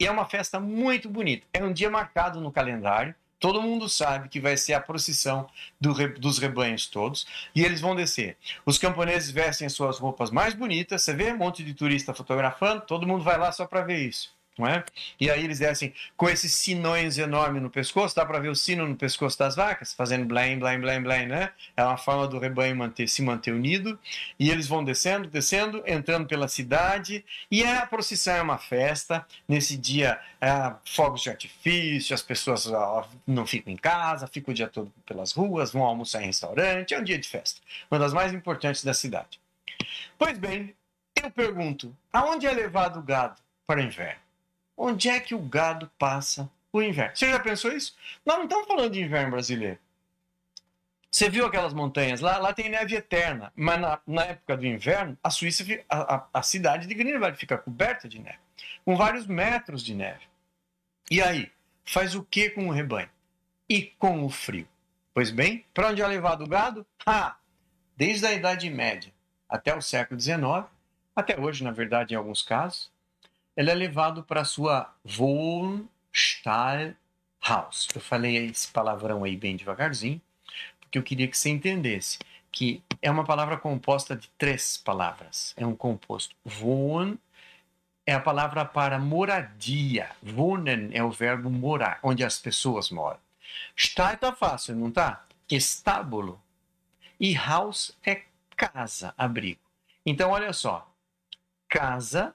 E 0.00 0.06
é 0.06 0.10
uma 0.10 0.24
festa 0.24 0.58
muito 0.58 1.08
bonita. 1.08 1.46
É 1.52 1.62
um 1.62 1.72
dia 1.72 1.90
marcado 1.90 2.40
no 2.40 2.50
calendário. 2.50 3.14
Todo 3.38 3.62
mundo 3.62 3.88
sabe 3.88 4.28
que 4.28 4.40
vai 4.40 4.56
ser 4.56 4.74
a 4.74 4.80
procissão 4.80 5.48
do, 5.80 5.94
dos 6.18 6.38
rebanhos 6.38 6.86
todos. 6.86 7.26
E 7.54 7.64
eles 7.64 7.80
vão 7.80 7.94
descer. 7.94 8.36
Os 8.64 8.78
camponeses 8.78 9.30
vestem 9.30 9.66
as 9.66 9.72
suas 9.72 9.98
roupas 9.98 10.30
mais 10.30 10.54
bonitas. 10.54 11.02
Você 11.02 11.14
vê 11.14 11.32
um 11.32 11.38
monte 11.38 11.62
de 11.62 11.74
turista 11.74 12.14
fotografando. 12.14 12.82
Todo 12.82 13.06
mundo 13.06 13.22
vai 13.22 13.38
lá 13.38 13.52
só 13.52 13.66
para 13.66 13.82
ver 13.82 14.08
isso 14.08 14.37
não 14.58 14.66
é? 14.66 14.84
E 15.20 15.30
aí 15.30 15.44
eles 15.44 15.58
descem 15.58 15.94
com 16.16 16.28
esses 16.28 16.52
sinões 16.52 17.16
enormes 17.16 17.62
no 17.62 17.70
pescoço, 17.70 18.14
dá 18.14 18.26
para 18.26 18.38
ver 18.38 18.48
o 18.48 18.54
sino 18.54 18.86
no 18.86 18.96
pescoço 18.96 19.38
das 19.38 19.54
vacas, 19.54 19.94
fazendo 19.94 20.24
blém, 20.26 20.58
blém, 20.58 20.80
blém, 20.80 21.02
blém, 21.02 21.26
né? 21.26 21.52
É 21.76 21.84
uma 21.84 21.96
forma 21.96 22.26
do 22.26 22.38
rebanho 22.38 22.74
manter, 22.74 23.08
se 23.08 23.22
manter 23.22 23.52
unido. 23.52 23.98
E 24.38 24.50
eles 24.50 24.66
vão 24.66 24.84
descendo, 24.84 25.28
descendo, 25.28 25.82
entrando 25.86 26.26
pela 26.26 26.48
cidade. 26.48 27.24
E 27.50 27.64
a 27.64 27.86
procissão 27.86 28.34
é 28.34 28.42
uma 28.42 28.58
festa. 28.58 29.26
Nesse 29.48 29.76
dia, 29.76 30.18
é, 30.40 30.72
fogos 30.84 31.22
de 31.22 31.30
artifício, 31.30 32.14
as 32.14 32.22
pessoas 32.22 32.66
ó, 32.66 33.08
não 33.26 33.46
ficam 33.46 33.72
em 33.72 33.76
casa, 33.76 34.26
ficam 34.26 34.52
o 34.52 34.54
dia 34.54 34.68
todo 34.68 34.92
pelas 35.06 35.32
ruas, 35.32 35.72
vão 35.72 35.82
almoçar 35.82 36.22
em 36.22 36.26
restaurante. 36.26 36.94
É 36.94 36.98
um 36.98 37.04
dia 37.04 37.18
de 37.18 37.28
festa. 37.28 37.60
Uma 37.90 37.98
das 37.98 38.12
mais 38.12 38.32
importantes 38.34 38.82
da 38.84 38.94
cidade. 38.94 39.40
Pois 40.18 40.38
bem, 40.38 40.74
eu 41.22 41.30
pergunto, 41.30 41.94
aonde 42.12 42.46
é 42.46 42.52
levado 42.52 42.98
o 42.98 43.02
gado 43.02 43.40
para 43.66 43.80
o 43.80 43.82
inverno? 43.82 44.27
Onde 44.80 45.08
é 45.08 45.18
que 45.18 45.34
o 45.34 45.40
gado 45.40 45.90
passa 45.98 46.48
o 46.72 46.80
inverno? 46.80 47.16
Você 47.16 47.28
já 47.28 47.40
pensou 47.40 47.72
isso? 47.72 47.96
Nós 48.24 48.36
não 48.36 48.44
estamos 48.44 48.68
falando 48.68 48.92
de 48.92 49.02
inverno 49.02 49.32
brasileiro. 49.32 49.76
Você 51.10 51.28
viu 51.28 51.44
aquelas 51.44 51.74
montanhas 51.74 52.20
lá? 52.20 52.38
Lá 52.38 52.52
tem 52.52 52.68
neve 52.68 52.94
eterna. 52.94 53.52
Mas 53.56 53.80
na, 53.80 53.98
na 54.06 54.24
época 54.24 54.56
do 54.56 54.64
inverno, 54.64 55.18
a 55.20 55.30
Suíça, 55.30 55.64
a, 55.88 56.14
a, 56.14 56.26
a 56.34 56.42
cidade 56.44 56.86
de 56.86 56.94
Greenwald 56.94 57.36
fica 57.36 57.58
coberta 57.58 58.08
de 58.08 58.20
neve, 58.20 58.38
com 58.84 58.94
vários 58.96 59.26
metros 59.26 59.82
de 59.82 59.94
neve. 59.94 60.28
E 61.10 61.20
aí, 61.20 61.50
faz 61.84 62.14
o 62.14 62.22
que 62.22 62.50
com 62.50 62.68
o 62.68 62.72
rebanho? 62.72 63.10
E 63.68 63.82
com 63.98 64.24
o 64.24 64.30
frio? 64.30 64.68
Pois 65.12 65.32
bem, 65.32 65.64
para 65.74 65.88
onde 65.88 66.02
é 66.02 66.06
levado 66.06 66.44
o 66.44 66.48
gado? 66.48 66.86
Ah, 67.04 67.36
desde 67.96 68.26
a 68.26 68.32
Idade 68.32 68.70
Média 68.70 69.12
até 69.48 69.74
o 69.74 69.82
século 69.82 70.20
XIX, 70.20 70.66
até 71.16 71.40
hoje, 71.40 71.64
na 71.64 71.72
verdade, 71.72 72.14
em 72.14 72.16
alguns 72.16 72.42
casos, 72.42 72.92
ele 73.58 73.70
é 73.72 73.74
levado 73.74 74.22
para 74.22 74.44
sua 74.44 74.94
Wohnstallhaus. 75.18 76.96
Eu 77.92 78.00
falei 78.00 78.36
esse 78.36 78.68
palavrão 78.68 79.24
aí 79.24 79.36
bem 79.36 79.56
devagarzinho, 79.56 80.22
porque 80.78 80.96
eu 80.96 81.02
queria 81.02 81.26
que 81.26 81.36
você 81.36 81.50
entendesse 81.50 82.20
que 82.52 82.80
é 83.02 83.10
uma 83.10 83.24
palavra 83.24 83.56
composta 83.56 84.14
de 84.14 84.28
três 84.38 84.76
palavras. 84.76 85.54
É 85.56 85.66
um 85.66 85.74
composto. 85.74 86.36
Wohn 86.46 87.16
é 88.06 88.14
a 88.14 88.20
palavra 88.20 88.64
para 88.64 88.96
moradia. 88.96 90.08
Wohnen 90.22 90.90
é 90.92 91.02
o 91.02 91.10
verbo 91.10 91.50
morar, 91.50 91.98
onde 92.00 92.22
as 92.22 92.38
pessoas 92.38 92.90
moram. 92.90 93.18
Stall 93.76 94.16
tá 94.18 94.32
fácil, 94.32 94.76
não 94.76 94.92
tá? 94.92 95.26
Estábulo. 95.50 96.40
E 97.18 97.34
house 97.34 97.90
é 98.06 98.22
casa, 98.56 99.12
abrigo. 99.18 99.60
Então, 100.06 100.30
olha 100.30 100.52
só. 100.52 100.88
Casa 101.68 102.32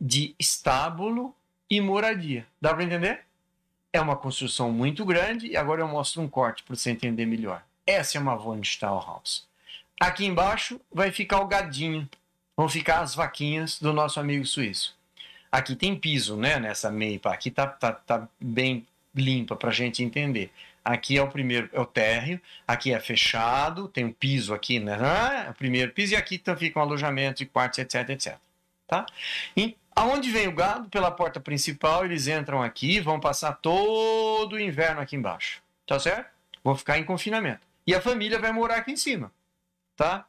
de 0.00 0.34
estábulo 0.38 1.34
e 1.68 1.80
moradia. 1.80 2.46
Dá 2.60 2.72
para 2.72 2.84
entender? 2.84 3.20
É 3.92 4.00
uma 4.00 4.16
construção 4.16 4.70
muito 4.70 5.04
grande 5.04 5.46
e 5.48 5.56
agora 5.56 5.80
eu 5.80 5.88
mostro 5.88 6.22
um 6.22 6.28
corte 6.28 6.62
para 6.62 6.76
você 6.76 6.90
entender 6.90 7.26
melhor. 7.26 7.62
Essa 7.86 8.18
é 8.18 8.20
uma 8.20 8.36
von 8.36 8.60
Stahlhaus. 8.60 9.46
Aqui 9.98 10.26
embaixo 10.26 10.80
vai 10.92 11.10
ficar 11.10 11.40
o 11.40 11.46
gadinho, 11.46 12.08
vão 12.56 12.68
ficar 12.68 13.00
as 13.00 13.14
vaquinhas 13.14 13.80
do 13.80 13.92
nosso 13.92 14.20
amigo 14.20 14.46
suíço. 14.46 14.96
Aqui 15.50 15.74
tem 15.74 15.96
piso, 15.96 16.36
né, 16.36 16.60
nessa 16.60 16.90
meipa. 16.90 17.32
Aqui 17.32 17.50
tá, 17.50 17.66
tá, 17.66 17.92
tá 17.92 18.28
bem 18.38 18.86
limpa 19.14 19.56
para 19.56 19.70
a 19.70 19.72
gente 19.72 20.04
entender. 20.04 20.52
Aqui 20.84 21.18
é 21.18 21.22
o 21.22 21.28
primeiro, 21.28 21.68
é 21.72 21.80
o 21.80 21.84
térreo, 21.84 22.40
aqui 22.66 22.92
é 22.92 23.00
fechado, 23.00 23.88
tem 23.88 24.04
um 24.04 24.12
piso 24.12 24.54
aqui, 24.54 24.78
né? 24.78 24.96
Ah, 24.98 25.44
é 25.48 25.50
o 25.50 25.54
primeiro 25.54 25.92
piso, 25.92 26.14
e 26.14 26.16
aqui 26.16 26.36
então 26.36 26.56
fica 26.56 26.78
um 26.78 26.82
alojamento 26.82 27.38
de 27.38 27.46
quartos, 27.46 27.78
etc, 27.78 28.08
etc. 28.08 28.36
Tá? 28.86 29.04
Aonde 29.98 30.30
vem 30.30 30.46
o 30.46 30.52
gado? 30.52 30.88
Pela 30.90 31.10
porta 31.10 31.40
principal, 31.40 32.04
eles 32.04 32.28
entram 32.28 32.62
aqui, 32.62 33.00
vão 33.00 33.18
passar 33.18 33.54
todo 33.54 34.52
o 34.52 34.60
inverno 34.60 35.00
aqui 35.00 35.16
embaixo. 35.16 35.60
Tá 35.84 35.98
certo? 35.98 36.30
Vão 36.62 36.76
ficar 36.76 36.98
em 36.98 37.04
confinamento. 37.04 37.66
E 37.84 37.92
a 37.92 38.00
família 38.00 38.38
vai 38.38 38.52
morar 38.52 38.76
aqui 38.76 38.92
em 38.92 38.96
cima. 38.96 39.32
Tá? 39.96 40.24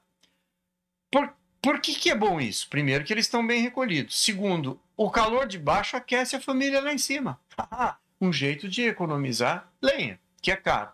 Por, 1.11 1.32
por 1.61 1.80
que, 1.80 1.93
que 1.93 2.09
é 2.09 2.15
bom 2.15 2.41
isso? 2.41 2.67
Primeiro, 2.67 3.03
que 3.03 3.13
eles 3.13 3.28
estão 3.28 3.45
bem 3.45 3.61
recolhidos. 3.61 4.20
Segundo, 4.20 4.82
o 4.97 5.11
calor 5.11 5.45
de 5.45 5.59
baixo 5.59 5.95
aquece 5.95 6.36
a 6.36 6.41
família 6.41 6.82
lá 6.82 6.91
em 6.91 6.97
cima. 6.97 7.39
um 8.20 8.34
jeito 8.34 8.67
de 8.67 8.88
economizar 8.88 9.72
lenha, 9.80 10.20
que 10.41 10.51
é 10.51 10.55
caro. 10.55 10.89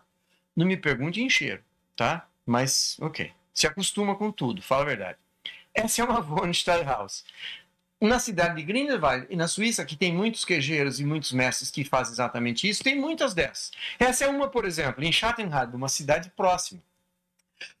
Não 0.54 0.66
me 0.66 0.76
pergunte 0.76 1.22
em 1.22 1.30
cheiro, 1.30 1.64
tá? 1.96 2.28
Mas, 2.44 2.98
ok. 3.00 3.32
Se 3.54 3.66
acostuma 3.66 4.14
com 4.16 4.30
tudo, 4.30 4.60
fala 4.60 4.82
a 4.82 4.86
verdade. 4.86 5.18
Essa 5.72 6.02
é 6.02 6.04
uma 6.04 6.20
von 6.22 6.52
Steinhaus 6.52 7.24
na 8.00 8.18
cidade 8.18 8.56
de 8.56 8.62
Grindelwald 8.62 9.26
e 9.30 9.36
na 9.36 9.48
Suíça, 9.48 9.84
que 9.84 9.96
tem 9.96 10.12
muitos 10.12 10.44
queijeiros 10.44 11.00
e 11.00 11.04
muitos 11.04 11.32
mestres 11.32 11.70
que 11.70 11.84
fazem 11.84 12.12
exatamente 12.12 12.68
isso, 12.68 12.84
tem 12.84 12.98
muitas 12.98 13.34
dessas. 13.34 13.70
Essa 13.98 14.24
é 14.24 14.28
uma, 14.28 14.48
por 14.48 14.64
exemplo, 14.64 15.02
em 15.02 15.12
Schattenhard, 15.12 15.74
uma 15.74 15.88
cidade 15.88 16.30
próxima. 16.36 16.80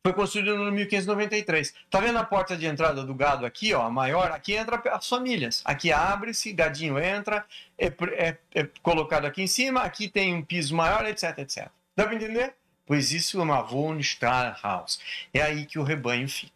Foi 0.02 0.12
construída 0.14 0.54
no 0.54 0.72
1593. 0.72 1.74
Tá 1.90 2.00
vendo 2.00 2.18
a 2.18 2.24
porta 2.24 2.56
de 2.56 2.64
entrada 2.66 3.04
do 3.04 3.14
gado 3.14 3.44
aqui, 3.44 3.74
ó, 3.74 3.82
a 3.82 3.90
maior? 3.90 4.30
Aqui 4.30 4.54
entra 4.54 4.80
as 4.90 5.06
famílias. 5.06 5.62
Aqui 5.64 5.92
abre-se, 5.92 6.52
gadinho 6.52 6.98
entra, 6.98 7.44
é, 7.76 7.86
é, 7.86 8.36
é, 8.54 8.68
colocado 8.82 9.26
aqui 9.26 9.42
em 9.42 9.46
cima, 9.46 9.82
aqui 9.82 10.08
tem 10.08 10.34
um 10.34 10.42
piso 10.42 10.74
maior, 10.74 11.04
etc, 11.06 11.38
etc. 11.38 11.68
Dá 11.94 12.04
para 12.04 12.14
entender? 12.14 12.54
Pois 12.86 13.12
isso 13.12 13.38
é 13.38 13.42
uma 13.42 13.60
Wohnstallhaus. 13.60 15.00
É 15.34 15.42
aí 15.42 15.66
que 15.66 15.78
o 15.78 15.82
rebanho 15.82 16.28
fica. 16.28 16.55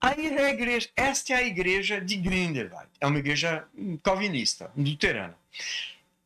Aí 0.00 0.26
é 0.26 0.44
a 0.44 0.50
igreja, 0.50 0.88
esta 0.94 1.32
é 1.32 1.36
a 1.36 1.42
igreja 1.42 2.00
de 2.00 2.16
Grindelwald. 2.16 2.88
É 3.00 3.06
uma 3.06 3.18
igreja 3.18 3.66
calvinista, 4.02 4.70
luterana. 4.76 5.36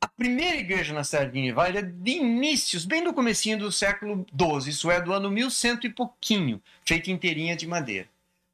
A 0.00 0.08
primeira 0.08 0.56
igreja 0.56 0.92
na 0.94 1.04
cidade 1.04 1.26
de 1.26 1.32
Grindelwald 1.32 1.78
é 1.78 1.82
de 1.82 2.10
inícios, 2.12 2.84
bem 2.84 3.02
no 3.02 3.14
comecinho 3.14 3.58
do 3.58 3.70
século 3.70 4.26
XII, 4.30 4.70
isso 4.70 4.90
é 4.90 5.00
do 5.00 5.12
ano 5.12 5.30
1100 5.30 5.80
e 5.84 5.90
pouquinho, 5.90 6.62
feita 6.84 7.10
inteirinha 7.10 7.54
de 7.54 7.66
madeira. 7.66 8.08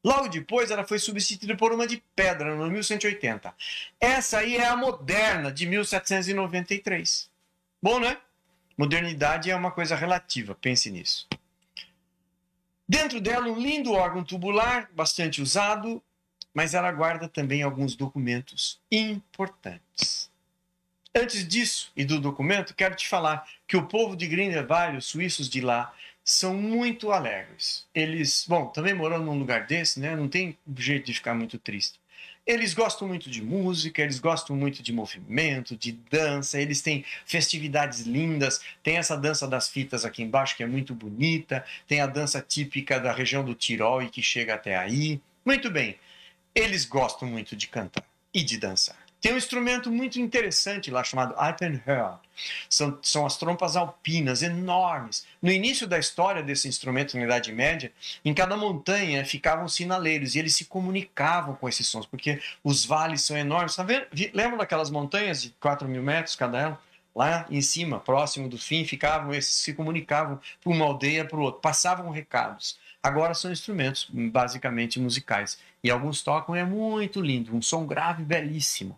Logo 0.05 0.29
depois 0.29 0.71
ela 0.71 0.87
foi 0.87 1.01
substituída 1.01 1.57
por 1.57 1.73
uma 1.73 1.87
de 1.87 2.01
pedra, 2.15 2.55
no 2.55 2.63
ano 2.63 2.73
1180. 2.73 3.53
Essa 3.99 4.39
aí 4.39 4.57
é 4.57 4.69
a 4.69 4.77
moderna, 4.77 5.51
de 5.51 5.67
1793. 5.67 7.29
Bom, 7.83 7.99
né? 7.99 8.17
Modernidade 8.79 9.51
é 9.51 9.57
uma 9.57 9.73
coisa 9.73 9.97
relativa, 9.97 10.55
pense 10.55 10.91
nisso. 10.91 11.27
Dentro 12.89 13.21
dela, 13.21 13.49
um 13.49 13.59
lindo 13.59 13.93
órgão 13.93 14.23
tubular, 14.23 14.89
bastante 14.95 15.43
usado, 15.43 16.03
mas 16.55 16.73
ela 16.73 16.93
guarda 16.93 17.29
também 17.29 17.63
alguns 17.63 17.97
documentos 17.97 18.81
importantes. 18.91 20.31
Antes 21.15 21.47
disso 21.47 21.91
e 21.97 22.05
do 22.05 22.21
documento, 22.21 22.75
quero 22.75 22.95
te 22.95 23.09
falar 23.09 23.49
que 23.67 23.77
o 23.77 23.87
povo 23.87 24.17
de 24.17 24.27
Grindelwald, 24.27 24.99
os 24.99 25.07
suíços 25.07 25.49
de 25.49 25.61
lá, 25.61 25.93
são 26.23 26.55
muito 26.55 27.11
alegres. 27.11 27.87
Eles, 27.95 28.45
bom, 28.47 28.67
também 28.67 28.95
morando 28.95 29.25
num 29.25 29.39
lugar 29.39 29.67
desse, 29.67 29.99
né? 29.99 30.15
Não 30.15 30.29
tem 30.29 30.57
jeito 30.77 31.07
de 31.07 31.15
ficar 31.15 31.35
muito 31.35 31.59
triste. 31.59 31.99
Eles 32.47 32.75
gostam 32.75 33.09
muito 33.09 33.29
de 33.29 33.43
música, 33.43 34.01
eles 34.01 34.21
gostam 34.21 34.55
muito 34.55 34.81
de 34.81 34.93
movimento, 34.93 35.77
de 35.77 35.91
dança, 35.91 36.61
eles 36.61 36.81
têm 36.81 37.05
festividades 37.25 38.03
lindas. 38.03 38.61
Tem 38.85 38.99
essa 38.99 39.17
dança 39.17 39.49
das 39.49 39.69
fitas 39.69 40.05
aqui 40.05 40.23
embaixo 40.23 40.57
que 40.57 40.63
é 40.63 40.67
muito 40.67 40.95
bonita, 40.95 41.65
tem 41.89 42.01
a 42.01 42.07
dança 42.07 42.41
típica 42.41 43.01
da 43.01 43.11
região 43.11 43.45
do 43.45 43.55
Tirol 43.55 44.01
e 44.03 44.09
que 44.09 44.23
chega 44.23 44.55
até 44.55 44.77
aí. 44.77 45.21
Muito 45.45 45.69
bem, 45.71 45.99
eles 46.55 46.85
gostam 46.85 47.29
muito 47.29 47.57
de 47.57 47.67
cantar 47.67 48.05
e 48.33 48.45
de 48.45 48.59
dançar. 48.59 49.06
Tem 49.27 49.35
um 49.35 49.39
instrumento 49.39 49.91
muito 49.91 50.21
interessante 50.21 50.89
lá 50.89 51.03
chamado 51.03 51.35
Alpenhörn. 51.37 52.17
São, 52.71 52.97
são 53.03 53.27
as 53.27 53.37
trompas 53.37 53.75
alpinas 53.75 54.41
enormes. 54.41 55.27
No 55.43 55.51
início 55.51 55.85
da 55.85 55.99
história 55.99 56.45
desse 56.45 56.69
instrumento 56.69 57.17
na 57.17 57.25
Idade 57.25 57.51
Média, 57.51 57.91
em 58.25 58.33
cada 58.33 58.57
montanha 58.57 59.25
ficavam 59.25 59.67
sinaleiros 59.67 60.37
e 60.37 60.39
eles 60.39 60.55
se 60.55 60.67
comunicavam 60.67 61.57
com 61.57 61.69
esses 61.69 61.89
sons, 61.89 62.07
porque 62.07 62.41
os 62.63 62.85
vales 62.85 63.23
são 63.23 63.37
enormes. 63.37 63.75
Tá 63.75 63.83
vendo? 63.83 64.07
Lembram 64.33 64.59
daquelas 64.59 64.91
montanhas 64.91 65.43
de 65.43 65.51
4 65.59 65.89
mil 65.89 66.05
metros 66.05 66.37
cada 66.37 66.69
uma? 66.69 66.81
Lá 67.13 67.47
em 67.51 67.61
cima, 67.61 67.99
próximo 67.99 68.49
do 68.49 68.57
fim, 68.57 68.85
ficavam 68.85 69.35
esses, 69.35 69.57
se 69.57 69.75
comunicavam 69.75 70.39
para 70.63 70.73
uma 70.73 70.85
aldeia 70.85 71.25
para 71.25 71.37
o 71.37 71.43
outro, 71.43 71.61
passavam 71.61 72.11
recados. 72.11 72.79
Agora 73.03 73.35
são 73.35 73.51
instrumentos 73.51 74.07
basicamente 74.09 75.01
musicais. 75.01 75.59
E 75.83 75.91
alguns 75.91 76.23
tocam, 76.23 76.55
é 76.55 76.65
muito 76.65 77.21
lindo, 77.21 77.57
um 77.57 77.61
som 77.61 77.87
grave 77.87 78.23
belíssimo. 78.23 78.97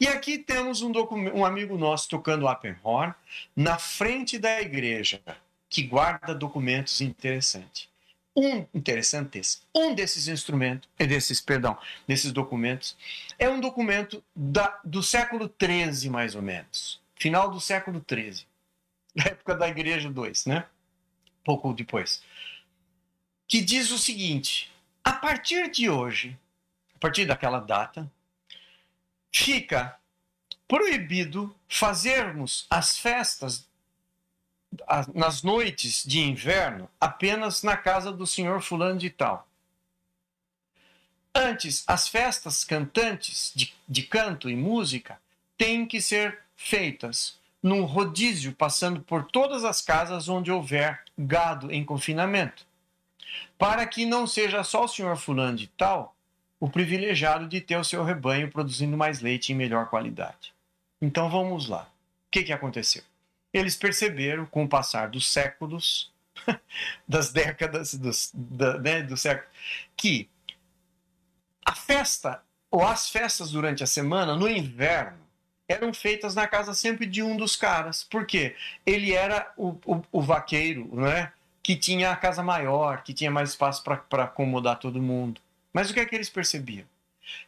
E 0.00 0.06
aqui 0.06 0.38
temos 0.38 0.82
um, 0.82 0.92
um 1.34 1.44
amigo 1.44 1.76
nosso 1.76 2.08
tocando 2.08 2.46
Appenhorn 2.46 3.14
na 3.54 3.78
frente 3.78 4.38
da 4.38 4.60
igreja, 4.60 5.20
que 5.68 5.82
guarda 5.82 6.34
documentos 6.34 7.00
interessantes. 7.00 7.88
um 8.36 8.66
interessantes. 8.72 9.62
Um 9.74 9.94
desses 9.94 10.28
instrumentos, 10.28 10.88
eh, 10.98 11.06
desses, 11.06 11.40
perdão, 11.40 11.76
desses 12.06 12.32
documentos, 12.32 12.96
é 13.38 13.48
um 13.48 13.60
documento 13.60 14.22
da, 14.34 14.80
do 14.84 15.02
século 15.02 15.52
XIII, 15.60 16.08
mais 16.08 16.34
ou 16.34 16.42
menos. 16.42 17.00
Final 17.16 17.50
do 17.50 17.60
século 17.60 18.04
XIII. 18.08 18.46
época 19.26 19.54
da 19.54 19.68
Igreja 19.68 20.08
II, 20.08 20.32
né? 20.46 20.64
Pouco 21.44 21.72
depois. 21.72 22.22
Que 23.46 23.60
diz 23.60 23.90
o 23.90 23.98
seguinte: 23.98 24.70
a 25.02 25.12
partir 25.12 25.70
de 25.70 25.88
hoje, 25.88 26.38
a 26.94 26.98
partir 26.98 27.24
daquela 27.24 27.58
data, 27.58 28.10
fica 29.32 29.98
proibido 30.66 31.54
fazermos 31.68 32.66
as 32.68 32.98
festas 32.98 33.66
nas 35.14 35.42
noites 35.42 36.04
de 36.04 36.20
inverno 36.20 36.90
apenas 37.00 37.62
na 37.62 37.76
casa 37.76 38.12
do 38.12 38.26
senhor 38.26 38.60
fulano 38.60 38.98
de 38.98 39.08
tal. 39.08 39.48
Antes, 41.34 41.84
as 41.86 42.08
festas 42.08 42.64
cantantes 42.64 43.52
de, 43.54 43.74
de 43.88 44.02
canto 44.02 44.50
e 44.50 44.56
música 44.56 45.20
têm 45.56 45.86
que 45.86 46.00
ser 46.00 46.40
feitas 46.56 47.38
num 47.62 47.84
rodízio 47.84 48.52
passando 48.52 49.00
por 49.00 49.24
todas 49.24 49.64
as 49.64 49.80
casas 49.80 50.28
onde 50.28 50.50
houver 50.50 51.02
gado 51.16 51.72
em 51.72 51.84
confinamento, 51.84 52.66
para 53.56 53.86
que 53.86 54.04
não 54.04 54.26
seja 54.26 54.62
só 54.62 54.84
o 54.84 54.88
senhor 54.88 55.16
fulano 55.16 55.56
de 55.56 55.66
tal 55.68 56.14
o 56.60 56.68
privilegiado 56.68 57.46
de 57.46 57.60
ter 57.60 57.76
o 57.76 57.84
seu 57.84 58.04
rebanho 58.04 58.50
produzindo 58.50 58.96
mais 58.96 59.20
leite 59.20 59.52
em 59.52 59.56
melhor 59.56 59.88
qualidade. 59.88 60.52
Então 61.00 61.30
vamos 61.30 61.68
lá. 61.68 61.90
O 62.26 62.30
que, 62.30 62.42
que 62.42 62.52
aconteceu? 62.52 63.02
Eles 63.52 63.76
perceberam, 63.76 64.44
com 64.44 64.64
o 64.64 64.68
passar 64.68 65.08
dos 65.08 65.30
séculos, 65.30 66.12
das 67.06 67.32
décadas, 67.32 67.94
dos, 67.94 68.30
da, 68.34 68.78
né, 68.78 69.02
do 69.02 69.16
século, 69.16 69.48
que 69.96 70.28
a 71.64 71.74
festa, 71.74 72.42
ou 72.70 72.84
as 72.84 73.08
festas 73.08 73.50
durante 73.50 73.82
a 73.82 73.86
semana, 73.86 74.34
no 74.34 74.48
inverno, 74.48 75.18
eram 75.68 75.92
feitas 75.92 76.34
na 76.34 76.46
casa 76.46 76.72
sempre 76.72 77.06
de 77.06 77.22
um 77.22 77.36
dos 77.36 77.54
caras. 77.54 78.02
Por 78.02 78.26
quê? 78.26 78.56
Ele 78.86 79.12
era 79.12 79.52
o, 79.56 79.76
o, 79.84 80.02
o 80.10 80.22
vaqueiro, 80.22 80.88
né? 80.94 81.30
Que 81.62 81.76
tinha 81.76 82.10
a 82.10 82.16
casa 82.16 82.42
maior, 82.42 83.02
que 83.02 83.12
tinha 83.12 83.30
mais 83.30 83.50
espaço 83.50 83.84
para 83.84 84.24
acomodar 84.24 84.78
todo 84.78 85.00
mundo. 85.00 85.40
Mas 85.78 85.90
o 85.90 85.94
que 85.94 86.00
é 86.00 86.04
que 86.04 86.16
eles 86.16 86.28
percebiam? 86.28 86.84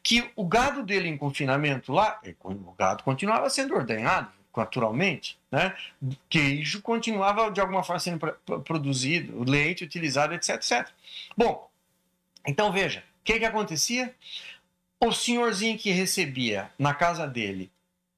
Que 0.05 0.31
o 0.37 0.47
gado 0.47 0.85
dele 0.85 1.09
em 1.09 1.17
confinamento 1.17 1.93
lá, 1.93 2.21
o 2.45 2.73
gado 2.75 3.03
continuava 3.03 3.51
sendo 3.51 3.75
ordenhado, 3.75 4.31
naturalmente, 4.57 5.37
né? 5.51 5.75
Queijo 6.29 6.81
continuava 6.81 7.51
de 7.51 7.61
alguma 7.61 7.83
forma 7.83 7.99
sendo 7.99 8.21
produzido, 8.65 9.43
leite 9.43 9.83
utilizado, 9.83 10.33
etc, 10.33 10.51
etc. 10.51 10.89
Bom, 11.37 11.69
então 12.47 12.71
veja, 12.71 13.01
o 13.21 13.25
que 13.25 13.41
que 13.41 13.45
acontecia? 13.45 14.15
O 15.01 15.11
senhorzinho 15.11 15.77
que 15.77 15.91
recebia 15.91 16.71
na 16.79 16.95
casa 16.95 17.27
dele 17.27 17.69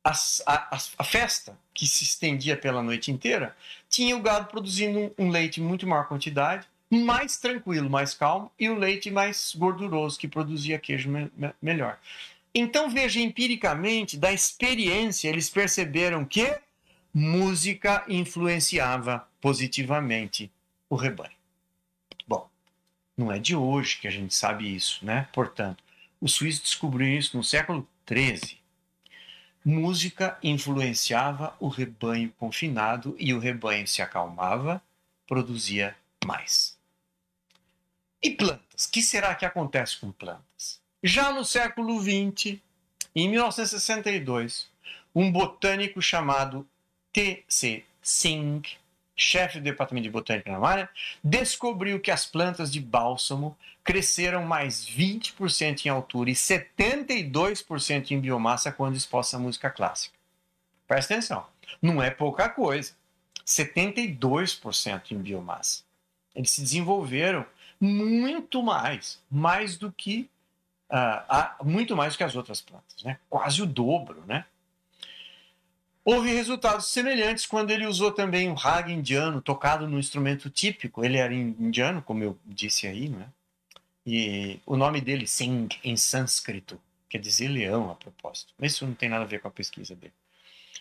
a, 0.04 0.12
a, 0.46 0.78
a, 0.98 1.04
festa, 1.04 1.58
que 1.72 1.86
se 1.86 2.04
estendia 2.04 2.54
pela 2.54 2.82
noite 2.82 3.10
inteira, 3.10 3.56
tinha 3.88 4.14
o 4.14 4.20
gado 4.20 4.48
produzindo 4.48 4.98
um, 4.98 5.26
um 5.26 5.30
leite 5.30 5.58
em 5.58 5.64
muito 5.64 5.86
maior 5.86 6.06
quantidade, 6.06 6.68
mais 6.94 7.38
tranquilo, 7.38 7.88
mais 7.88 8.12
calmo, 8.12 8.52
e 8.58 8.68
o 8.68 8.78
leite 8.78 9.10
mais 9.10 9.54
gorduroso, 9.56 10.18
que 10.18 10.28
produzia 10.28 10.78
queijo 10.78 11.08
me, 11.08 11.32
me, 11.34 11.50
melhor. 11.60 11.98
Então 12.54 12.90
veja 12.90 13.18
empiricamente, 13.18 14.18
da 14.18 14.30
experiência, 14.30 15.28
eles 15.28 15.48
perceberam 15.48 16.22
que 16.22 16.54
música 17.14 18.04
influenciava 18.08 19.26
positivamente 19.40 20.50
o 20.90 20.94
rebanho. 20.94 21.32
Bom, 22.28 22.46
não 23.16 23.32
é 23.32 23.38
de 23.38 23.56
hoje 23.56 23.98
que 23.98 24.06
a 24.06 24.10
gente 24.10 24.34
sabe 24.34 24.74
isso, 24.74 25.02
né? 25.02 25.28
Portanto, 25.32 25.82
os 26.20 26.34
suíços 26.34 26.62
descobriram 26.62 27.18
isso 27.18 27.36
no 27.36 27.42
século 27.42 27.88
XIII. 28.06 28.58
Música 29.64 30.38
influenciava 30.42 31.56
o 31.58 31.68
rebanho 31.68 32.30
confinado 32.38 33.16
e 33.18 33.32
o 33.32 33.38
rebanho 33.38 33.86
se 33.88 34.02
acalmava, 34.02 34.82
produzia 35.26 35.96
mais. 36.26 36.81
E 38.22 38.30
plantas? 38.30 38.84
O 38.84 38.90
que 38.90 39.02
será 39.02 39.34
que 39.34 39.44
acontece 39.44 39.98
com 39.98 40.12
plantas? 40.12 40.80
Já 41.02 41.32
no 41.32 41.44
século 41.44 42.00
XX, 42.00 42.58
em 43.14 43.28
1962, 43.28 44.70
um 45.14 45.30
botânico 45.30 46.00
chamado 46.00 46.66
T.C. 47.12 47.84
Singh, 48.00 48.62
chefe 49.16 49.58
do 49.58 49.64
departamento 49.64 50.04
de 50.04 50.10
botânica 50.10 50.50
na 50.50 50.58
Maia, 50.58 50.88
descobriu 51.22 52.00
que 52.00 52.10
as 52.10 52.24
plantas 52.24 52.72
de 52.72 52.80
bálsamo 52.80 53.56
cresceram 53.84 54.44
mais 54.44 54.86
20% 54.86 55.84
em 55.84 55.88
altura 55.88 56.30
e 56.30 56.34
72% 56.34 58.12
em 58.12 58.20
biomassa 58.20 58.70
quando 58.70 58.96
exposta 58.96 59.36
à 59.36 59.40
música 59.40 59.68
clássica. 59.68 60.14
Presta 60.86 61.14
atenção, 61.14 61.46
não 61.80 62.02
é 62.02 62.10
pouca 62.10 62.48
coisa. 62.48 62.94
72% 63.44 65.10
em 65.10 65.18
biomassa. 65.18 65.82
Eles 66.34 66.50
se 66.50 66.62
desenvolveram 66.62 67.44
muito 67.84 68.62
mais, 68.62 69.20
mais 69.28 69.76
do 69.76 69.90
que 69.90 70.30
uh, 70.88 71.64
muito 71.64 71.96
mais 71.96 72.14
do 72.14 72.18
que 72.18 72.22
as 72.22 72.36
outras 72.36 72.60
plantas, 72.60 73.02
né? 73.02 73.18
Quase 73.28 73.60
o 73.60 73.66
dobro, 73.66 74.22
né? 74.24 74.44
Houve 76.04 76.32
resultados 76.32 76.86
semelhantes 76.86 77.44
quando 77.44 77.70
ele 77.70 77.86
usou 77.86 78.12
também 78.12 78.48
o 78.48 78.54
raga 78.54 78.92
indiano, 78.92 79.42
tocado 79.42 79.88
no 79.88 79.98
instrumento 79.98 80.48
típico. 80.48 81.04
Ele 81.04 81.16
era 81.16 81.34
indiano, 81.34 82.02
como 82.02 82.22
eu 82.22 82.38
disse 82.44 82.86
aí, 82.86 83.08
né? 83.08 83.28
E 84.06 84.60
o 84.66 84.76
nome 84.76 85.00
dele, 85.00 85.26
Singh, 85.26 85.68
em 85.82 85.96
sânscrito, 85.96 86.80
quer 87.08 87.18
dizer 87.18 87.48
leão 87.48 87.90
a 87.90 87.94
propósito. 87.94 88.52
Mas 88.58 88.72
isso 88.72 88.86
não 88.86 88.94
tem 88.94 89.08
nada 89.08 89.24
a 89.24 89.28
ver 89.28 89.40
com 89.40 89.48
a 89.48 89.50
pesquisa 89.50 89.94
dele. 89.94 90.12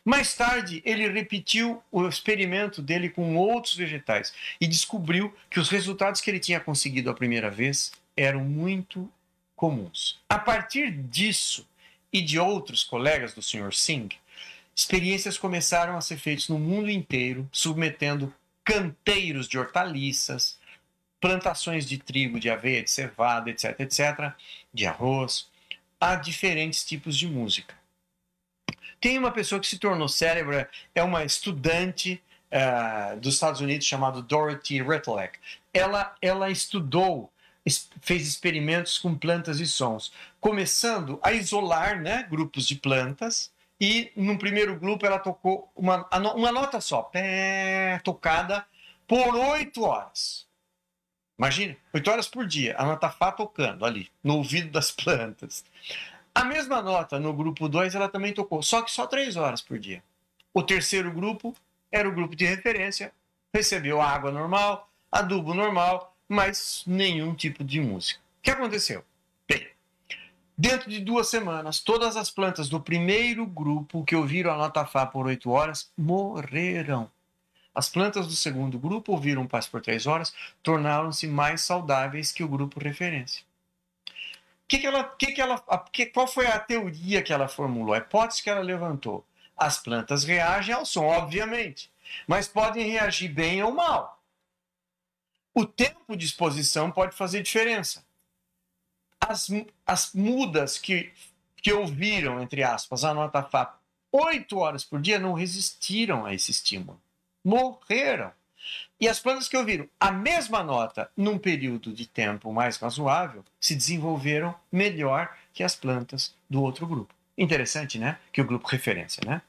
Mais 0.04 0.34
tarde, 0.34 0.82
ele 0.84 1.08
repetiu 1.08 1.82
o 1.92 2.08
experimento 2.08 2.82
dele 2.82 3.10
com 3.10 3.36
outros 3.36 3.76
vegetais 3.76 4.34
e 4.60 4.66
descobriu 4.66 5.34
que 5.50 5.60
os 5.60 5.70
resultados 5.70 6.22
que 6.22 6.30
ele 6.32 6.40
tinha 6.40 6.60
conseguido 6.60 7.10
a 7.10 7.14
primeira 7.14 7.52
vez 7.52 7.92
eram 8.18 8.44
muito 8.44 9.12
comuns. 9.56 10.20
A 10.28 10.40
partir 10.40 10.92
disso 10.92 11.68
e 12.12 12.20
de 12.20 12.40
outros 12.40 12.84
colegas 12.84 13.34
do 13.34 13.44
Sr. 13.44 13.72
Singh, 13.74 14.10
experiências 14.76 15.38
começaram 15.38 15.96
a 15.96 16.02
ser 16.02 16.18
feitas 16.18 16.50
no 16.50 16.58
mundo 16.58 16.90
inteiro, 16.90 17.48
submetendo 17.52 18.34
canteiros 18.64 19.48
de 19.48 19.60
hortaliças, 19.60 20.58
plantações 21.20 21.88
de 21.88 22.00
trigo, 22.00 22.40
de 22.40 22.50
aveia, 22.50 22.82
de 22.82 22.90
cevada, 22.90 23.52
etc., 23.52 23.80
etc., 23.80 24.34
de 24.74 24.88
arroz, 24.88 25.48
a 26.00 26.16
diferentes 26.16 26.84
tipos 26.84 27.16
de 27.16 27.28
música. 27.28 27.76
Tem 29.02 29.18
uma 29.18 29.32
pessoa 29.32 29.60
que 29.60 29.68
se 29.68 29.80
tornou 29.80 30.08
célebre, 30.08 30.68
é 30.96 31.04
uma 31.04 31.26
estudante 31.26 32.22
uh, 32.52 33.20
dos 33.20 33.34
Estados 33.34 33.60
Unidos 33.60 33.86
chamada 33.86 34.22
Dorothy 34.22 34.82
Rittelek. 34.82 35.40
Ela, 35.74 36.16
ela 36.22 36.50
estudou 36.50 37.32
fez 38.02 38.28
experimentos 38.28 38.98
com 38.98 39.16
plantas 39.16 39.60
e 39.60 39.68
sons, 39.68 40.12
começando 40.40 41.20
a 41.22 41.32
isolar 41.32 42.02
né, 42.02 42.24
grupos 42.24 42.66
de 42.66 42.76
plantas. 42.76 43.52
E 43.80 44.12
no 44.16 44.38
primeiro 44.38 44.80
grupo 44.80 45.06
ela 45.06 45.18
tocou 45.18 45.72
uma, 45.76 46.08
uma 46.36 46.52
nota 46.52 46.80
só, 46.80 47.02
pé, 47.02 48.00
tocada 48.04 48.66
por 49.08 49.36
oito 49.36 49.84
horas. 49.84 50.48
Imagina, 51.38 51.76
oito 51.92 52.12
horas 52.12 52.28
por 52.28 52.46
dia, 52.46 52.76
a 52.78 52.86
nota 52.86 53.10
Fá 53.10 53.32
tocando 53.32 53.84
ali, 53.84 54.08
no 54.24 54.36
ouvido 54.36 54.70
das 54.70 54.92
plantas. 54.94 55.66
A 56.34 56.46
mesma 56.46 56.82
nota 56.82 57.20
no 57.20 57.34
grupo 57.34 57.68
2 57.68 57.94
ela 57.94 58.08
também 58.08 58.34
tocou, 58.34 58.64
só 58.64 58.82
que 58.82 58.92
só 58.92 59.06
três 59.06 59.36
horas 59.36 59.62
por 59.62 59.78
dia. 59.78 60.02
O 60.54 60.64
terceiro 60.64 61.12
grupo 61.12 61.54
era 61.92 62.08
o 62.08 62.14
grupo 62.14 62.36
de 62.36 62.46
referência, 62.46 63.12
recebeu 63.54 64.02
água 64.02 64.32
normal, 64.32 64.90
adubo 65.12 65.54
normal, 65.54 66.16
mas 66.28 66.84
nenhum 66.88 67.36
tipo 67.36 67.64
de 67.64 67.82
música. 67.82 68.22
O 68.40 68.44
que 68.44 68.52
aconteceu? 68.52 69.04
Bem, 69.48 69.68
dentro 70.58 70.90
de 70.90 71.02
duas 71.02 71.28
semanas, 71.28 71.82
todas 71.82 72.16
as 72.16 72.32
plantas 72.32 72.70
do 72.70 72.80
primeiro 72.80 73.46
grupo 73.46 74.06
que 74.06 74.16
ouviram 74.16 74.54
a 74.54 74.58
nota 74.58 74.86
Fá 74.86 75.06
por 75.06 75.26
oito 75.26 75.52
horas 75.52 75.92
morreram. 75.98 77.12
As 77.76 77.90
plantas 77.90 78.28
do 78.28 78.34
segundo 78.34 78.80
grupo 78.80 79.12
ouviram 79.12 79.48
Paz 79.48 79.68
por 79.68 79.82
três 79.82 80.08
horas, 80.08 80.34
tornaram-se 80.64 81.28
mais 81.28 81.62
saudáveis 81.62 82.32
que 82.32 82.44
o 82.44 82.48
grupo 82.48 82.80
referência. 82.80 83.44
Que 84.72 84.80
que 84.80 84.88
ela, 84.88 85.04
que 85.04 85.34
que 85.34 85.42
ela, 85.42 85.60
que, 85.92 86.06
qual 86.06 86.26
foi 86.26 86.48
a 86.48 86.58
teoria 86.58 87.22
que 87.22 87.34
ela 87.34 87.50
formulou? 87.50 87.94
A 87.94 87.98
hipótese 87.98 88.42
que 88.42 88.50
ela 88.50 88.62
levantou? 88.62 89.28
As 89.58 89.78
plantas 89.78 90.24
reagem 90.24 90.74
ao 90.74 90.86
som, 90.86 91.08
obviamente, 91.08 91.92
mas 92.26 92.48
podem 92.48 92.90
reagir 92.90 93.28
bem 93.28 93.62
ou 93.62 93.74
mal. 93.74 94.24
O 95.54 95.66
tempo 95.66 96.16
de 96.16 96.26
exposição 96.26 96.90
pode 96.90 97.18
fazer 97.18 97.42
diferença. 97.44 98.06
As, 99.20 99.50
as 99.86 100.14
mudas 100.14 100.78
que, 100.78 101.12
que 101.58 101.74
ouviram, 101.74 102.42
entre 102.42 102.64
aspas, 102.64 103.04
a 103.04 103.14
nota 103.14 103.44
Fá 103.44 103.78
oito 104.10 104.58
horas 104.58 104.86
por 104.86 105.02
dia 105.02 105.20
não 105.20 105.34
resistiram 105.34 106.26
a 106.26 106.34
esse 106.34 106.50
estímulo. 106.50 107.02
Morreram. 107.44 108.32
E 109.00 109.08
as 109.08 109.20
plantas 109.20 109.48
que 109.48 109.58
ouviram 109.58 109.88
a 110.00 110.12
mesma 110.12 110.64
nota 110.64 111.10
num 111.18 111.38
período 111.38 111.92
de 111.92 112.08
tempo 112.08 112.52
mais 112.54 112.78
razoável 112.78 113.44
se 113.60 113.76
desenvolveram 113.76 114.54
melhor 114.72 115.36
que 115.54 115.64
as 115.64 115.76
plantas 115.76 116.34
do 116.50 116.62
outro 116.62 116.86
grupo. 116.86 117.14
Interessante, 117.38 117.98
né? 117.98 118.18
Que 118.32 118.42
o 118.42 118.46
grupo 118.46 118.68
referência, 118.68 119.22
né? 119.26 119.42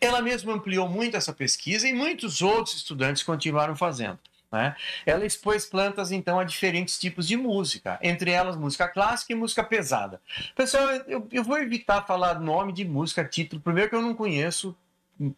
Ela 0.00 0.20
mesma 0.20 0.52
ampliou 0.52 0.88
muito 0.88 1.16
essa 1.16 1.32
pesquisa 1.32 1.88
e 1.88 1.92
muitos 1.92 2.42
outros 2.42 2.76
estudantes 2.76 3.22
continuaram 3.22 3.74
fazendo. 3.74 4.18
Né? 4.52 4.74
Ela 5.06 5.24
expôs 5.24 5.64
plantas, 5.64 6.10
então, 6.10 6.38
a 6.38 6.44
diferentes 6.44 6.98
tipos 6.98 7.26
de 7.26 7.36
música, 7.36 7.98
entre 8.02 8.32
elas 8.32 8.56
música 8.56 8.88
clássica 8.88 9.32
e 9.32 9.36
música 9.36 9.62
pesada. 9.62 10.20
Pessoal, 10.56 10.88
eu, 11.06 11.26
eu 11.30 11.44
vou 11.44 11.56
evitar 11.58 12.02
falar 12.02 12.40
nome 12.40 12.72
de 12.72 12.84
música, 12.84 13.24
título, 13.24 13.62
primeiro 13.62 13.88
que 13.88 13.96
eu 13.96 14.02
não 14.02 14.14
conheço, 14.14 14.76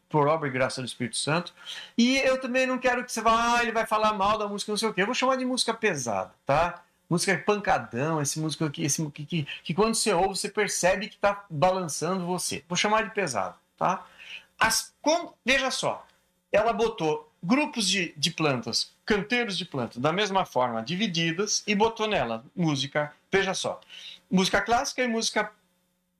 por 0.08 0.28
obra 0.28 0.48
e 0.48 0.50
graça 0.50 0.80
do 0.80 0.86
Espírito 0.86 1.16
Santo, 1.16 1.52
e 1.96 2.18
eu 2.18 2.40
também 2.40 2.66
não 2.66 2.78
quero 2.78 3.04
que 3.04 3.12
você 3.12 3.20
vá, 3.20 3.56
ah, 3.56 3.62
ele 3.62 3.72
vai 3.72 3.86
falar 3.86 4.12
mal 4.12 4.38
da 4.38 4.46
música, 4.46 4.70
não 4.70 4.76
sei 4.76 4.88
o 4.88 4.94
quê. 4.94 5.02
Eu 5.02 5.06
vou 5.06 5.14
chamar 5.14 5.36
de 5.36 5.44
música 5.44 5.74
pesada, 5.74 6.32
tá? 6.46 6.82
Música 7.08 7.36
pancadão, 7.44 8.22
esse 8.22 8.40
música 8.40 8.66
aqui, 8.66 8.84
esse 8.84 9.04
que, 9.10 9.26
que, 9.26 9.46
que 9.62 9.74
quando 9.74 9.94
você 9.94 10.12
ouve, 10.12 10.36
você 10.36 10.48
percebe 10.48 11.08
que 11.08 11.16
está 11.16 11.44
balançando 11.50 12.24
você. 12.24 12.64
Vou 12.68 12.76
chamar 12.76 13.04
de 13.04 13.10
pesado, 13.10 13.56
tá? 13.76 14.06
As, 14.58 14.94
como, 15.02 15.34
veja 15.44 15.70
só, 15.70 16.06
ela 16.50 16.72
botou 16.72 17.30
grupos 17.42 17.88
de, 17.88 18.14
de 18.16 18.30
plantas, 18.30 18.92
canteiros 19.04 19.58
de 19.58 19.64
plantas, 19.64 19.98
da 19.98 20.12
mesma 20.12 20.46
forma, 20.46 20.82
divididas, 20.82 21.64
e 21.66 21.74
botou 21.74 22.06
nela 22.06 22.44
música, 22.54 23.12
veja 23.30 23.52
só, 23.52 23.80
música 24.30 24.62
clássica 24.62 25.02
e 25.02 25.08
música 25.08 25.50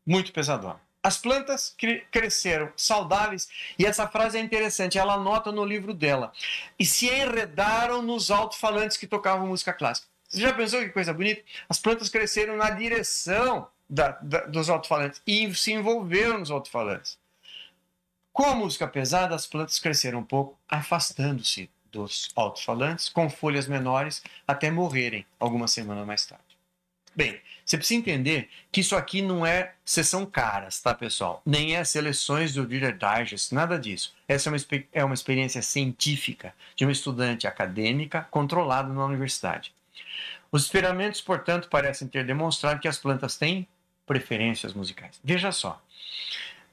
muito 0.05 0.33
pesadona. 0.33 0.81
As 1.03 1.19
plantas 1.19 1.75
cre 1.77 2.07
cresceram 2.11 2.73
saudáveis, 2.77 3.49
e 3.79 3.85
essa 3.85 4.07
frase 4.07 4.39
é 4.39 4.41
interessante, 4.41 4.99
ela 4.99 5.15
anota 5.15 5.51
no 5.51 5.65
livro 5.65 5.93
dela. 5.93 6.33
E 6.79 6.87
se 6.87 7.07
enredaram 7.09 8.03
nos 8.03 8.31
alto-falantes 8.31 8.97
que 8.97 9.07
tocavam 9.07 9.49
música 9.49 9.73
clássica. 9.73 10.07
Você 10.29 10.41
já 10.41 10.53
pensou 10.53 10.81
que 10.81 10.91
coisa 10.91 11.13
bonita? 11.13 11.43
As 11.69 11.79
plantas 11.79 12.09
cresceram 12.09 12.57
na 12.57 12.71
direção 12.71 13.69
da, 13.91 14.13
da, 14.23 14.47
dos 14.47 14.71
alto-falantes 14.71 15.21
e 15.27 15.53
se 15.55 15.73
envolveram 15.73 16.39
nos 16.39 16.51
alto-falantes. 16.51 17.19
Com 18.33 18.45
a 18.45 18.55
música 18.55 18.89
pesada, 18.89 19.35
as 19.35 19.47
plantas 19.47 19.79
cresceram 19.79 20.21
um 20.21 20.25
pouco, 20.25 20.59
afastando-se 20.67 21.69
dos 21.91 22.31
alto-falantes, 22.35 23.11
com 23.11 23.29
folhas 23.29 23.69
menores, 23.69 24.23
até 24.49 24.71
morrerem 24.71 25.27
algumas 25.39 25.71
semanas 25.73 26.07
mais 26.07 26.25
tarde. 26.25 26.57
Bem, 27.15 27.39
você 27.73 27.79
precisa 27.79 28.01
entender 28.01 28.51
que 28.71 28.83
isso 28.83 28.95
aqui 28.95 29.23
não 29.23 29.47
é 29.47 29.73
sessão 29.83 30.27
caras, 30.27 30.79
tá, 30.81 30.93
pessoal? 30.95 31.41
Nem 31.47 31.75
é 31.75 31.83
seleções 31.85 32.53
do 32.53 32.67
Reader 32.67 32.99
Digest, 32.99 33.55
nada 33.55 33.79
disso. 33.79 34.15
Essa 34.29 34.51
é 34.51 34.53
uma, 34.53 34.59
é 34.93 35.05
uma 35.05 35.15
experiência 35.15 35.63
científica 35.63 36.55
de 36.77 36.85
uma 36.85 36.93
estudante 36.93 37.47
acadêmica 37.47 38.29
controlada 38.31 38.93
na 38.93 39.07
universidade. 39.07 39.73
Os 40.51 40.65
experimentos, 40.65 41.23
portanto, 41.23 41.71
parecem 41.71 42.07
ter 42.07 42.27
demonstrado 42.27 42.79
que 42.79 42.89
as 42.89 42.99
plantas 42.99 43.37
têm 43.37 43.67
preferências 44.05 44.75
musicais. 44.75 45.19
Veja 45.25 45.51
só. 45.51 45.83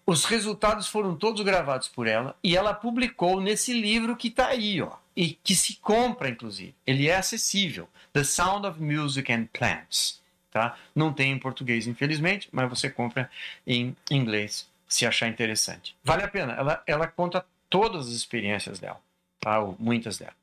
Os 0.05 0.25
resultados 0.25 0.87
foram 0.87 1.15
todos 1.15 1.41
gravados 1.45 1.87
por 1.87 2.07
ela 2.07 2.35
e 2.43 2.57
ela 2.57 2.73
publicou 2.73 3.39
nesse 3.39 3.71
livro 3.71 4.17
que 4.17 4.27
está 4.27 4.47
aí, 4.47 4.81
ó, 4.81 4.97
e 5.15 5.35
que 5.41 5.55
se 5.55 5.77
compra, 5.77 6.27
inclusive. 6.27 6.75
Ele 6.85 7.07
é 7.07 7.15
acessível. 7.15 7.87
The 8.11 8.25
Sound 8.25 8.67
of 8.67 8.81
Music 8.81 9.31
and 9.31 9.45
Plants. 9.53 10.19
Tá? 10.51 10.75
Não 10.95 11.13
tem 11.13 11.31
em 11.31 11.39
português, 11.39 11.85
infelizmente, 11.85 12.49
mas 12.51 12.67
você 12.69 12.89
compra 12.89 13.29
em 13.67 13.95
inglês 14.09 14.67
se 14.87 15.05
achar 15.05 15.27
interessante. 15.27 15.95
Vale 16.03 16.23
a 16.23 16.27
pena. 16.27 16.53
Ela, 16.53 16.83
ela 16.87 17.07
conta 17.07 17.45
todas 17.69 18.07
as 18.07 18.13
experiências 18.13 18.79
dela, 18.79 18.99
tá? 19.39 19.59
Ou 19.59 19.75
muitas 19.79 20.17
delas. 20.17 20.33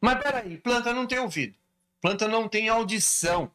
Mas 0.00 0.22
peraí, 0.22 0.58
planta 0.58 0.92
não 0.92 1.06
tem 1.06 1.18
ouvido. 1.18 1.54
Planta 2.00 2.28
não 2.28 2.48
tem 2.48 2.68
audição. 2.68 3.50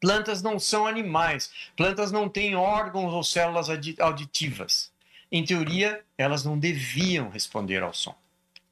Plantas 0.00 0.42
não 0.42 0.58
são 0.58 0.86
animais. 0.86 1.50
Plantas 1.76 2.12
não 2.12 2.28
têm 2.28 2.54
órgãos 2.54 3.12
ou 3.12 3.24
células 3.24 3.68
auditivas. 3.98 4.90
Em 5.32 5.44
teoria, 5.44 6.02
elas 6.16 6.44
não 6.44 6.58
deviam 6.58 7.30
responder 7.30 7.82
ao 7.82 7.92
som. 7.92 8.14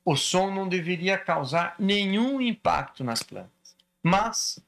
O 0.04 0.16
som 0.16 0.50
não 0.50 0.68
deveria 0.68 1.16
causar 1.16 1.74
nenhum 1.78 2.40
impacto 2.40 3.02
nas 3.02 3.22
plantas. 3.22 3.74
Mas 4.02 4.58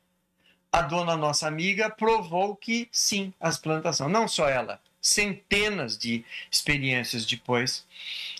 a 0.72 0.82
dona 0.82 1.16
nossa 1.16 1.46
amiga 1.46 1.88
provou 1.88 2.54
que 2.56 2.88
sim, 2.92 3.32
as 3.40 3.58
plantas 3.58 3.96
são. 3.96 4.08
Não 4.08 4.28
só 4.28 4.48
ela, 4.48 4.80
centenas 5.00 5.96
de 5.96 6.24
experiências 6.50 7.24
depois 7.24 7.86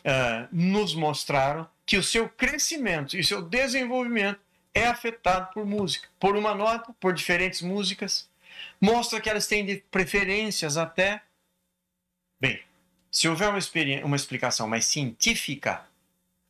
uh, 0.00 0.48
nos 0.50 0.94
mostraram 0.94 1.68
que 1.84 1.96
o 1.96 2.02
seu 2.02 2.28
crescimento 2.28 3.16
e 3.16 3.24
seu 3.24 3.40
desenvolvimento 3.40 4.40
é 4.74 4.86
afetado 4.86 5.52
por 5.54 5.64
música, 5.64 6.08
por 6.20 6.36
uma 6.36 6.54
nota, 6.54 6.94
por 7.00 7.14
diferentes 7.14 7.62
músicas. 7.62 8.28
Mostra 8.80 9.20
que 9.20 9.30
elas 9.30 9.46
têm 9.46 9.82
preferências 9.90 10.76
até. 10.76 11.22
Bem, 12.38 12.60
se 13.10 13.28
houver 13.28 13.48
uma, 13.48 13.58
uma 14.04 14.16
explicação 14.16 14.68
mais 14.68 14.84
científica, 14.84 15.86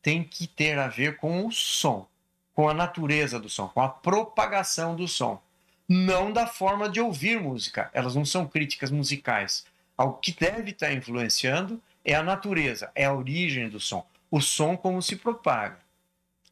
tem 0.01 0.23
que 0.23 0.47
ter 0.47 0.77
a 0.77 0.87
ver 0.87 1.17
com 1.17 1.45
o 1.45 1.51
som, 1.51 2.07
com 2.53 2.67
a 2.67 2.73
natureza 2.73 3.39
do 3.39 3.49
som, 3.49 3.69
com 3.69 3.81
a 3.81 3.87
propagação 3.87 4.95
do 4.95 5.07
som. 5.07 5.41
Não 5.87 6.31
da 6.31 6.47
forma 6.47 6.89
de 6.89 6.99
ouvir 6.99 7.39
música. 7.39 7.89
Elas 7.93 8.15
não 8.15 8.25
são 8.25 8.47
críticas 8.47 8.91
musicais. 8.91 9.65
O 9.97 10.13
que 10.13 10.31
deve 10.31 10.71
estar 10.71 10.93
influenciando 10.93 11.81
é 12.03 12.13
a 12.13 12.23
natureza, 12.23 12.91
é 12.93 13.05
a 13.05 13.13
origem 13.13 13.69
do 13.69 13.79
som. 13.79 14.05
O 14.29 14.41
som 14.41 14.75
como 14.75 15.01
se 15.01 15.15
propaga. 15.15 15.79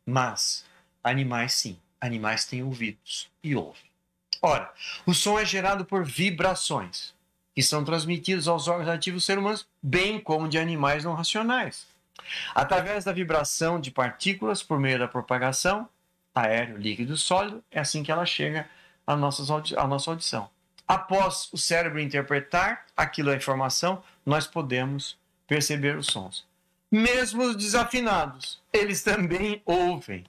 Mas 0.05 0.65
Animais, 1.05 1.53
sim. 1.53 1.77
Animais 2.01 2.45
têm 2.45 2.63
ouvidos 2.63 3.29
e 3.43 3.55
ouvem. 3.55 3.83
Ora, 4.41 4.73
o 5.05 5.13
som 5.13 5.37
é 5.37 5.45
gerado 5.45 5.85
por 5.85 6.03
vibrações, 6.03 7.13
que 7.53 7.61
são 7.61 7.85
transmitidos 7.85 8.47
aos 8.47 8.67
órgãos 8.67 8.89
ativos 8.89 9.23
seres 9.23 9.39
humanos, 9.39 9.67
bem 9.81 10.19
como 10.19 10.49
de 10.49 10.57
animais 10.57 11.03
não 11.03 11.13
racionais. 11.13 11.85
Através 12.55 13.03
da 13.03 13.11
vibração 13.11 13.79
de 13.79 13.91
partículas 13.91 14.63
por 14.63 14.79
meio 14.79 14.97
da 14.97 15.07
propagação, 15.07 15.87
aéreo, 16.33 16.77
líquido 16.77 17.15
sólido, 17.15 17.63
é 17.69 17.79
assim 17.79 18.01
que 18.01 18.11
ela 18.11 18.25
chega 18.25 18.67
à 19.05 19.15
nossa, 19.15 19.43
à 19.77 19.87
nossa 19.87 20.11
audição. 20.11 20.49
Após 20.87 21.49
o 21.51 21.57
cérebro 21.57 21.99
interpretar 21.99 22.85
aquilo 22.95 23.31
a 23.31 23.35
informação, 23.35 24.03
nós 24.25 24.45
podemos 24.45 25.17
perceber 25.47 25.97
os 25.97 26.07
sons. 26.07 26.45
Mesmo 26.91 27.43
os 27.43 27.55
desafinados, 27.55 28.61
eles 28.71 29.03
também 29.03 29.61
ouvem 29.65 30.25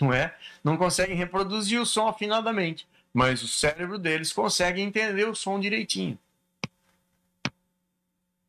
não 0.00 0.12
é? 0.12 0.34
Não 0.64 0.76
conseguem 0.76 1.16
reproduzir 1.16 1.80
o 1.80 1.86
som 1.86 2.08
afinadamente, 2.08 2.88
mas 3.12 3.42
o 3.42 3.48
cérebro 3.48 3.98
deles 3.98 4.32
consegue 4.32 4.80
entender 4.80 5.26
o 5.28 5.34
som 5.34 5.60
direitinho. 5.60 6.18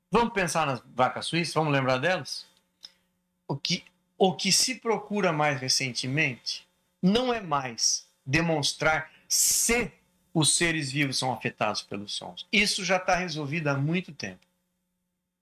Vamos 0.10 0.34
pensar 0.34 0.66
nas 0.66 0.82
vacas 0.94 1.26
suíças? 1.26 1.54
Vamos 1.54 1.72
lembrar 1.72 1.98
delas? 1.98 2.46
O 3.48 3.56
que, 3.56 3.84
o 4.18 4.36
que 4.36 4.52
se 4.52 4.76
procura 4.76 5.32
mais 5.32 5.60
recentemente 5.60 6.68
não 7.02 7.34
é 7.34 7.40
mais 7.40 8.08
demonstrar 8.26 9.10
se 9.32 9.90
os 10.34 10.56
seres 10.56 10.92
vivos 10.92 11.18
são 11.18 11.32
afetados 11.32 11.82
pelos 11.82 12.14
sons. 12.14 12.46
Isso 12.52 12.84
já 12.84 12.98
está 12.98 13.16
resolvido 13.16 13.70
há 13.70 13.78
muito 13.78 14.12
tempo. 14.12 14.46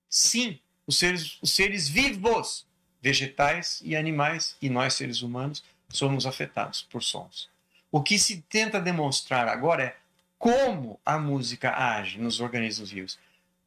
Sim, 0.07 0.59
os 0.85 0.99
seres, 0.99 1.39
os 1.41 1.51
seres 1.55 1.89
vivos, 1.89 2.67
vegetais 3.01 3.81
e 3.83 3.95
animais, 3.95 4.55
e 4.61 4.69
nós 4.69 4.93
seres 4.93 5.23
humanos, 5.23 5.63
somos 5.89 6.27
afetados 6.27 6.83
por 6.83 7.01
sons. 7.01 7.49
O 7.91 8.03
que 8.03 8.19
se 8.19 8.41
tenta 8.43 8.79
demonstrar 8.79 9.47
agora 9.47 9.83
é 9.83 9.97
como 10.37 10.99
a 11.03 11.17
música 11.17 11.75
age 11.75 12.19
nos 12.19 12.39
organismos 12.39 12.91
vivos, 12.91 13.17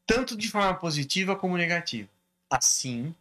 tanto 0.07 0.37
de 0.37 0.49
forma 0.49 0.75
positiva 0.75 1.35
como 1.35 1.57
negativa. 1.57 2.09
Assim, 2.49 3.13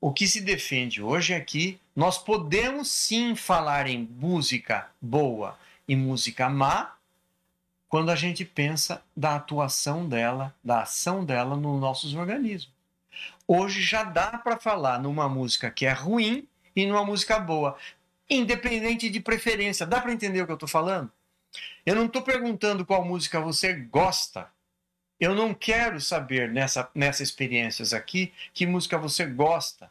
o 0.00 0.12
que 0.12 0.26
se 0.26 0.40
defende 0.40 1.00
hoje 1.00 1.34
é 1.34 1.40
que 1.40 1.78
nós 1.94 2.18
podemos 2.18 2.90
sim 2.90 3.36
falar 3.36 3.86
em 3.86 4.08
música 4.18 4.90
boa 5.00 5.56
e 5.88 5.96
música 5.96 6.48
má 6.48 6.94
quando 7.88 8.10
a 8.10 8.14
gente 8.14 8.44
pensa 8.44 9.02
da 9.16 9.36
atuação 9.36 10.06
dela, 10.06 10.54
da 10.62 10.82
ação 10.82 11.24
dela 11.24 11.56
nos 11.56 11.80
nossos 11.80 12.14
organismos. 12.14 12.70
Hoje 13.46 13.82
já 13.82 14.04
dá 14.04 14.38
para 14.38 14.58
falar 14.58 15.00
numa 15.00 15.28
música 15.28 15.70
que 15.70 15.86
é 15.86 15.92
ruim 15.92 16.46
e 16.76 16.86
numa 16.86 17.04
música 17.04 17.38
boa 17.40 17.76
independente 18.28 19.08
de 19.08 19.20
preferência. 19.20 19.86
Dá 19.86 20.00
para 20.00 20.12
entender 20.12 20.42
o 20.42 20.46
que 20.46 20.52
eu 20.52 20.56
estou 20.56 20.68
falando? 20.68 21.10
Eu 21.84 21.94
não 21.94 22.04
estou 22.04 22.22
perguntando 22.22 22.84
qual 22.84 23.04
música 23.04 23.40
você 23.40 23.72
gosta. 23.72 24.50
Eu 25.18 25.34
não 25.34 25.54
quero 25.54 26.00
saber 26.00 26.50
nessa, 26.52 26.88
nessas 26.94 27.28
experiências 27.28 27.92
aqui 27.92 28.32
que 28.52 28.66
música 28.66 28.98
você 28.98 29.24
gosta. 29.24 29.90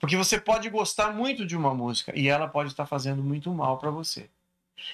Porque 0.00 0.16
você 0.16 0.40
pode 0.40 0.68
gostar 0.70 1.12
muito 1.12 1.46
de 1.46 1.56
uma 1.56 1.74
música 1.74 2.12
e 2.18 2.28
ela 2.28 2.48
pode 2.48 2.70
estar 2.70 2.86
fazendo 2.86 3.22
muito 3.22 3.52
mal 3.52 3.78
para 3.78 3.90
você. 3.90 4.28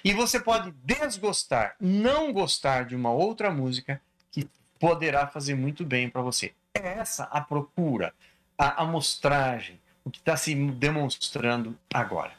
E 0.05 0.13
você 0.13 0.41
pode 0.41 0.73
desgostar, 0.85 1.77
não 1.81 2.33
gostar 2.33 2.85
de 2.85 2.95
uma 2.95 3.11
outra 3.11 3.51
música 3.51 4.01
que 4.31 4.49
poderá 4.79 5.27
fazer 5.27 5.55
muito 5.55 5.85
bem 5.85 6.09
para 6.09 6.23
você. 6.23 6.53
É 6.75 6.99
essa 6.99 7.25
a 7.25 7.41
procura, 7.41 8.15
a 8.57 8.83
amostragem, 8.83 9.81
o 10.05 10.11
que 10.11 10.19
está 10.19 10.37
se 10.37 10.55
demonstrando 10.55 11.79
agora. 11.93 12.33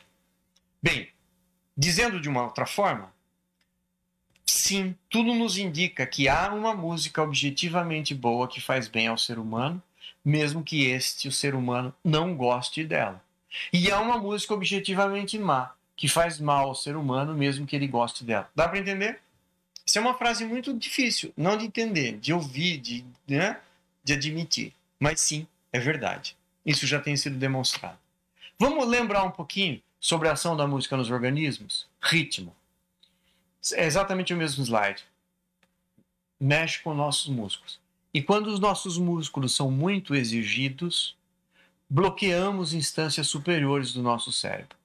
Bem, 0.82 1.10
dizendo 1.78 2.20
de 2.20 2.28
uma 2.28 2.44
outra 2.44 2.66
forma, 2.66 3.14
sim, 4.46 4.96
tudo 5.10 5.34
nos 5.34 5.58
indica 5.58 6.06
que 6.06 6.28
há 6.28 6.54
uma 6.54 6.74
música 6.74 7.22
objetivamente 7.22 8.14
boa 8.14 8.48
que 8.48 8.60
faz 8.60 8.88
bem 8.88 9.08
ao 9.08 9.18
ser 9.18 9.40
humano, 9.40 9.82
mesmo 10.24 10.64
que 10.64 10.86
este, 10.86 11.28
o 11.28 11.32
ser 11.32 11.56
humano, 11.56 11.94
não 12.04 12.36
goste 12.36 12.84
dela. 12.84 13.24
E 13.72 13.92
há 13.92 14.00
uma 14.00 14.18
música 14.18 14.54
objetivamente 14.54 15.38
má 15.38 15.74
que 15.96 16.08
faz 16.08 16.40
mal 16.40 16.68
ao 16.68 16.76
ser 16.76 16.96
humano, 16.96 17.34
mesmo 17.34 17.66
que 17.66 17.76
ele 17.76 17.88
goste 17.88 18.24
dela. 18.24 18.50
Dá 18.56 18.68
para 18.68 18.80
entender? 18.80 19.20
Isso 19.86 19.98
é 19.98 20.02
uma 20.02 20.14
frase 20.14 20.46
muito 20.46 20.74
difícil, 20.74 21.34
não 21.36 21.58
de 21.58 21.66
entender, 21.66 22.18
de 22.18 22.34
ouvir, 22.34 22.78
de, 22.78 23.06
né, 23.28 23.60
de 24.04 24.14
admitir. 24.14 24.74
Mas 25.00 25.22
sim, 25.22 25.46
é 25.72 25.80
verdade. 25.80 26.38
Isso 26.66 26.88
já 26.88 27.00
tem 27.00 27.16
sido 27.18 27.38
demonstrado. 27.38 27.98
Vamos 28.58 28.88
lembrar 28.88 29.24
um 29.24 29.32
pouquinho 29.32 29.82
sobre 30.00 30.30
a 30.30 30.34
ação 30.34 30.56
da 30.56 30.66
música 30.66 30.96
nos 30.96 31.12
organismos? 31.12 31.88
Ritmo. 32.02 32.56
É 33.74 33.86
exatamente 33.86 34.34
o 34.34 34.38
mesmo 34.38 34.64
slide. 34.64 35.04
Mexe 36.40 36.80
com 36.80 36.94
nossos 36.94 37.28
músculos. 37.28 37.80
E 38.14 38.22
quando 38.22 38.48
os 38.48 38.60
nossos 38.60 38.98
músculos 38.98 39.56
são 39.56 39.72
muito 39.72 40.14
exigidos, 40.14 41.16
bloqueamos 41.90 42.74
instâncias 42.74 43.28
superiores 43.28 43.94
do 43.94 44.02
nosso 44.02 44.32
cérebro. 44.32 44.78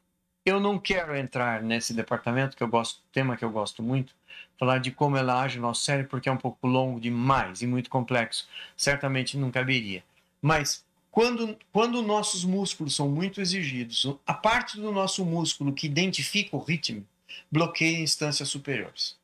Eu 0.49 0.59
não 0.59 0.79
quero 0.79 1.15
entrar 1.15 1.63
nesse 1.63 1.93
departamento 1.93 2.57
que 2.57 2.63
eu 2.63 2.69
gosto, 2.69 3.03
tema 3.13 3.37
que 3.37 3.45
eu 3.45 3.51
gosto 3.51 3.83
muito, 3.83 4.15
falar 4.59 4.79
de 4.79 4.91
como 4.91 5.15
ela 5.15 5.43
age 5.43 5.57
no 5.59 5.67
nosso 5.67 5.83
cérebro, 5.83 6.09
porque 6.09 6.27
é 6.27 6.33
um 6.33 6.39
pouco 6.39 6.67
longo 6.67 6.99
demais 6.99 7.61
e 7.61 7.67
muito 7.67 7.91
complexo. 7.91 8.49
Certamente 8.75 9.37
não 9.37 9.51
caberia. 9.51 10.03
Mas 10.41 10.87
quando, 11.11 11.55
quando 11.71 12.01
nossos 12.01 12.47
músculos 12.47 12.97
são 12.97 13.11
muito 13.11 13.43
exigidos, 13.43 14.07
a 14.27 14.33
parte 14.33 14.81
do 14.81 14.91
nosso 14.91 15.23
músculo 15.23 15.71
que 15.71 15.87
identifica 15.87 16.57
o 16.57 16.61
ritmo 16.61 17.07
bloqueia 17.53 17.99
instâncias 17.99 18.49
superiores. 18.49 19.19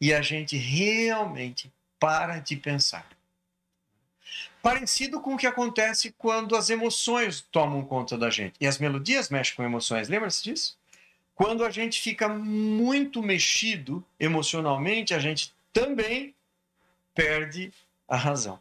E 0.00 0.14
a 0.14 0.22
gente 0.22 0.56
realmente 0.56 1.72
para 1.98 2.38
de 2.38 2.54
pensar. 2.54 3.04
Parecido 4.62 5.20
com 5.20 5.34
o 5.34 5.36
que 5.36 5.46
acontece 5.46 6.14
quando 6.16 6.54
as 6.54 6.70
emoções 6.70 7.40
tomam 7.50 7.84
conta 7.84 8.16
da 8.16 8.30
gente. 8.30 8.54
E 8.60 8.66
as 8.66 8.78
melodias 8.78 9.28
mexem 9.28 9.56
com 9.56 9.64
emoções, 9.64 10.08
lembra-se 10.08 10.44
disso? 10.44 10.78
Quando 11.34 11.64
a 11.64 11.70
gente 11.70 12.00
fica 12.00 12.28
muito 12.28 13.20
mexido 13.20 14.04
emocionalmente, 14.20 15.14
a 15.14 15.18
gente 15.18 15.52
também 15.72 16.32
perde 17.12 17.72
a 18.06 18.16
razão. 18.16 18.60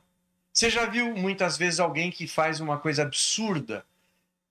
Você 0.51 0.69
já 0.69 0.85
viu 0.85 1.15
muitas 1.15 1.57
vezes 1.57 1.79
alguém 1.79 2.09
que 2.09 2.27
faz 2.27 2.59
uma 2.59 2.79
coisa 2.79 3.03
absurda 3.03 3.85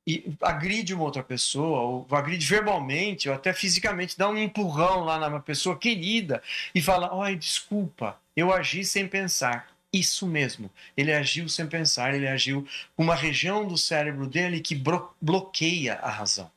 e 0.07 0.33
agride 0.41 0.95
uma 0.95 1.05
outra 1.05 1.23
pessoa, 1.23 1.81
ou 1.81 2.07
agride 2.11 2.47
verbalmente, 2.47 3.29
ou 3.29 3.35
até 3.35 3.53
fisicamente, 3.53 4.17
dá 4.17 4.29
um 4.29 4.39
empurrão 4.39 5.05
lá 5.05 5.19
na 5.19 5.41
pessoa 5.41 5.77
querida 5.77 6.43
e 6.75 6.81
fala: 6.81 7.11
Ai, 7.23 7.37
desculpa, 7.37 8.19
eu 8.37 8.53
agi 8.53 8.85
sem 8.85 9.07
pensar. 9.07 9.69
Isso 9.93 10.27
mesmo, 10.27 10.71
ele 10.97 11.13
agiu 11.13 11.49
sem 11.49 11.67
pensar, 11.67 12.15
ele 12.15 12.29
agiu 12.29 12.67
com 12.97 13.03
uma 13.03 13.15
região 13.15 13.67
do 13.67 13.77
cérebro 13.77 14.27
dele 14.27 14.61
que 14.61 14.81
bloqueia 15.21 15.95
a 15.95 16.09
razão. 16.09 16.51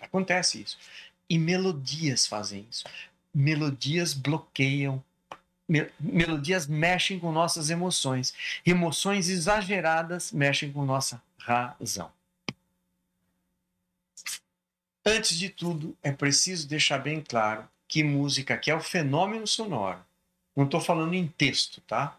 Acontece 0.00 0.62
isso. 0.62 0.78
E 1.28 1.38
melodias 1.38 2.26
fazem 2.26 2.66
isso. 2.70 2.84
Melodias 3.34 4.14
bloqueiam 4.14 5.02
melodias 6.00 6.66
mexem 6.66 7.18
com 7.18 7.30
nossas 7.30 7.70
emoções. 7.70 8.34
Emoções 8.66 9.28
exageradas 9.28 10.32
mexem 10.32 10.72
com 10.72 10.84
nossa 10.84 11.22
razão. 11.38 12.10
Antes 15.06 15.38
de 15.38 15.48
tudo, 15.48 15.96
é 16.02 16.10
preciso 16.12 16.68
deixar 16.68 16.98
bem 16.98 17.22
claro 17.22 17.68
que 17.86 18.02
música 18.02 18.56
que 18.56 18.70
é 18.70 18.74
o 18.74 18.80
fenômeno 18.80 19.46
sonoro. 19.46 20.00
Não 20.54 20.64
estou 20.64 20.80
falando 20.80 21.14
em 21.14 21.26
texto, 21.26 21.80
tá? 21.82 22.18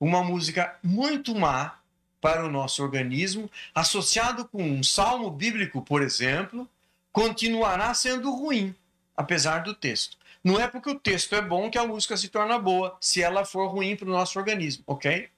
Uma 0.00 0.22
música 0.22 0.76
muito 0.82 1.34
má 1.34 1.78
para 2.20 2.44
o 2.44 2.50
nosso 2.50 2.82
organismo, 2.82 3.50
associado 3.74 4.44
com 4.46 4.62
um 4.62 4.82
salmo 4.82 5.30
bíblico, 5.30 5.82
por 5.82 6.02
exemplo, 6.02 6.68
continuará 7.12 7.92
sendo 7.94 8.30
ruim, 8.30 8.74
apesar 9.16 9.62
do 9.62 9.74
texto. 9.74 10.16
Não 10.42 10.60
é 10.60 10.68
porque 10.68 10.90
o 10.90 10.98
texto 10.98 11.34
é 11.34 11.42
bom 11.42 11.70
que 11.70 11.78
a 11.78 11.86
música 11.86 12.16
se 12.16 12.28
torna 12.28 12.58
boa, 12.58 12.96
se 13.00 13.22
ela 13.22 13.44
for 13.44 13.68
ruim 13.68 13.96
para 13.96 14.08
o 14.08 14.12
nosso 14.12 14.38
organismo, 14.38 14.84
ok? 14.86 15.28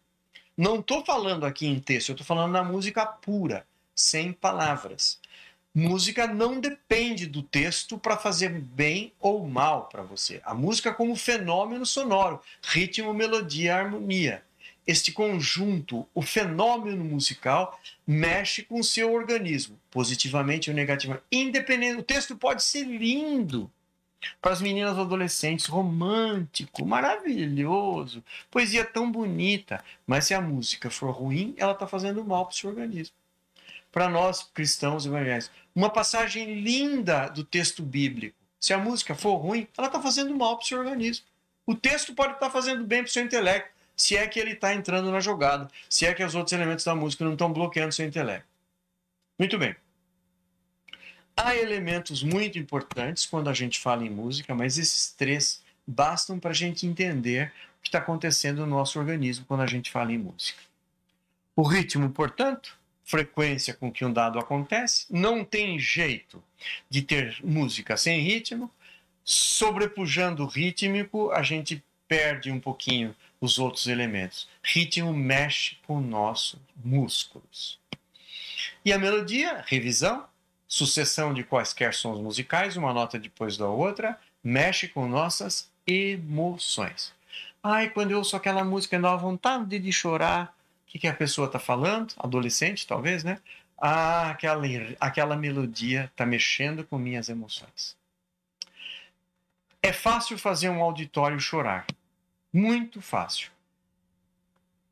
Não 0.56 0.80
estou 0.80 1.04
falando 1.04 1.46
aqui 1.46 1.66
em 1.66 1.80
texto, 1.80 2.10
eu 2.10 2.14
estou 2.14 2.26
falando 2.26 2.52
na 2.52 2.62
música 2.62 3.06
pura, 3.06 3.66
sem 3.94 4.32
palavras. 4.32 5.18
Música 5.74 6.26
não 6.26 6.60
depende 6.60 7.26
do 7.26 7.42
texto 7.42 7.96
para 7.96 8.16
fazer 8.16 8.50
bem 8.50 9.12
ou 9.20 9.46
mal 9.46 9.84
para 9.84 10.02
você. 10.02 10.40
A 10.44 10.52
música 10.52 10.92
como 10.92 11.14
fenômeno 11.14 11.86
sonoro, 11.86 12.42
ritmo, 12.62 13.14
melodia, 13.14 13.76
harmonia. 13.76 14.42
Este 14.86 15.12
conjunto, 15.12 16.06
o 16.14 16.22
fenômeno 16.22 17.04
musical, 17.04 17.80
mexe 18.06 18.62
com 18.62 18.80
o 18.80 18.84
seu 18.84 19.12
organismo, 19.12 19.78
positivamente 19.90 20.70
ou 20.70 20.76
negativamente. 20.76 21.24
Independente, 21.30 21.98
o 21.98 22.02
texto 22.02 22.36
pode 22.36 22.62
ser 22.62 22.84
lindo, 22.84 23.70
para 24.40 24.52
as 24.52 24.60
meninas 24.60 24.98
adolescentes, 24.98 25.66
romântico, 25.66 26.84
maravilhoso, 26.84 28.22
poesia 28.50 28.84
tão 28.84 29.10
bonita, 29.10 29.82
mas 30.06 30.26
se 30.26 30.34
a 30.34 30.40
música 30.40 30.90
for 30.90 31.10
ruim, 31.10 31.54
ela 31.56 31.72
está 31.72 31.86
fazendo 31.86 32.24
mal 32.24 32.46
para 32.46 32.52
o 32.52 32.56
seu 32.56 32.70
organismo. 32.70 33.14
Para 33.90 34.08
nós 34.08 34.42
cristãos 34.54 35.06
evangélicos, 35.06 35.50
uma 35.74 35.90
passagem 35.90 36.60
linda 36.60 37.28
do 37.28 37.42
texto 37.42 37.82
bíblico, 37.82 38.36
se 38.58 38.72
a 38.74 38.78
música 38.78 39.14
for 39.14 39.36
ruim, 39.36 39.66
ela 39.76 39.86
está 39.86 40.00
fazendo 40.00 40.36
mal 40.36 40.56
para 40.56 40.64
o 40.64 40.66
seu 40.66 40.78
organismo. 40.78 41.24
O 41.66 41.74
texto 41.74 42.14
pode 42.14 42.34
estar 42.34 42.46
tá 42.46 42.52
fazendo 42.52 42.84
bem 42.84 43.02
para 43.02 43.08
o 43.08 43.12
seu 43.12 43.24
intelecto, 43.24 43.70
se 44.00 44.16
é 44.16 44.26
que 44.26 44.40
ele 44.40 44.52
está 44.52 44.72
entrando 44.72 45.10
na 45.10 45.20
jogada, 45.20 45.68
se 45.86 46.06
é 46.06 46.14
que 46.14 46.24
os 46.24 46.34
outros 46.34 46.54
elementos 46.54 46.86
da 46.86 46.94
música 46.94 47.22
não 47.22 47.34
estão 47.34 47.52
bloqueando 47.52 47.92
seu 47.92 48.06
intelecto. 48.06 48.48
Muito 49.38 49.58
bem. 49.58 49.76
Há 51.36 51.54
elementos 51.54 52.22
muito 52.22 52.58
importantes 52.58 53.26
quando 53.26 53.50
a 53.50 53.52
gente 53.52 53.78
fala 53.78 54.02
em 54.02 54.08
música, 54.08 54.54
mas 54.54 54.78
esses 54.78 55.12
três 55.12 55.62
bastam 55.86 56.38
para 56.38 56.50
a 56.50 56.54
gente 56.54 56.86
entender 56.86 57.52
o 57.78 57.82
que 57.82 57.88
está 57.88 57.98
acontecendo 57.98 58.60
no 58.60 58.74
nosso 58.74 58.98
organismo 58.98 59.44
quando 59.44 59.60
a 59.60 59.66
gente 59.66 59.90
fala 59.90 60.10
em 60.10 60.18
música. 60.18 60.62
O 61.54 61.62
ritmo, 61.62 62.08
portanto, 62.08 62.78
frequência 63.04 63.74
com 63.74 63.92
que 63.92 64.02
um 64.02 64.12
dado 64.12 64.38
acontece, 64.38 65.04
não 65.10 65.44
tem 65.44 65.78
jeito 65.78 66.42
de 66.88 67.02
ter 67.02 67.36
música 67.44 67.98
sem 67.98 68.22
ritmo. 68.22 68.70
Sobrepujando 69.22 70.42
o 70.42 70.46
rítmico, 70.46 71.30
a 71.32 71.42
gente 71.42 71.84
perde 72.08 72.50
um 72.50 72.58
pouquinho 72.58 73.14
os 73.40 73.58
outros 73.58 73.86
elementos. 73.86 74.48
Ritmo 74.62 75.12
mexe 75.12 75.78
com 75.86 76.00
nossos 76.00 76.58
músculos. 76.84 77.78
E 78.84 78.92
a 78.92 78.98
melodia, 78.98 79.64
revisão, 79.66 80.26
sucessão 80.68 81.32
de 81.32 81.42
quaisquer 81.42 81.94
sons 81.94 82.20
musicais, 82.20 82.76
uma 82.76 82.92
nota 82.92 83.18
depois 83.18 83.56
da 83.56 83.66
outra, 83.66 84.18
mexe 84.44 84.88
com 84.88 85.08
nossas 85.08 85.70
emoções. 85.86 87.12
Ai, 87.62 87.90
quando 87.90 88.12
eu 88.12 88.18
ouço 88.18 88.36
aquela 88.36 88.64
música, 88.64 88.98
dá 88.98 89.14
vontade 89.16 89.78
de 89.78 89.92
chorar. 89.92 90.54
O 90.86 90.90
que, 90.90 90.98
que 90.98 91.06
a 91.06 91.14
pessoa 91.14 91.46
está 91.46 91.58
falando? 91.58 92.14
Adolescente, 92.18 92.86
talvez, 92.86 93.22
né? 93.22 93.38
Ah, 93.78 94.30
aquela, 94.30 94.66
aquela 94.98 95.36
melodia 95.36 96.04
está 96.04 96.26
mexendo 96.26 96.84
com 96.84 96.98
minhas 96.98 97.28
emoções. 97.28 97.96
É 99.82 99.92
fácil 99.92 100.36
fazer 100.38 100.68
um 100.68 100.82
auditório 100.82 101.40
chorar. 101.40 101.86
Muito 102.52 103.00
fácil. 103.00 103.50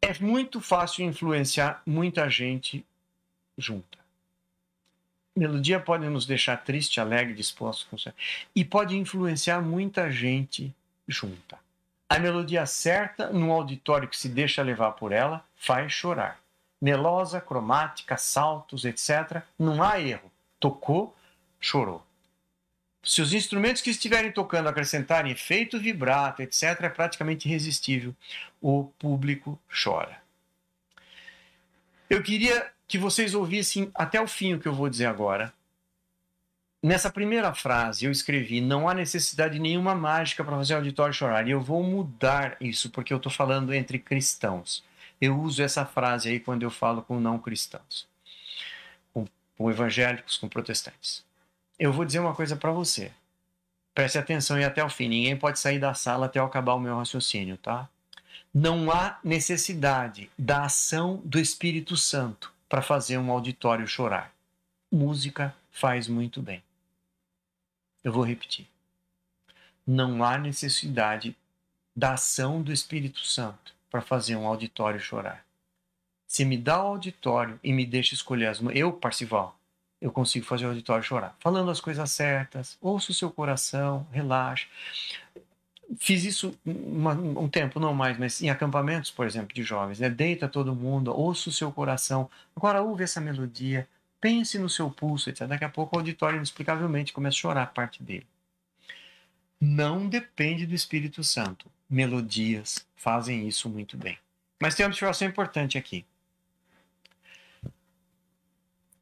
É 0.00 0.16
muito 0.20 0.60
fácil 0.60 1.04
influenciar 1.04 1.82
muita 1.84 2.30
gente 2.30 2.84
junta 3.56 3.98
melodia 5.38 5.78
pode 5.78 6.06
nos 6.08 6.26
deixar 6.26 6.56
triste, 6.58 7.00
alegre, 7.00 7.32
disposto. 7.32 7.86
E 8.54 8.64
pode 8.64 8.96
influenciar 8.96 9.62
muita 9.62 10.10
gente 10.10 10.74
junta. 11.06 11.58
A 12.08 12.18
melodia 12.18 12.66
certa, 12.66 13.30
num 13.30 13.52
auditório 13.52 14.08
que 14.08 14.18
se 14.18 14.28
deixa 14.28 14.62
levar 14.62 14.92
por 14.92 15.12
ela, 15.12 15.44
faz 15.54 15.92
chorar. 15.92 16.40
Melosa, 16.80 17.40
cromática, 17.40 18.16
saltos, 18.16 18.84
etc. 18.84 19.42
Não 19.58 19.82
há 19.82 20.00
erro. 20.00 20.30
Tocou, 20.58 21.14
chorou. 21.60 22.04
Se 23.08 23.22
os 23.22 23.32
instrumentos 23.32 23.80
que 23.80 23.88
estiverem 23.88 24.30
tocando 24.30 24.68
acrescentarem 24.68 25.32
efeito 25.32 25.80
vibrato, 25.80 26.42
etc., 26.42 26.78
é 26.82 26.88
praticamente 26.90 27.48
irresistível. 27.48 28.14
O 28.60 28.84
público 28.98 29.58
chora. 29.82 30.20
Eu 32.10 32.22
queria 32.22 32.70
que 32.86 32.98
vocês 32.98 33.34
ouvissem 33.34 33.90
até 33.94 34.20
o 34.20 34.26
fim 34.26 34.52
o 34.52 34.60
que 34.60 34.68
eu 34.68 34.74
vou 34.74 34.90
dizer 34.90 35.06
agora. 35.06 35.50
Nessa 36.82 37.08
primeira 37.10 37.54
frase 37.54 38.04
eu 38.04 38.10
escrevi: 38.10 38.60
não 38.60 38.86
há 38.86 38.92
necessidade 38.92 39.54
de 39.54 39.60
nenhuma 39.60 39.94
mágica 39.94 40.44
para 40.44 40.58
fazer 40.58 40.74
o 40.74 40.76
auditório 40.76 41.14
chorar. 41.14 41.48
E 41.48 41.52
eu 41.52 41.62
vou 41.62 41.82
mudar 41.82 42.58
isso 42.60 42.90
porque 42.90 43.14
eu 43.14 43.16
estou 43.16 43.32
falando 43.32 43.72
entre 43.72 43.98
cristãos. 43.98 44.84
Eu 45.18 45.40
uso 45.40 45.62
essa 45.62 45.86
frase 45.86 46.28
aí 46.28 46.40
quando 46.40 46.62
eu 46.62 46.70
falo 46.70 47.00
com 47.00 47.18
não 47.18 47.38
cristãos. 47.38 48.06
Com 49.14 49.26
com 49.56 49.70
evangélicos, 49.70 50.36
com 50.36 50.46
protestantes. 50.46 51.26
Eu 51.78 51.92
vou 51.92 52.04
dizer 52.04 52.18
uma 52.18 52.34
coisa 52.34 52.56
para 52.56 52.72
você. 52.72 53.12
Preste 53.94 54.18
atenção 54.18 54.58
e 54.58 54.64
até 54.64 54.82
o 54.82 54.90
fim. 54.90 55.08
Ninguém 55.08 55.36
pode 55.36 55.58
sair 55.58 55.78
da 55.78 55.94
sala 55.94 56.26
até 56.26 56.38
eu 56.38 56.44
acabar 56.44 56.74
o 56.74 56.80
meu 56.80 56.96
raciocínio, 56.96 57.56
tá? 57.56 57.88
Não 58.52 58.90
há 58.90 59.18
necessidade 59.22 60.30
da 60.38 60.64
ação 60.64 61.20
do 61.24 61.38
Espírito 61.38 61.96
Santo 61.96 62.52
para 62.68 62.82
fazer 62.82 63.18
um 63.18 63.30
auditório 63.30 63.86
chorar. 63.86 64.32
Música 64.90 65.54
faz 65.70 66.08
muito 66.08 66.42
bem. 66.42 66.62
Eu 68.02 68.12
vou 68.12 68.24
repetir. 68.24 68.66
Não 69.86 70.24
há 70.24 70.38
necessidade 70.38 71.36
da 71.94 72.14
ação 72.14 72.62
do 72.62 72.72
Espírito 72.72 73.20
Santo 73.20 73.74
para 73.90 74.00
fazer 74.00 74.36
um 74.36 74.46
auditório 74.46 75.00
chorar. 75.00 75.44
Se 76.26 76.44
me 76.44 76.56
dá 76.56 76.82
o 76.82 76.88
auditório 76.88 77.58
e 77.62 77.72
me 77.72 77.86
deixa 77.86 78.14
escolher 78.14 78.46
as 78.46 78.60
eu, 78.74 78.92
Parcival, 78.92 79.57
eu 80.00 80.12
consigo 80.12 80.46
fazer 80.46 80.66
o 80.66 80.68
auditório 80.68 81.02
chorar. 81.02 81.36
Falando 81.40 81.70
as 81.70 81.80
coisas 81.80 82.10
certas, 82.10 82.78
ouça 82.80 83.10
o 83.10 83.14
seu 83.14 83.30
coração, 83.30 84.06
relaxa. 84.12 84.66
Fiz 85.98 86.24
isso 86.24 86.58
uma, 86.64 87.12
um 87.14 87.48
tempo, 87.48 87.80
não 87.80 87.94
mais, 87.94 88.18
mas 88.18 88.42
em 88.42 88.50
acampamentos, 88.50 89.10
por 89.10 89.26
exemplo, 89.26 89.54
de 89.54 89.62
jovens. 89.62 89.98
Né? 89.98 90.08
Deita 90.08 90.46
todo 90.48 90.74
mundo, 90.74 91.12
ouça 91.12 91.48
o 91.48 91.52
seu 91.52 91.72
coração. 91.72 92.30
Agora 92.54 92.82
ouve 92.82 93.04
essa 93.04 93.20
melodia, 93.20 93.88
pense 94.20 94.58
no 94.58 94.68
seu 94.68 94.90
pulso, 94.90 95.30
etc. 95.30 95.46
Daqui 95.46 95.64
a 95.64 95.68
pouco 95.68 95.96
o 95.96 95.98
auditório, 95.98 96.36
inexplicavelmente, 96.36 97.12
começa 97.12 97.36
a 97.36 97.40
chorar 97.40 97.66
parte 97.72 98.02
dele. 98.02 98.26
Não 99.60 100.08
depende 100.08 100.66
do 100.66 100.74
Espírito 100.74 101.24
Santo. 101.24 101.66
Melodias 101.90 102.86
fazem 102.94 103.48
isso 103.48 103.68
muito 103.68 103.96
bem. 103.96 104.18
Mas 104.60 104.74
tem 104.74 104.84
uma 104.84 104.90
observação 104.90 105.26
importante 105.26 105.78
aqui 105.78 106.04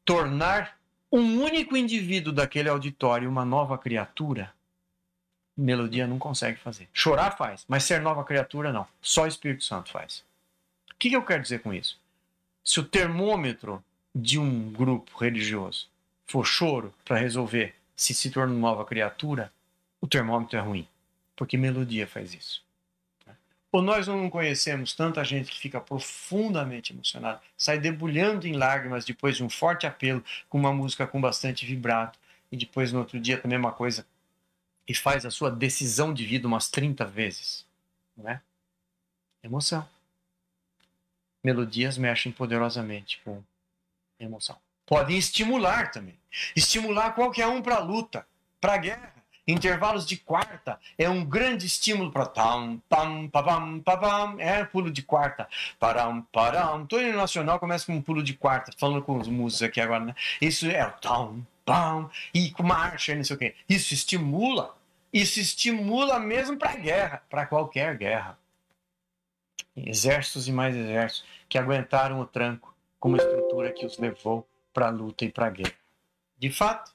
tornar 0.07 0.76
um 1.11 1.41
único 1.41 1.77
indivíduo 1.77 2.33
daquele 2.33 2.69
auditório 2.69 3.29
uma 3.29 3.45
nova 3.45 3.77
criatura, 3.77 4.53
melodia 5.55 6.05
não 6.05 6.19
consegue 6.19 6.59
fazer. 6.59 6.89
Chorar 6.93 7.37
faz, 7.37 7.65
mas 7.67 7.83
ser 7.83 8.01
nova 8.01 8.23
criatura 8.23 8.71
não. 8.73 8.85
Só 9.01 9.23
o 9.23 9.27
Espírito 9.27 9.63
Santo 9.63 9.91
faz. 9.91 10.23
O 10.91 10.95
que, 10.99 11.13
eu 11.13 11.23
quero 11.23 11.43
dizer 11.43 11.61
com 11.61 11.73
isso? 11.73 11.99
Se 12.63 12.79
o 12.79 12.83
termômetro 12.83 13.83
de 14.13 14.37
um 14.37 14.71
grupo 14.71 15.17
religioso 15.17 15.87
for 16.25 16.45
choro 16.45 16.93
para 17.05 17.17
resolver 17.17 17.75
se 17.95 18.13
se 18.13 18.29
torna 18.29 18.53
uma 18.53 18.69
nova 18.69 18.85
criatura, 18.85 19.51
o 20.01 20.07
termômetro 20.07 20.57
é 20.57 20.61
ruim, 20.61 20.87
porque 21.35 21.57
melodia 21.57 22.05
faz 22.05 22.33
isso. 22.33 22.66
Ou 23.77 23.83
nós 23.83 24.07
não 24.07 24.27
conhecemos 24.27 24.91
tanta 24.95 25.23
gente 25.23 25.51
que 25.51 25.59
fica 25.59 25.79
profundamente 25.79 26.93
emocionada, 26.93 27.39
sai 27.55 27.77
debulhando 27.77 28.47
em 28.47 28.53
lágrimas 28.53 29.05
depois 29.05 29.37
de 29.37 29.43
um 29.43 29.49
forte 29.51 29.85
apelo 29.85 30.25
com 30.49 30.57
uma 30.57 30.73
música 30.73 31.05
com 31.05 31.21
bastante 31.21 31.63
vibrato, 31.63 32.17
e 32.51 32.57
depois 32.57 32.91
no 32.91 32.97
outro 32.97 33.19
dia 33.19 33.39
também 33.39 33.55
uma 33.55 33.71
coisa, 33.71 34.03
e 34.87 34.95
faz 34.95 35.27
a 35.27 35.29
sua 35.29 35.51
decisão 35.51 36.11
de 36.11 36.25
vida 36.25 36.47
umas 36.47 36.69
30 36.69 37.05
vezes. 37.05 37.67
Não 38.17 38.27
é? 38.27 38.41
Emoção. 39.43 39.87
Melodias 41.43 41.99
mexem 41.99 42.31
poderosamente 42.31 43.21
com 43.23 43.43
emoção. 44.19 44.57
Podem 44.87 45.19
estimular 45.19 45.91
também. 45.91 46.17
Estimular 46.55 47.11
qualquer 47.11 47.45
um 47.45 47.61
para 47.61 47.75
a 47.75 47.79
luta, 47.83 48.25
para 48.59 48.73
a 48.73 48.77
guerra 48.77 49.16
Intervalos 49.47 50.05
de 50.05 50.17
quarta 50.17 50.77
é 50.97 51.09
um 51.09 51.23
grande 51.23 51.65
estímulo 51.65 52.11
para 52.11 52.25
tam, 52.25 52.81
pam, 52.89 53.29
pam, 53.29 53.79
pam, 53.79 54.35
é 54.39 54.65
pulo 54.65 54.91
de 54.91 55.01
quarta. 55.01 55.47
Param, 55.79 56.21
param. 56.33 56.85
Todo 56.85 57.01
hino 57.01 57.17
nacional 57.17 57.57
começa 57.57 57.85
com 57.85 57.93
um 57.93 58.01
pulo 58.01 58.21
de 58.21 58.33
quarta, 58.33 58.73
falando 58.77 59.01
com 59.01 59.17
os 59.17 59.29
músicos 59.29 59.63
aqui 59.63 59.79
agora, 59.79 60.03
né? 60.03 60.15
Isso 60.41 60.67
é 60.67 60.85
o 60.85 60.91
tam, 60.91 61.47
pam, 61.65 62.09
e 62.33 62.51
com 62.51 62.63
marcha, 62.63 63.15
não 63.15 63.23
sei 63.23 63.35
o 63.37 63.39
quê. 63.39 63.55
Isso 63.69 63.93
estimula. 63.93 64.75
Isso 65.13 65.39
estimula 65.39 66.19
mesmo 66.19 66.57
para 66.57 66.75
guerra, 66.75 67.23
para 67.29 67.45
qualquer 67.45 67.97
guerra. 67.97 68.37
Exércitos 69.73 70.49
e 70.49 70.51
mais 70.51 70.75
exércitos 70.75 71.25
que 71.47 71.57
aguentaram 71.57 72.19
o 72.19 72.25
tranco 72.25 72.75
com 72.99 73.09
uma 73.09 73.17
estrutura 73.17 73.71
que 73.71 73.85
os 73.85 73.97
levou 73.97 74.45
para 74.73 74.87
a 74.87 74.91
luta 74.91 75.23
e 75.23 75.31
para 75.31 75.47
a 75.47 75.49
guerra. 75.49 75.73
De 76.37 76.51
fato, 76.51 76.91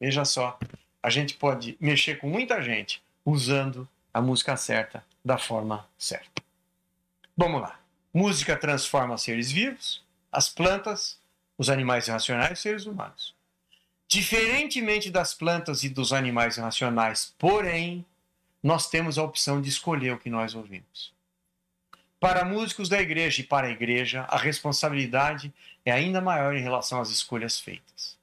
veja 0.00 0.24
só, 0.24 0.58
a 1.04 1.10
gente 1.10 1.34
pode 1.34 1.76
mexer 1.78 2.14
com 2.14 2.30
muita 2.30 2.62
gente 2.62 3.02
usando 3.26 3.86
a 4.12 4.22
música 4.22 4.56
certa 4.56 5.04
da 5.22 5.36
forma 5.36 5.86
certa. 5.98 6.42
Vamos 7.36 7.60
lá. 7.60 7.78
Música 8.12 8.56
transforma 8.56 9.18
seres 9.18 9.52
vivos, 9.52 10.02
as 10.32 10.48
plantas, 10.48 11.20
os 11.58 11.68
animais 11.68 12.08
irracionais 12.08 12.58
seres 12.58 12.86
humanos. 12.86 13.34
Diferentemente 14.08 15.10
das 15.10 15.34
plantas 15.34 15.84
e 15.84 15.90
dos 15.90 16.10
animais 16.10 16.56
irracionais, 16.56 17.34
porém, 17.38 18.02
nós 18.62 18.88
temos 18.88 19.18
a 19.18 19.24
opção 19.24 19.60
de 19.60 19.68
escolher 19.68 20.14
o 20.14 20.18
que 20.18 20.30
nós 20.30 20.54
ouvimos. 20.54 21.12
Para 22.18 22.46
músicos 22.46 22.88
da 22.88 22.98
igreja 22.98 23.42
e 23.42 23.44
para 23.44 23.66
a 23.66 23.70
igreja, 23.70 24.22
a 24.22 24.38
responsabilidade 24.38 25.52
é 25.84 25.92
ainda 25.92 26.22
maior 26.22 26.56
em 26.56 26.62
relação 26.62 26.98
às 26.98 27.10
escolhas 27.10 27.60
feitas. 27.60 28.16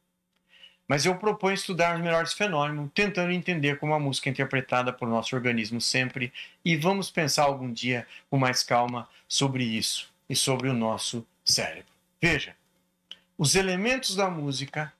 Mas 0.91 1.05
eu 1.05 1.15
proponho 1.15 1.53
estudar 1.53 1.95
os 1.95 2.01
melhores 2.01 2.33
fenômenos, 2.33 2.91
tentando 2.93 3.31
entender 3.31 3.79
como 3.79 3.93
a 3.93 3.99
música 3.99 4.27
é 4.27 4.31
interpretada 4.31 4.91
por 4.91 5.07
nosso 5.07 5.33
organismo 5.33 5.79
sempre, 5.79 6.33
e 6.65 6.75
vamos 6.75 7.09
pensar 7.09 7.43
algum 7.43 7.71
dia 7.71 8.05
com 8.29 8.37
mais 8.37 8.61
calma 8.61 9.07
sobre 9.25 9.63
isso 9.63 10.11
e 10.29 10.35
sobre 10.35 10.67
o 10.67 10.73
nosso 10.73 11.25
cérebro. 11.45 11.87
Veja, 12.21 12.57
os 13.37 13.55
elementos 13.55 14.17
da 14.17 14.29
música, 14.29 14.91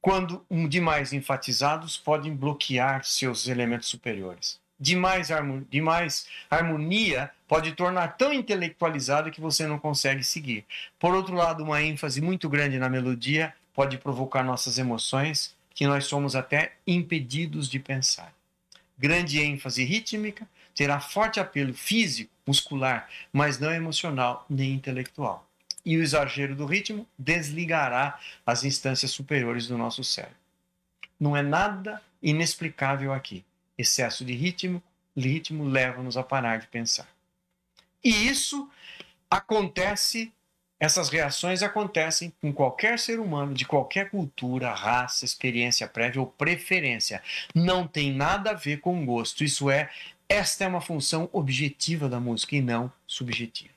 quando 0.00 0.44
demais 0.68 1.12
enfatizados, 1.12 1.96
podem 1.96 2.34
bloquear 2.34 3.04
seus 3.04 3.46
elementos 3.46 3.86
superiores. 3.86 4.58
Demais, 4.76 5.28
demais 5.70 6.26
harmonia 6.50 7.30
pode 7.46 7.72
tornar 7.76 8.16
tão 8.16 8.32
intelectualizada 8.32 9.30
que 9.30 9.40
você 9.40 9.68
não 9.68 9.78
consegue 9.78 10.24
seguir. 10.24 10.64
Por 10.98 11.14
outro 11.14 11.36
lado, 11.36 11.62
uma 11.62 11.80
ênfase 11.80 12.20
muito 12.20 12.48
grande 12.48 12.76
na 12.76 12.88
melodia 12.88 13.54
pode 13.80 13.96
provocar 13.96 14.42
nossas 14.42 14.76
emoções 14.76 15.56
que 15.70 15.86
nós 15.86 16.04
somos 16.04 16.36
até 16.36 16.74
impedidos 16.86 17.66
de 17.66 17.78
pensar. 17.78 18.30
Grande 18.98 19.40
ênfase 19.40 19.82
rítmica 19.84 20.46
terá 20.74 21.00
forte 21.00 21.40
apelo 21.40 21.72
físico, 21.72 22.30
muscular, 22.46 23.08
mas 23.32 23.58
não 23.58 23.72
emocional 23.72 24.44
nem 24.50 24.74
intelectual. 24.74 25.48
E 25.82 25.96
o 25.96 26.02
exagero 26.02 26.54
do 26.54 26.66
ritmo 26.66 27.08
desligará 27.18 28.20
as 28.44 28.64
instâncias 28.64 29.12
superiores 29.12 29.66
do 29.66 29.78
nosso 29.78 30.04
cérebro. 30.04 30.36
Não 31.18 31.34
é 31.34 31.40
nada 31.40 32.02
inexplicável 32.22 33.14
aqui. 33.14 33.42
Excesso 33.78 34.26
de 34.26 34.34
ritmo, 34.34 34.82
ritmo 35.16 35.64
leva-nos 35.64 36.18
a 36.18 36.22
parar 36.22 36.58
de 36.58 36.66
pensar. 36.66 37.08
E 38.04 38.28
isso 38.28 38.70
acontece 39.30 40.30
essas 40.80 41.10
reações 41.10 41.62
acontecem 41.62 42.32
com 42.40 42.50
qualquer 42.54 42.98
ser 42.98 43.20
humano, 43.20 43.52
de 43.52 43.66
qualquer 43.66 44.08
cultura, 44.08 44.72
raça, 44.72 45.26
experiência 45.26 45.86
prévia 45.86 46.22
ou 46.22 46.26
preferência. 46.26 47.22
Não 47.54 47.86
tem 47.86 48.10
nada 48.10 48.52
a 48.52 48.54
ver 48.54 48.80
com 48.80 49.04
gosto. 49.04 49.44
Isso 49.44 49.68
é, 49.68 49.90
esta 50.26 50.64
é 50.64 50.66
uma 50.66 50.80
função 50.80 51.28
objetiva 51.34 52.08
da 52.08 52.18
música 52.18 52.56
e 52.56 52.62
não 52.62 52.90
subjetiva. 53.06 53.74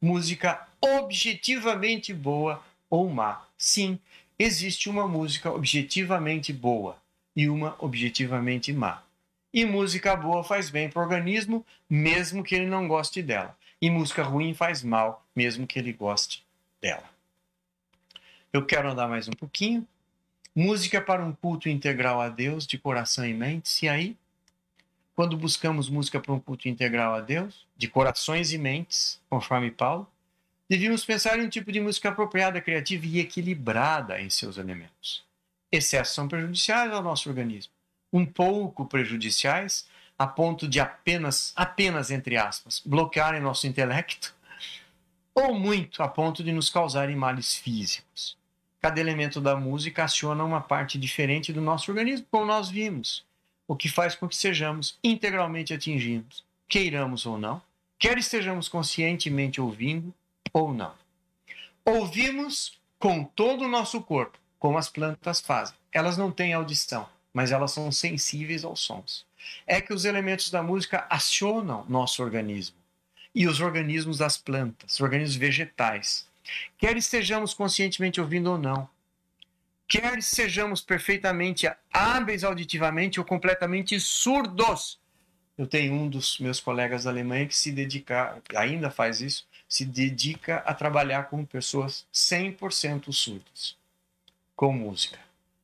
Música 0.00 0.66
objetivamente 0.80 2.14
boa 2.14 2.64
ou 2.88 3.10
má. 3.10 3.46
Sim, 3.58 3.98
existe 4.38 4.88
uma 4.88 5.06
música 5.06 5.52
objetivamente 5.52 6.50
boa 6.50 6.96
e 7.34 7.46
uma 7.46 7.76
objetivamente 7.78 8.72
má. 8.72 9.02
E 9.52 9.66
música 9.66 10.16
boa 10.16 10.42
faz 10.42 10.70
bem 10.70 10.88
para 10.88 11.00
o 11.00 11.04
organismo, 11.04 11.64
mesmo 11.90 12.42
que 12.42 12.54
ele 12.54 12.66
não 12.66 12.88
goste 12.88 13.22
dela. 13.22 13.54
E 13.86 13.90
música 13.90 14.24
ruim 14.24 14.52
faz 14.52 14.82
mal, 14.82 15.24
mesmo 15.32 15.64
que 15.64 15.78
ele 15.78 15.92
goste 15.92 16.44
dela. 16.82 17.08
Eu 18.52 18.66
quero 18.66 18.90
andar 18.90 19.06
mais 19.06 19.28
um 19.28 19.32
pouquinho. 19.32 19.86
Música 20.52 21.00
para 21.00 21.24
um 21.24 21.32
culto 21.32 21.68
integral 21.68 22.20
a 22.20 22.28
Deus, 22.28 22.66
de 22.66 22.78
coração 22.78 23.24
e 23.24 23.32
mente. 23.32 23.86
E 23.86 23.88
aí, 23.88 24.16
quando 25.14 25.36
buscamos 25.36 25.88
música 25.88 26.18
para 26.18 26.32
um 26.32 26.40
culto 26.40 26.68
integral 26.68 27.14
a 27.14 27.20
Deus, 27.20 27.64
de 27.76 27.86
corações 27.86 28.52
e 28.52 28.58
mentes, 28.58 29.20
conforme 29.30 29.70
Paulo, 29.70 30.10
devíamos 30.68 31.04
pensar 31.04 31.38
em 31.38 31.42
um 31.42 31.48
tipo 31.48 31.70
de 31.70 31.78
música 31.78 32.08
apropriada, 32.08 32.60
criativa 32.60 33.06
e 33.06 33.20
equilibrada 33.20 34.20
em 34.20 34.28
seus 34.28 34.58
elementos. 34.58 35.22
Excessos 35.70 36.12
são 36.12 36.26
prejudiciais 36.26 36.90
ao 36.90 37.04
nosso 37.04 37.28
organismo. 37.28 37.72
Um 38.12 38.26
pouco 38.26 38.84
prejudiciais, 38.84 39.86
a 40.18 40.26
ponto 40.26 40.66
de 40.66 40.80
apenas, 40.80 41.52
apenas 41.54 42.10
entre 42.10 42.36
aspas, 42.36 42.82
bloquearem 42.84 43.40
nosso 43.40 43.66
intelecto, 43.66 44.34
ou 45.34 45.54
muito 45.54 46.02
a 46.02 46.08
ponto 46.08 46.42
de 46.42 46.52
nos 46.52 46.70
causarem 46.70 47.14
males 47.14 47.54
físicos. 47.54 48.36
Cada 48.80 49.00
elemento 49.00 49.40
da 49.40 49.56
música 49.56 50.04
aciona 50.04 50.44
uma 50.44 50.60
parte 50.60 50.98
diferente 50.98 51.52
do 51.52 51.60
nosso 51.60 51.90
organismo, 51.90 52.26
como 52.30 52.46
nós 52.46 52.70
vimos, 52.70 53.24
o 53.68 53.76
que 53.76 53.88
faz 53.88 54.14
com 54.14 54.28
que 54.28 54.36
sejamos 54.36 54.98
integralmente 55.02 55.74
atingidos, 55.74 56.44
queiramos 56.68 57.26
ou 57.26 57.38
não, 57.38 57.60
quer 57.98 58.16
estejamos 58.16 58.68
conscientemente 58.68 59.60
ouvindo 59.60 60.14
ou 60.52 60.72
não. 60.72 60.94
Ouvimos 61.84 62.78
com 62.98 63.24
todo 63.24 63.64
o 63.64 63.68
nosso 63.68 64.00
corpo, 64.00 64.38
como 64.58 64.78
as 64.78 64.88
plantas 64.88 65.40
fazem. 65.40 65.76
Elas 65.92 66.16
não 66.16 66.30
têm 66.30 66.52
audição, 66.52 67.08
mas 67.32 67.52
elas 67.52 67.72
são 67.72 67.92
sensíveis 67.92 68.64
aos 68.64 68.80
sons. 68.80 69.26
É 69.66 69.80
que 69.80 69.92
os 69.92 70.04
elementos 70.04 70.50
da 70.50 70.62
música 70.62 71.06
acionam 71.10 71.84
nosso 71.88 72.22
organismo 72.22 72.76
e 73.34 73.46
os 73.46 73.60
organismos 73.60 74.18
das 74.18 74.38
plantas, 74.38 74.94
os 74.94 75.00
organismos 75.00 75.36
vegetais. 75.36 76.26
Quer 76.78 76.96
estejamos 76.96 77.52
conscientemente 77.52 78.20
ouvindo 78.20 78.52
ou 78.52 78.58
não, 78.58 78.88
quer 79.86 80.22
sejamos 80.22 80.80
perfeitamente 80.80 81.70
hábeis 81.92 82.44
auditivamente 82.44 83.20
ou 83.20 83.26
completamente 83.26 84.00
surdos. 84.00 84.98
Eu 85.58 85.66
tenho 85.66 85.94
um 85.94 86.08
dos 86.08 86.38
meus 86.38 86.60
colegas 86.60 87.04
da 87.04 87.10
Alemanha 87.10 87.46
que 87.46 87.56
se 87.56 87.72
dedica, 87.72 88.40
ainda 88.54 88.90
faz 88.90 89.20
isso, 89.20 89.46
se 89.68 89.84
dedica 89.84 90.58
a 90.58 90.72
trabalhar 90.72 91.24
com 91.24 91.44
pessoas 91.44 92.06
100% 92.12 93.12
surdas, 93.12 93.76
com 94.54 94.72
música. 94.72 95.18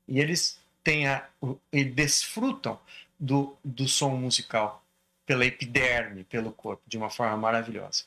E 0.09 0.19
eles 0.19 0.59
têm 0.83 1.07
a, 1.07 1.27
e 1.73 1.85
desfrutam 1.85 2.79
do, 3.23 3.57
do 3.65 3.87
som 3.87 4.17
musical 4.17 4.85
pela 5.25 5.47
epiderme, 5.47 6.25
pelo 6.25 6.51
corpo, 6.51 6.83
de 6.89 6.99
uma 6.99 7.09
forma 7.09 7.37
maravilhosa. 7.37 8.03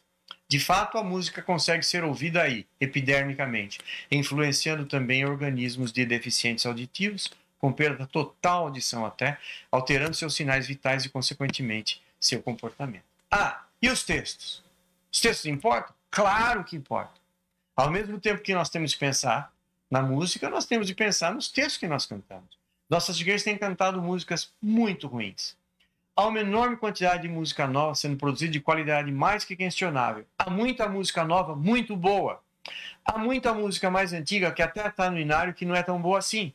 De 0.46 0.60
fato, 0.60 0.98
a 0.98 1.04
música 1.04 1.42
consegue 1.42 1.84
ser 1.84 2.04
ouvida 2.04 2.42
aí, 2.42 2.68
epidermicamente, 2.82 3.80
influenciando 4.12 4.86
também 4.86 5.26
organismos 5.26 5.94
de 5.94 6.06
deficientes 6.06 6.66
auditivos, 6.66 7.32
com 7.58 7.72
perda 7.72 8.06
total 8.06 8.64
audição 8.66 9.06
até, 9.06 9.40
alterando 9.72 10.14
seus 10.14 10.36
sinais 10.36 10.68
vitais 10.68 11.06
e, 11.06 11.10
consequentemente, 11.10 12.04
seu 12.20 12.42
comportamento. 12.42 13.06
Ah, 13.32 13.64
e 13.82 13.90
os 13.90 14.04
textos? 14.04 14.62
Os 15.12 15.22
textos 15.22 15.46
importam? 15.46 15.96
Claro 16.12 16.66
que 16.66 16.76
importam. 16.76 17.22
Ao 17.74 17.90
mesmo 17.90 18.20
tempo 18.20 18.42
que 18.42 18.54
nós 18.54 18.70
temos 18.70 18.94
que 18.94 19.00
pensar 19.00 19.52
na 19.90 20.02
música, 20.02 20.50
nós 20.50 20.66
temos 20.66 20.88
de 20.88 20.94
pensar 20.94 21.34
nos 21.34 21.48
textos 21.48 21.78
que 21.78 21.88
nós 21.88 22.06
cantamos. 22.06 22.65
Nossas 22.90 23.20
igrejas 23.20 23.44
têm 23.44 23.58
cantado 23.58 24.02
músicas 24.02 24.54
muito 24.62 25.08
ruins. 25.08 25.58
Há 26.16 26.28
uma 26.28 26.40
enorme 26.40 26.78
quantidade 26.78 27.24
de 27.24 27.28
música 27.28 27.68
nova 27.68 27.96
sendo 27.96 28.16
produzida 28.16 28.52
de 28.52 28.62
qualidade 28.62 29.12
mais 29.12 29.44
que 29.44 29.56
questionável. 29.56 30.26
Há 30.38 30.50
muita 30.50 30.88
música 30.88 31.26
nova 31.26 31.56
muito 31.56 31.96
boa. 31.96 32.42
Há 33.04 33.18
muita 33.18 33.54
música 33.54 33.90
mais 33.90 34.14
antiga 34.14 34.52
que 34.52 34.62
até 34.62 34.88
está 34.88 35.10
no 35.10 35.20
inário 35.20 35.54
que 35.54 35.66
não 35.66 35.76
é 35.76 35.84
tão 35.84 36.02
boa 36.02 36.20
assim. 36.20 36.54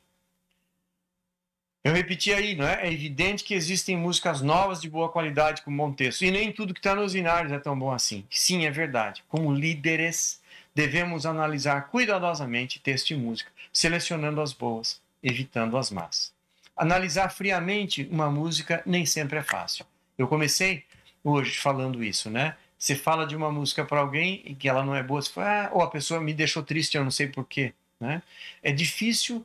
Eu 1.82 1.94
repeti 1.94 2.32
aí, 2.32 2.54
não 2.54 2.66
é? 2.66 2.86
É 2.86 2.92
evidente 2.92 3.42
que 3.42 3.54
existem 3.54 3.96
músicas 3.96 4.42
novas 4.42 4.80
de 4.80 4.88
boa 4.88 5.08
qualidade 5.08 5.62
com 5.62 5.74
bom 5.74 5.90
texto. 5.92 6.22
E 6.22 6.30
nem 6.30 6.52
tudo 6.52 6.74
que 6.74 6.80
está 6.80 6.94
nos 6.94 7.14
inários 7.14 7.52
é 7.52 7.58
tão 7.58 7.78
bom 7.78 7.90
assim. 7.90 8.24
Sim, 8.30 8.66
é 8.66 8.70
verdade. 8.70 9.24
Como 9.28 9.52
líderes, 9.52 10.42
devemos 10.74 11.24
analisar 11.24 11.88
cuidadosamente 11.88 12.80
texto 12.80 13.10
e 13.10 13.16
música, 13.16 13.50
selecionando 13.72 14.42
as 14.42 14.52
boas, 14.52 15.00
evitando 15.22 15.76
as 15.76 15.90
más. 15.90 16.32
Analisar 16.76 17.28
friamente 17.30 18.08
uma 18.10 18.30
música 18.30 18.82
nem 18.86 19.04
sempre 19.04 19.38
é 19.38 19.42
fácil. 19.42 19.84
Eu 20.16 20.26
comecei 20.28 20.84
hoje 21.22 21.56
falando 21.58 22.02
isso, 22.02 22.30
né? 22.30 22.56
Você 22.78 22.96
fala 22.96 23.26
de 23.26 23.36
uma 23.36 23.52
música 23.52 23.84
para 23.84 24.00
alguém 24.00 24.42
e 24.44 24.54
que 24.54 24.68
ela 24.68 24.82
não 24.82 24.94
é 24.94 25.02
boa, 25.02 25.20
você 25.20 25.30
fala, 25.30 25.66
ah, 25.66 25.70
ou 25.72 25.82
a 25.82 25.90
pessoa 25.90 26.20
me 26.20 26.32
deixou 26.32 26.62
triste, 26.62 26.96
eu 26.96 27.04
não 27.04 27.10
sei 27.10 27.26
porquê. 27.26 27.74
Né? 28.00 28.22
É 28.62 28.72
difícil 28.72 29.44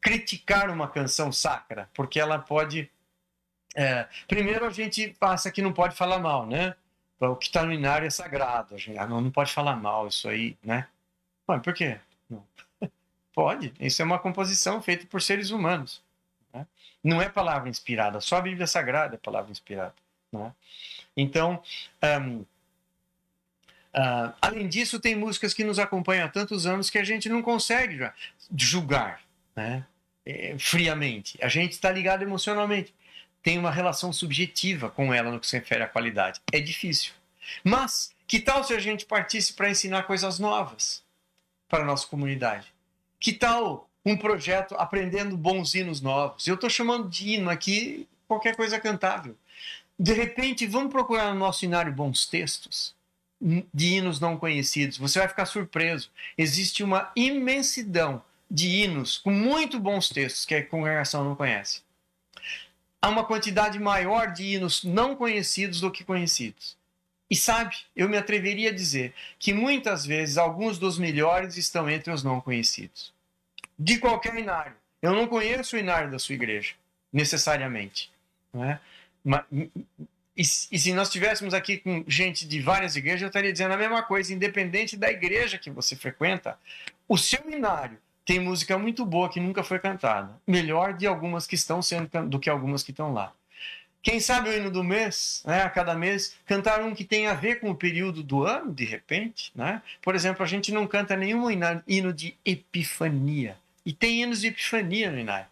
criticar 0.00 0.70
uma 0.70 0.86
canção 0.86 1.32
sacra, 1.32 1.90
porque 1.92 2.20
ela 2.20 2.38
pode. 2.38 2.88
É, 3.74 4.06
primeiro, 4.28 4.64
a 4.64 4.70
gente 4.70 5.08
passa 5.18 5.50
que 5.50 5.60
não 5.60 5.72
pode 5.72 5.96
falar 5.96 6.20
mal, 6.20 6.46
né? 6.46 6.76
O 7.18 7.34
que 7.34 7.46
está 7.46 7.64
no 7.64 7.72
inário 7.72 8.06
é 8.06 8.10
sagrado. 8.10 8.74
A 8.76 8.78
gente, 8.78 8.96
ah, 8.98 9.06
não, 9.06 9.20
não 9.20 9.32
pode 9.32 9.52
falar 9.52 9.74
mal 9.74 10.06
isso 10.06 10.28
aí, 10.28 10.56
né? 10.62 10.86
Mas 11.46 11.60
por 11.62 11.74
quê? 11.74 11.98
Não. 12.30 12.44
Pode. 13.36 13.72
Isso 13.78 14.02
é 14.02 14.04
uma 14.04 14.18
composição 14.18 14.82
feita 14.82 15.06
por 15.06 15.22
seres 15.22 15.50
humanos. 15.50 16.02
Né? 16.52 16.66
Não 17.04 17.22
é 17.22 17.28
palavra 17.28 17.68
inspirada. 17.68 18.20
Só 18.20 18.38
a 18.38 18.40
Bíblia 18.40 18.66
Sagrada 18.66 19.14
é 19.14 19.18
palavra 19.18 19.52
inspirada. 19.52 19.94
Né? 20.32 20.52
Então, 21.16 21.62
um, 22.02 22.38
uh, 22.38 22.46
ah, 23.94 24.34
além 24.42 24.66
disso, 24.66 24.98
tem 24.98 25.14
músicas 25.14 25.54
que 25.54 25.62
nos 25.62 25.78
acompanham 25.78 26.26
há 26.26 26.28
tantos 26.28 26.66
anos 26.66 26.90
que 26.90 26.98
a 26.98 27.04
gente 27.04 27.28
não 27.28 27.42
consegue 27.42 28.10
julgar. 28.50 29.20
Né? 29.54 29.86
é, 30.26 30.58
friamente. 30.58 31.38
A 31.40 31.48
gente 31.48 31.72
está 31.72 31.90
ligado 31.90 32.22
emocionalmente. 32.22 32.92
Tem 33.42 33.56
uma 33.56 33.70
relação 33.70 34.12
subjetiva 34.12 34.90
com 34.90 35.14
ela 35.14 35.30
no 35.30 35.38
que 35.38 35.46
se 35.46 35.56
refere 35.56 35.84
à 35.84 35.88
qualidade. 35.88 36.40
É 36.52 36.58
difícil. 36.58 37.12
Mas, 37.62 38.12
que 38.26 38.40
tal 38.40 38.64
se 38.64 38.74
a 38.74 38.80
gente 38.80 39.06
partisse 39.06 39.52
para 39.52 39.70
ensinar 39.70 40.02
coisas 40.02 40.40
novas 40.40 41.04
para 41.68 41.84
a 41.84 41.86
nossa 41.86 42.06
comunidade? 42.08 42.74
Que 43.18 43.32
tal 43.32 43.88
um 44.04 44.16
projeto 44.16 44.74
aprendendo 44.76 45.36
bons 45.36 45.74
hinos 45.74 46.00
novos? 46.00 46.46
Eu 46.46 46.54
estou 46.54 46.70
chamando 46.70 47.08
de 47.08 47.30
hino 47.30 47.50
aqui 47.50 48.08
qualquer 48.28 48.54
coisa 48.56 48.78
cantável. 48.78 49.36
De 49.98 50.12
repente, 50.12 50.66
vamos 50.66 50.92
procurar 50.92 51.32
no 51.32 51.40
nosso 51.40 51.64
inário 51.64 51.92
bons 51.92 52.26
textos 52.26 52.94
de 53.40 53.94
hinos 53.94 54.18
não 54.20 54.36
conhecidos. 54.36 54.98
Você 54.98 55.18
vai 55.18 55.28
ficar 55.28 55.46
surpreso. 55.46 56.10
Existe 56.36 56.82
uma 56.82 57.10
imensidão 57.14 58.22
de 58.50 58.68
hinos 58.68 59.18
com 59.18 59.30
muito 59.30 59.78
bons 59.78 60.08
textos 60.08 60.44
que 60.44 60.54
a 60.54 60.64
congregação 60.64 61.24
não 61.24 61.34
conhece. 61.34 61.82
Há 63.00 63.08
uma 63.08 63.24
quantidade 63.24 63.78
maior 63.78 64.32
de 64.32 64.44
hinos 64.44 64.82
não 64.84 65.14
conhecidos 65.14 65.80
do 65.80 65.90
que 65.90 66.04
conhecidos. 66.04 66.75
E 67.28 67.34
sabe, 67.34 67.76
eu 67.94 68.08
me 68.08 68.16
atreveria 68.16 68.70
a 68.70 68.74
dizer 68.74 69.12
que 69.38 69.52
muitas 69.52 70.06
vezes 70.06 70.38
alguns 70.38 70.78
dos 70.78 70.98
melhores 70.98 71.56
estão 71.56 71.90
entre 71.90 72.12
os 72.12 72.22
não 72.22 72.40
conhecidos. 72.40 73.12
De 73.78 73.98
qualquer 73.98 74.34
inário. 74.36 74.74
Eu 75.02 75.12
não 75.12 75.26
conheço 75.26 75.76
o 75.76 75.78
inário 75.78 76.10
da 76.10 76.18
sua 76.18 76.34
igreja, 76.34 76.74
necessariamente. 77.12 78.10
É? 78.54 78.78
e, 80.36 80.42
e 80.42 80.78
se 80.78 80.92
nós 80.92 81.08
estivéssemos 81.08 81.52
aqui 81.52 81.78
com 81.78 82.04
gente 82.06 82.46
de 82.46 82.60
várias 82.60 82.96
igrejas, 82.96 83.22
eu 83.22 83.28
estaria 83.28 83.52
dizendo 83.52 83.74
a 83.74 83.76
mesma 83.76 84.02
coisa, 84.02 84.32
independente 84.32 84.96
da 84.96 85.10
igreja 85.10 85.58
que 85.58 85.70
você 85.70 85.96
frequenta, 85.96 86.58
o 87.08 87.18
seu 87.18 87.50
inário 87.50 87.98
tem 88.24 88.40
música 88.40 88.76
muito 88.76 89.04
boa 89.04 89.28
que 89.28 89.38
nunca 89.38 89.62
foi 89.62 89.78
cantada. 89.78 90.40
Melhor 90.46 90.94
de 90.94 91.06
algumas 91.06 91.46
que 91.46 91.54
estão 91.54 91.80
sendo 91.80 92.08
do 92.28 92.40
que 92.40 92.50
algumas 92.50 92.82
que 92.82 92.90
estão 92.90 93.12
lá. 93.12 93.32
Quem 94.02 94.20
sabe 94.20 94.48
o 94.48 94.52
hino 94.52 94.70
do 94.70 94.84
mês, 94.84 95.42
né, 95.44 95.62
a 95.62 95.70
cada 95.70 95.94
mês, 95.94 96.36
cantar 96.46 96.80
um 96.80 96.94
que 96.94 97.04
tem 97.04 97.26
a 97.26 97.34
ver 97.34 97.60
com 97.60 97.70
o 97.70 97.74
período 97.74 98.22
do 98.22 98.44
ano, 98.44 98.72
de 98.72 98.84
repente. 98.84 99.50
Né? 99.54 99.82
Por 100.00 100.14
exemplo, 100.14 100.44
a 100.44 100.46
gente 100.46 100.72
não 100.72 100.86
canta 100.86 101.16
nenhum 101.16 101.48
hino 101.86 102.12
de 102.12 102.36
epifania. 102.44 103.56
E 103.84 103.92
tem 103.92 104.22
hinos 104.22 104.40
de 104.40 104.48
epifania 104.48 105.10
no 105.10 105.18
Inário, 105.18 105.46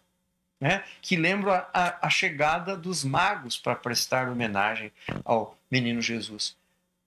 né? 0.59 0.83
que 1.01 1.15
lembram 1.15 1.53
a, 1.53 1.67
a, 1.73 2.07
a 2.07 2.09
chegada 2.09 2.77
dos 2.77 3.03
magos 3.03 3.57
para 3.57 3.75
prestar 3.75 4.29
homenagem 4.29 4.91
ao 5.23 5.57
menino 5.69 6.01
Jesus. 6.01 6.55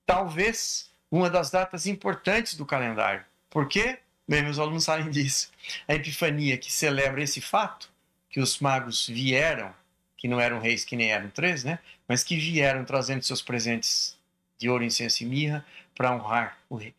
Talvez 0.07 0.91
uma 1.11 1.31
das 1.31 1.51
datas 1.51 1.87
importantes 1.87 2.55
do 2.55 2.67
calendário. 2.67 3.25
Por 3.51 3.69
quê? 3.69 3.99
Bem, 4.27 4.43
meus 4.43 4.59
alunos 4.59 4.85
sabem 4.85 5.11
disso. 5.11 5.51
A 5.87 5.95
Epifania, 5.95 6.59
que 6.59 6.71
celebra 6.71 7.23
esse 7.23 7.41
fato, 7.41 7.91
que 8.29 8.41
os 8.41 8.59
magos 8.61 9.07
vieram, 9.07 9.73
que 10.19 10.29
não 10.29 10.41
eram 10.41 10.59
reis 10.59 10.85
que 10.85 10.97
nem 10.97 11.13
eram 11.13 11.31
três, 11.31 11.65
né? 11.65 11.79
Mas 12.07 12.23
que 12.23 12.37
vieram 12.37 12.85
trazendo 12.85 13.23
seus 13.23 13.41
presentes 13.41 14.19
de 14.59 14.69
ouro, 14.69 14.85
incenso 14.85 15.23
e 15.23 15.27
mirra 15.27 15.65
para 15.95 16.15
honrar 16.15 16.59
o 16.69 16.77
rei. 16.77 16.93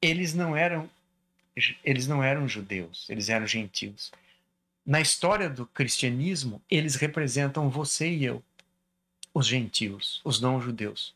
Eles 0.00 0.32
não 0.32 0.56
eram 0.56 0.88
eles 1.84 2.06
não 2.06 2.24
eram 2.24 2.48
judeus, 2.48 3.06
eles 3.10 3.28
eram 3.28 3.46
gentios. 3.46 4.10
Na 4.86 5.02
história 5.02 5.50
do 5.50 5.66
cristianismo, 5.66 6.62
eles 6.70 6.94
representam 6.94 7.68
você 7.68 8.08
e 8.08 8.24
eu, 8.24 8.42
os 9.34 9.46
gentios, 9.46 10.22
os 10.24 10.40
não 10.40 10.58
judeus. 10.62 11.14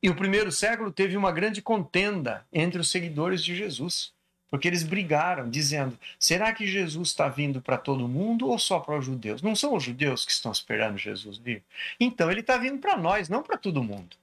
E 0.00 0.08
o 0.08 0.14
primeiro 0.14 0.52
século 0.52 0.92
teve 0.92 1.16
uma 1.16 1.32
grande 1.32 1.60
contenda 1.60 2.46
entre 2.52 2.80
os 2.80 2.90
seguidores 2.90 3.42
de 3.42 3.56
Jesus. 3.56 4.13
Porque 4.50 4.68
eles 4.68 4.82
brigaram, 4.82 5.50
dizendo: 5.50 5.98
será 6.18 6.52
que 6.52 6.66
Jesus 6.66 7.08
está 7.08 7.28
vindo 7.28 7.60
para 7.60 7.76
todo 7.76 8.08
mundo 8.08 8.48
ou 8.48 8.58
só 8.58 8.78
para 8.78 8.98
os 8.98 9.04
judeus? 9.04 9.42
Não 9.42 9.56
são 9.56 9.74
os 9.74 9.82
judeus 9.82 10.24
que 10.24 10.32
estão 10.32 10.52
esperando 10.52 10.96
Jesus 10.96 11.38
vir? 11.38 11.62
Então 11.98 12.30
ele 12.30 12.40
está 12.40 12.56
vindo 12.56 12.78
para 12.78 12.96
nós, 12.96 13.28
não 13.28 13.42
para 13.42 13.58
todo 13.58 13.82
mundo. 13.82 14.16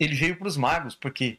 Ele 0.00 0.14
veio 0.14 0.36
para 0.36 0.48
os 0.48 0.56
magos, 0.56 0.94
porque 0.94 1.38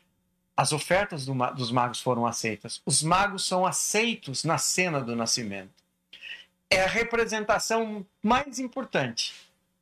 as 0.56 0.72
ofertas 0.72 1.26
do, 1.26 1.34
dos 1.54 1.72
magos 1.72 2.00
foram 2.00 2.26
aceitas. 2.26 2.82
Os 2.86 3.04
magos 3.04 3.46
são 3.46 3.66
aceitos 3.66 4.44
na 4.46 4.58
cena 4.58 5.02
do 5.02 5.16
nascimento. 5.16 5.74
É 6.70 6.82
a 6.82 6.88
representação 6.88 8.06
mais 8.24 8.58
importante, 8.58 9.34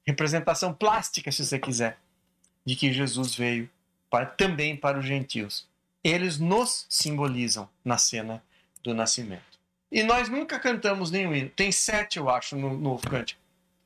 representação 0.05 0.73
plástica, 0.73 1.31
se 1.31 1.45
você 1.45 1.59
quiser, 1.59 1.99
de 2.65 2.75
que 2.75 2.91
Jesus 2.91 3.35
veio 3.35 3.69
para, 4.09 4.25
também 4.25 4.75
para 4.75 4.97
os 4.97 5.05
gentios 5.05 5.71
eles 6.03 6.39
nos 6.39 6.85
simbolizam 6.89 7.69
na 7.83 7.97
cena 7.97 8.43
do 8.83 8.93
nascimento. 8.93 9.59
E 9.91 10.03
nós 10.03 10.27
nunca 10.27 10.59
cantamos 10.59 11.11
nenhum 11.11 11.33
hino. 11.33 11.49
Tem 11.49 11.71
sete, 11.71 12.17
eu 12.17 12.29
acho, 12.29 12.55
no 12.55 12.77
Novo 12.77 13.07
Cântico, 13.07 13.39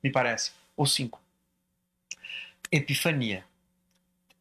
me 0.04 0.12
parece, 0.12 0.52
ou 0.76 0.86
cinco. 0.86 1.22
Epifania. 2.72 3.46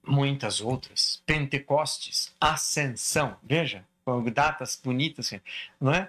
Muitas 0.06 0.60
outras. 0.60 1.22
Pentecostes. 1.26 2.32
Ascensão. 2.40 3.36
Veja, 3.42 3.84
datas 4.32 4.80
bonitas, 4.82 5.26
assim, 5.26 5.40
não 5.80 5.92
é? 5.92 6.08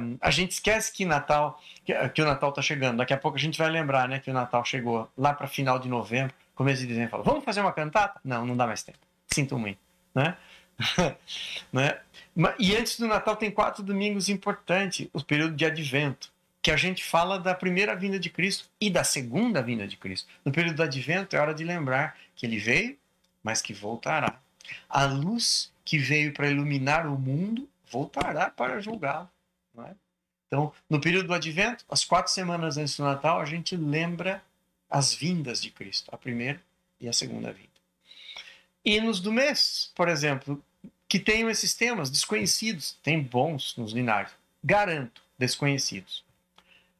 Um, 0.00 0.16
a 0.20 0.30
gente 0.30 0.52
esquece 0.52 0.92
que 0.92 1.04
Natal, 1.04 1.60
que, 1.84 1.92
que 2.10 2.22
o 2.22 2.24
Natal 2.24 2.50
está 2.50 2.62
chegando. 2.62 2.98
Daqui 2.98 3.12
a 3.12 3.18
pouco 3.18 3.36
a 3.36 3.40
gente 3.40 3.58
vai 3.58 3.68
lembrar, 3.68 4.08
né, 4.08 4.20
que 4.20 4.30
o 4.30 4.34
Natal 4.34 4.64
chegou 4.64 5.10
lá 5.18 5.34
para 5.34 5.48
final 5.48 5.78
de 5.78 5.88
novembro, 5.88 6.34
começo 6.54 6.82
de 6.82 6.86
dezembro, 6.86 7.22
vamos 7.24 7.44
fazer 7.44 7.60
uma 7.60 7.72
cantata? 7.72 8.20
Não, 8.24 8.46
não 8.46 8.56
dá 8.56 8.66
mais 8.66 8.84
tempo. 8.84 8.98
Sinto 9.26 9.58
muito, 9.58 9.78
né? 10.14 10.36
né? 11.72 12.00
E 12.58 12.74
antes 12.76 12.98
do 12.98 13.06
Natal 13.06 13.36
tem 13.36 13.50
quatro 13.50 13.82
domingos 13.82 14.28
importantes, 14.28 15.08
o 15.12 15.22
período 15.22 15.54
de 15.54 15.64
Advento, 15.64 16.32
que 16.60 16.70
a 16.70 16.76
gente 16.76 17.04
fala 17.04 17.38
da 17.38 17.54
primeira 17.54 17.94
vinda 17.94 18.18
de 18.18 18.30
Cristo 18.30 18.68
e 18.80 18.90
da 18.90 19.04
segunda 19.04 19.62
vinda 19.62 19.86
de 19.86 19.96
Cristo. 19.96 20.28
No 20.44 20.50
período 20.50 20.76
do 20.76 20.82
Advento 20.82 21.36
é 21.36 21.40
hora 21.40 21.54
de 21.54 21.62
lembrar 21.62 22.16
que 22.34 22.46
ele 22.46 22.58
veio, 22.58 22.96
mas 23.42 23.60
que 23.60 23.74
voltará. 23.74 24.40
A 24.88 25.04
luz 25.04 25.70
que 25.84 25.98
veio 25.98 26.32
para 26.32 26.48
iluminar 26.48 27.06
o 27.06 27.18
mundo 27.18 27.68
voltará 27.90 28.50
para 28.50 28.80
julgá-lo. 28.80 29.28
É? 29.78 29.94
Então, 30.46 30.72
no 30.88 31.00
período 31.00 31.26
do 31.26 31.34
Advento, 31.34 31.84
as 31.88 32.04
quatro 32.04 32.32
semanas 32.32 32.78
antes 32.78 32.96
do 32.96 33.04
Natal, 33.04 33.40
a 33.40 33.44
gente 33.44 33.76
lembra 33.76 34.42
as 34.88 35.12
vindas 35.12 35.60
de 35.60 35.70
Cristo, 35.70 36.08
a 36.12 36.16
primeira 36.16 36.60
e 37.00 37.08
a 37.08 37.12
segunda 37.12 37.52
vinda. 37.52 37.73
Hinos 38.84 39.20
do 39.20 39.32
mês, 39.32 39.90
por 39.94 40.08
exemplo, 40.08 40.62
que 41.08 41.18
tenham 41.18 41.48
esses 41.48 41.74
temas 41.74 42.10
desconhecidos, 42.10 42.98
tem 43.02 43.22
bons 43.22 43.76
nos 43.76 43.92
linários, 43.92 44.32
garanto, 44.62 45.22
desconhecidos. 45.38 46.24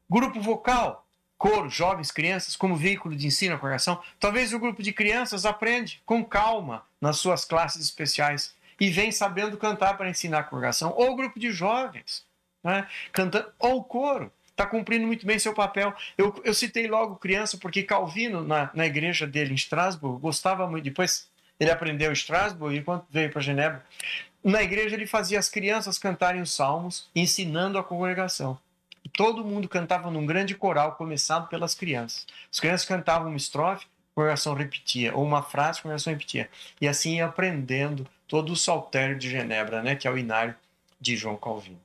Grupo 0.09 0.39
vocal, 0.39 1.05
coro, 1.37 1.69
jovens, 1.69 2.11
crianças, 2.11 2.55
como 2.55 2.75
veículo 2.75 3.15
de 3.15 3.27
ensino 3.27 3.55
à 3.55 3.57
congregação. 3.57 4.01
Talvez 4.19 4.53
o 4.53 4.59
grupo 4.59 4.81
de 4.81 4.93
crianças 4.93 5.45
aprende 5.45 6.01
com 6.05 6.23
calma 6.23 6.83
nas 6.99 7.17
suas 7.17 7.45
classes 7.45 7.83
especiais 7.83 8.55
e 8.79 8.89
vem 8.89 9.11
sabendo 9.11 9.57
cantar 9.57 9.97
para 9.97 10.09
ensinar 10.09 10.39
a 10.39 10.43
congregação, 10.43 10.93
ou 10.95 11.11
o 11.11 11.15
grupo 11.15 11.39
de 11.39 11.51
jovens, 11.51 12.25
né? 12.63 12.87
cantando, 13.11 13.51
ou 13.59 13.77
o 13.77 13.83
coro, 13.83 14.31
está 14.49 14.65
cumprindo 14.65 15.05
muito 15.05 15.25
bem 15.25 15.37
seu 15.37 15.53
papel. 15.53 15.93
Eu, 16.17 16.41
eu 16.43 16.53
citei 16.53 16.87
logo 16.87 17.17
criança 17.17 17.57
porque 17.57 17.83
Calvino, 17.83 18.43
na, 18.43 18.71
na 18.73 18.85
igreja 18.85 19.27
dele 19.27 19.51
em 19.51 19.55
Estrasburgo, 19.55 20.17
gostava 20.17 20.67
muito, 20.67 20.85
depois 20.85 21.29
ele 21.59 21.71
aprendeu 21.71 22.11
Estrasburgo 22.11 22.75
e 22.75 22.81
quando 22.81 23.05
veio 23.09 23.31
para 23.31 23.41
Genebra, 23.41 23.85
na 24.43 24.61
igreja 24.61 24.95
ele 24.95 25.07
fazia 25.07 25.39
as 25.39 25.49
crianças 25.49 25.97
cantarem 25.97 26.41
os 26.41 26.53
salmos, 26.53 27.09
ensinando 27.15 27.77
a 27.77 27.83
congregação. 27.83 28.59
E 29.03 29.09
todo 29.09 29.45
mundo 29.45 29.69
cantava 29.69 30.11
num 30.11 30.25
grande 30.25 30.55
coral, 30.55 30.95
começado 30.95 31.47
pelas 31.47 31.73
crianças. 31.73 32.27
As 32.51 32.59
crianças 32.59 32.87
cantavam 32.87 33.29
uma 33.29 33.37
estrofe, 33.37 33.85
a 33.85 34.15
congregação 34.15 34.53
repetia, 34.53 35.15
ou 35.15 35.23
uma 35.23 35.41
frase, 35.41 35.79
a 35.79 35.81
congregação 35.83 36.13
repetia. 36.13 36.49
E 36.79 36.87
assim 36.87 37.17
ia 37.17 37.25
aprendendo 37.25 38.07
todo 38.27 38.51
o 38.51 38.55
saltério 38.55 39.17
de 39.17 39.29
Genebra, 39.29 39.81
né, 39.81 39.95
que 39.95 40.07
é 40.07 40.11
o 40.11 40.17
inário 40.17 40.55
de 40.99 41.15
João 41.15 41.37
Calvino. 41.37 41.81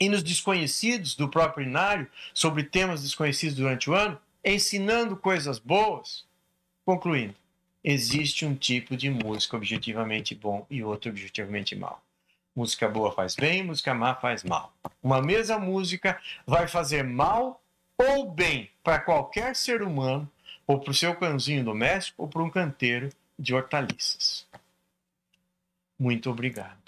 E 0.00 0.08
nos 0.08 0.22
desconhecidos 0.22 1.14
do 1.14 1.28
próprio 1.28 1.66
inário, 1.66 2.10
sobre 2.32 2.64
temas 2.64 3.02
desconhecidos 3.02 3.56
durante 3.56 3.88
o 3.88 3.94
ano, 3.94 4.18
ensinando 4.44 5.16
coisas 5.16 5.58
boas, 5.58 6.24
concluindo, 6.84 7.34
existe 7.84 8.46
um 8.46 8.54
tipo 8.54 8.96
de 8.96 9.10
música 9.10 9.56
objetivamente 9.56 10.34
bom 10.34 10.66
e 10.70 10.82
outro 10.82 11.10
objetivamente 11.10 11.76
mal. 11.76 12.02
Música 12.56 12.88
boa 12.88 13.12
faz 13.12 13.36
bem, 13.36 13.62
música 13.62 13.92
má 13.92 14.14
faz 14.14 14.42
mal. 14.42 14.72
Uma 15.02 15.20
mesma 15.20 15.58
música 15.58 16.18
vai 16.46 16.66
fazer 16.66 17.04
mal 17.04 17.60
ou 17.98 18.30
bem 18.30 18.70
para 18.82 18.98
qualquer 18.98 19.54
ser 19.54 19.82
humano, 19.82 20.30
ou 20.66 20.80
para 20.80 20.90
o 20.90 20.94
seu 20.94 21.14
cãozinho 21.14 21.64
doméstico, 21.64 22.22
ou 22.22 22.28
para 22.28 22.42
um 22.42 22.50
canteiro 22.50 23.10
de 23.38 23.54
hortaliças. 23.54 24.46
Muito 25.98 26.30
obrigado. 26.30 26.83